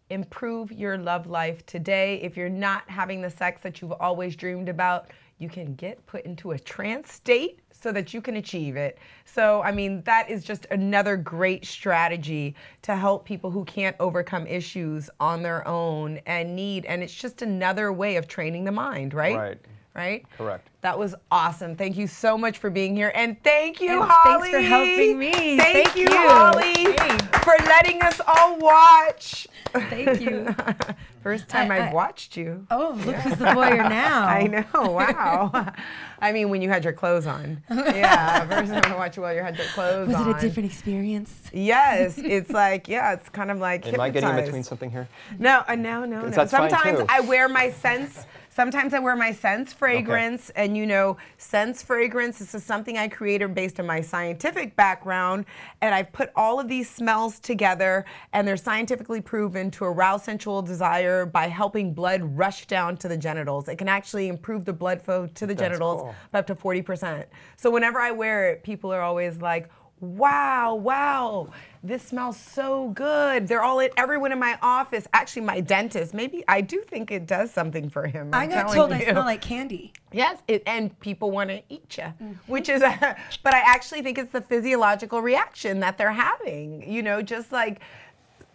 Improve 0.10 0.70
your 0.74 0.98
love 0.98 1.28
life 1.28 1.66
today. 1.66 2.20
If 2.22 2.36
you're 2.36 2.50
not 2.50 2.84
having 2.90 3.22
the 3.22 3.30
sex 3.30 3.62
that 3.62 3.82
you've 3.82 3.94
always 3.94 4.36
dreamed 4.36 4.68
about, 4.68 5.12
you 5.38 5.48
can 5.48 5.76
get 5.76 6.06
put 6.08 6.26
into 6.26 6.52
a 6.52 6.60
trance 6.60 7.14
state 7.14 7.62
so 7.72 7.90
that 7.94 8.14
you 8.14 8.20
can 8.20 8.36
achieve 8.36 8.76
it. 8.76 8.98
So, 9.24 9.62
I 9.62 9.72
mean, 9.72 10.02
that 10.02 10.30
is 10.30 10.44
just 10.44 10.66
another 10.72 11.16
great 11.16 11.66
strategy 11.66 12.54
to 12.82 12.98
help 12.98 13.24
people 13.24 13.50
who 13.50 13.64
can't 13.64 13.96
overcome 14.02 14.46
issues 14.46 15.10
on 15.22 15.42
their 15.42 15.66
own 15.66 16.20
and 16.26 16.54
need, 16.54 16.84
and 16.88 17.02
it's 17.02 17.16
just 17.16 17.42
another 17.42 17.94
way 17.94 18.18
of 18.18 18.28
training 18.28 18.66
the 18.66 18.74
mind, 18.74 19.14
right? 19.14 19.38
Right. 19.38 19.58
Right? 19.94 20.26
Correct. 20.38 20.68
That 20.82 20.98
was 20.98 21.14
awesome. 21.32 21.76
Thank 21.76 21.98
you 21.98 22.08
so 22.08 22.38
much 22.38 22.58
for 22.58 22.70
being 22.70 22.96
here. 22.96 23.12
And 23.14 23.42
thank 23.44 23.80
you, 23.82 24.02
And 24.02 24.10
Holly. 24.10 24.52
thanks 24.52 24.58
for 24.58 24.62
helping 24.70 25.20
me. 25.20 25.32
Thank, 25.58 25.62
Thank 25.62 25.96
you, 25.96 26.10
you. 26.10 26.28
Holly, 26.30 26.74
Hey. 26.74 27.18
for 27.44 27.54
letting 27.66 28.02
us 28.02 28.20
all 28.26 28.58
watch. 28.58 29.48
Thank 29.74 30.22
you. 30.22 30.56
First 31.24 31.48
time 31.50 31.70
I- 31.70 31.76
I, 31.76 31.80
have 31.82 31.92
I- 31.92 31.94
watched 31.94 32.36
you. 32.36 32.66
Oh, 32.72 33.00
look 33.06 33.16
who's 33.18 33.38
the 33.38 33.46
voyeur 33.46 33.78
now. 33.90 34.26
I 34.26 34.48
know. 34.48 34.66
Wow. 34.92 35.72
I 36.20 36.32
mean, 36.32 36.50
when 36.50 36.64
you 36.64 36.70
had 36.70 36.84
your 36.84 36.94
clothes 36.94 37.28
on. 37.28 37.62
Yeah. 37.70 38.46
First 38.48 38.72
time 38.74 38.92
I 38.94 38.96
watched 38.96 39.18
you 39.18 39.24
while 39.24 39.36
you 39.36 39.42
had 39.44 39.56
your 39.58 39.68
clothes 39.68 40.08
Was 40.08 40.16
on. 40.16 40.28
Was 40.28 40.36
it 40.36 40.40
a 40.40 40.48
different 40.48 40.72
experience? 40.72 41.50
Yes. 41.54 42.18
It's 42.18 42.50
like, 42.50 42.88
yeah, 42.88 43.14
it's 43.14 43.30
kind 43.30 43.52
of 43.52 43.60
like. 43.60 43.86
Am 43.88 44.00
I 44.00 44.10
getting 44.10 44.30
in 44.30 44.36
between 44.46 44.64
something 44.64 44.90
here? 44.90 45.08
No, 45.38 45.64
uh, 45.68 45.76
no, 45.76 46.06
no, 46.06 46.22
no. 46.22 46.30
that's 46.30 46.52
fine, 46.52 46.70
Sometimes 46.72 47.00
too. 47.00 47.06
I 47.10 47.20
wear 47.20 47.48
my 47.50 47.70
scents. 47.70 48.26
Sometimes 48.54 48.94
I 48.94 49.00
wear 49.00 49.16
my 49.16 49.32
scents 49.32 49.72
fragrance, 49.72 50.50
and 50.58 50.76
you 50.76 50.86
know, 50.86 51.16
scents 51.38 51.82
fragrance. 51.82 52.40
This 52.40 52.54
is 52.54 52.66
something 52.66 52.98
I 52.98 53.08
created 53.08 53.56
based 53.56 53.80
on 53.80 53.86
my 53.86 54.02
scientific 54.02 54.76
background, 54.76 55.46
and 55.80 55.96
I've 55.96 56.12
put 56.12 56.32
all 56.36 56.60
of 56.60 56.68
these 56.68 56.90
smells 56.90 57.40
together, 57.40 58.04
and 58.34 58.46
they're 58.46 58.58
scientifically 58.58 59.22
proven 59.22 59.72
to 59.72 59.86
arouse 59.86 60.26
sensual 60.26 60.62
desire 60.62 61.26
by 61.26 61.48
helping 61.48 61.94
blood 61.94 62.22
rush 62.24 62.66
down 62.68 62.98
to 62.98 63.08
the 63.08 63.16
genitals. 63.16 63.70
It 63.70 63.78
can 63.78 63.88
actually 63.88 64.28
improve 64.28 64.66
the 64.66 64.74
blood 64.74 65.02
flow 65.02 65.28
to 65.28 65.48
the 65.48 65.56
genitals 65.56 66.02
cool. 66.02 66.16
by 66.32 66.40
up 66.40 66.48
to 66.48 66.56
40%. 66.56 67.26
So 67.56 67.72
whenever 67.72 68.00
I 68.00 68.12
wear 68.12 68.52
it, 68.52 68.64
people 68.64 68.92
are 68.92 69.02
always 69.02 69.38
like, 69.42 69.70
wow, 70.02 70.76
wow, 70.76 71.48
this 71.84 72.02
smells 72.04 72.38
so 72.38 72.90
good. 72.90 73.48
They're 73.48 73.64
all 73.64 73.80
in, 73.80 73.90
everyone 73.98 74.32
in 74.32 74.40
my 74.40 74.58
office, 74.62 75.08
actually 75.14 75.44
my 75.44 75.62
dentist, 75.62 76.14
maybe 76.14 76.44
I 76.48 76.62
do 76.62 76.82
think 76.82 77.12
it 77.12 77.26
does 77.28 77.52
something 77.52 77.90
for 77.90 78.08
him. 78.08 78.30
I 78.34 78.44
I'm 78.44 78.50
got 78.50 78.62
telling 78.64 78.76
told 78.76 78.92
I 78.94 79.00
you. 79.00 79.06
smell 79.12 79.24
like 79.26 79.42
candy. 79.42 79.94
Yes, 80.12 80.40
it, 80.48 80.64
and 80.66 81.00
people 81.00 81.32
want 81.32 81.50
to 81.52 81.62
eat 81.70 81.98
you, 81.98 82.04
Mm-hmm. 82.04 82.34
which 82.52 82.68
is, 82.68 82.82
a, 82.82 83.16
but 83.44 83.54
I 83.54 83.60
actually 83.60 84.02
think 84.02 84.18
it's 84.18 84.32
the 84.32 84.42
physiological 84.42 85.22
reaction 85.22 85.80
that 85.82 85.98
they're 85.98 86.12
having. 86.12 86.92
You 86.92 87.04
know, 87.04 87.22
just 87.22 87.52
like 87.52 87.80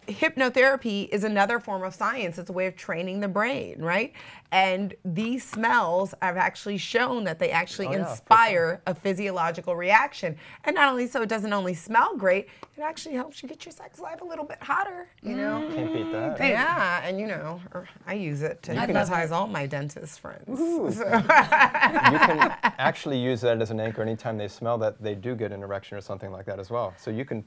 hypnotherapy 0.06 1.08
is 1.10 1.24
another 1.24 1.58
form 1.60 1.82
of 1.82 1.94
science. 1.94 2.38
It's 2.38 2.50
a 2.50 2.52
way 2.52 2.66
of 2.66 2.76
training 2.76 3.20
the 3.20 3.28
brain, 3.28 3.80
right? 3.80 4.12
And 4.52 4.94
these 5.04 5.44
smells 5.44 6.14
have 6.22 6.36
actually 6.36 6.78
shown 6.78 7.24
that 7.24 7.38
they 7.38 7.50
actually 7.50 7.88
Oh, 7.88 7.92
yeah, 7.92 8.10
inspire 8.10 8.80
a 8.86 8.94
physiological 8.94 9.76
reaction. 9.76 10.36
And 10.64 10.74
not 10.74 10.88
only 10.88 11.06
so, 11.06 11.22
it 11.22 11.28
doesn't 11.28 11.52
only 11.52 11.74
smell 11.74 12.16
great, 12.16 12.48
it 12.76 12.82
actually 12.82 13.14
helps 13.14 13.42
you 13.42 13.48
get 13.48 13.64
your 13.64 13.72
sex 13.72 13.98
life 13.98 14.20
a 14.20 14.24
little 14.24 14.44
bit 14.44 14.58
hotter, 14.62 15.08
you 15.22 15.34
know? 15.36 15.68
Can't 15.74 15.92
beat 15.92 16.10
that. 16.12 16.38
Yeah, 16.38 17.00
and 17.04 17.18
you 17.20 17.26
know, 17.26 17.60
er, 17.74 17.88
I 18.06 18.14
use 18.14 18.42
it 18.42 18.62
to 18.64 18.74
hypnotize 18.74 19.32
all 19.32 19.46
my 19.46 19.66
dentist 19.66 20.20
friends. 20.20 20.46
you 20.48 22.18
can 22.18 22.56
actually 22.78 23.18
use 23.18 23.40
that 23.40 23.60
as 23.60 23.70
an 23.70 23.80
anchor 23.80 24.02
anytime 24.02 24.36
they 24.38 24.48
smell 24.48 24.78
that 24.78 25.02
they 25.02 25.14
do 25.14 25.34
get 25.34 25.52
an 25.52 25.62
erection 25.62 25.96
or 25.96 26.00
something 26.00 26.30
like 26.30 26.46
that 26.46 26.58
as 26.58 26.70
well. 26.70 26.94
So 26.98 27.10
you 27.10 27.24
can, 27.24 27.44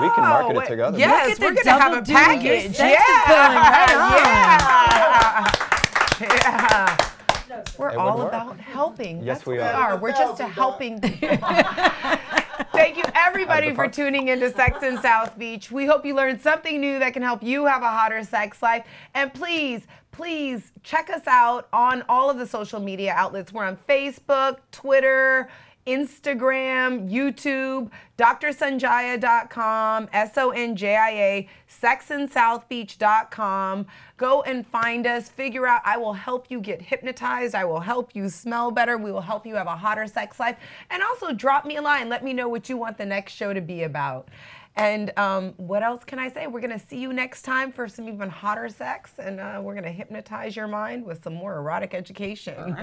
we 0.00 0.08
can 0.10 0.22
market 0.24 0.56
it 0.56 0.66
together. 0.68 0.98
Yes, 0.98 1.38
Look 1.38 1.50
at 1.50 1.56
we're 1.56 1.62
gonna 1.64 1.82
have 1.82 1.92
a 1.92 1.96
double 2.00 2.12
package. 2.12 2.62
sex 2.62 2.74
is 2.74 2.78
Yeah, 2.78 3.28
going 3.28 3.56
right 3.56 3.88
yeah, 6.20 6.96
yeah. 6.98 7.08
We're 7.78 7.90
all 7.96 8.18
work. 8.18 8.28
about 8.28 8.58
helping. 8.58 9.18
Yes, 9.22 9.38
That's 9.38 9.46
we 9.46 9.58
what 9.58 9.74
are. 9.74 9.96
We're 9.98 10.12
just 10.12 10.40
a 10.40 10.46
helping. 10.48 11.00
Thank 12.72 12.96
you, 12.96 13.02
everybody, 13.14 13.70
for 13.70 13.74
park. 13.76 13.92
tuning 13.92 14.28
into 14.28 14.50
Sex 14.50 14.82
in 14.82 14.98
South 15.02 15.38
Beach. 15.38 15.70
We 15.70 15.84
hope 15.84 16.06
you 16.06 16.14
learned 16.14 16.40
something 16.40 16.80
new 16.80 16.98
that 16.98 17.12
can 17.12 17.22
help 17.22 17.42
you 17.42 17.66
have 17.66 17.82
a 17.82 17.88
hotter 17.90 18.22
sex 18.24 18.62
life. 18.62 18.86
And 19.14 19.32
please, 19.34 19.82
please 20.12 20.72
check 20.82 21.10
us 21.10 21.26
out 21.26 21.68
on 21.72 22.02
all 22.08 22.30
of 22.30 22.38
the 22.38 22.46
social 22.46 22.80
media 22.80 23.12
outlets. 23.14 23.52
We're 23.52 23.64
on 23.66 23.76
Facebook, 23.88 24.58
Twitter, 24.70 25.48
Instagram, 25.86 27.08
YouTube, 27.10 27.90
drsonjia.com, 28.16 30.08
S 30.12 30.38
O 30.38 30.50
N 30.50 30.76
J 30.76 30.96
I 30.96 31.10
A, 31.10 31.48
sexinSouthBeach.com. 31.68 33.86
Go 34.16 34.42
and 34.42 34.64
find 34.66 35.06
us, 35.06 35.28
figure 35.28 35.66
out. 35.66 35.82
I 35.84 35.96
will 35.96 36.12
help 36.12 36.48
you 36.50 36.60
get 36.60 36.80
hypnotized. 36.80 37.56
I 37.56 37.64
will 37.64 37.80
help 37.80 38.14
you 38.14 38.28
smell 38.28 38.70
better. 38.70 38.96
We 38.96 39.10
will 39.10 39.20
help 39.20 39.44
you 39.44 39.56
have 39.56 39.66
a 39.66 39.76
hotter 39.76 40.06
sex 40.06 40.38
life. 40.38 40.56
And 40.90 41.02
also 41.02 41.32
drop 41.32 41.64
me 41.64 41.76
a 41.76 41.82
line. 41.82 42.08
Let 42.08 42.22
me 42.22 42.32
know 42.32 42.48
what 42.48 42.68
you 42.68 42.76
want 42.76 42.98
the 42.98 43.06
next 43.06 43.32
show 43.32 43.52
to 43.52 43.60
be 43.60 43.82
about. 43.82 44.28
And 44.76 45.16
um, 45.18 45.52
what 45.58 45.82
else 45.82 46.02
can 46.02 46.18
I 46.18 46.30
say? 46.30 46.46
We're 46.46 46.60
going 46.60 46.78
to 46.78 46.86
see 46.86 46.98
you 46.98 47.12
next 47.12 47.42
time 47.42 47.70
for 47.72 47.86
some 47.88 48.08
even 48.08 48.30
hotter 48.30 48.70
sex, 48.70 49.12
and 49.18 49.38
uh, 49.38 49.60
we're 49.62 49.74
going 49.74 49.84
to 49.84 49.90
hypnotize 49.90 50.56
your 50.56 50.66
mind 50.66 51.04
with 51.04 51.22
some 51.22 51.34
more 51.34 51.58
erotic 51.58 51.92
education. 51.92 52.54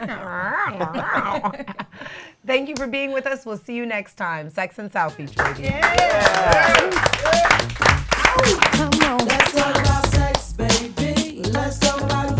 Thank 2.45 2.69
you 2.69 2.75
for 2.75 2.85
being 2.85 3.11
with 3.11 3.25
us. 3.25 3.43
We'll 3.45 3.57
see 3.57 3.73
you 3.73 3.87
next 3.87 4.15
time. 4.15 4.51
Sex 4.51 4.77
in 4.77 4.91
South 4.91 5.17
Beach, 5.17 5.35
baby. 5.35 5.63
Let's 9.25 9.53
talk 9.53 9.75
about 9.75 10.05
sex, 10.07 10.53
baby. 10.53 11.41
Let's 11.43 11.79
talk 11.79 12.01
about 12.01 12.38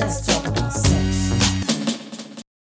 Let's 0.00 0.26
talk 0.26 0.46
about 0.46 0.59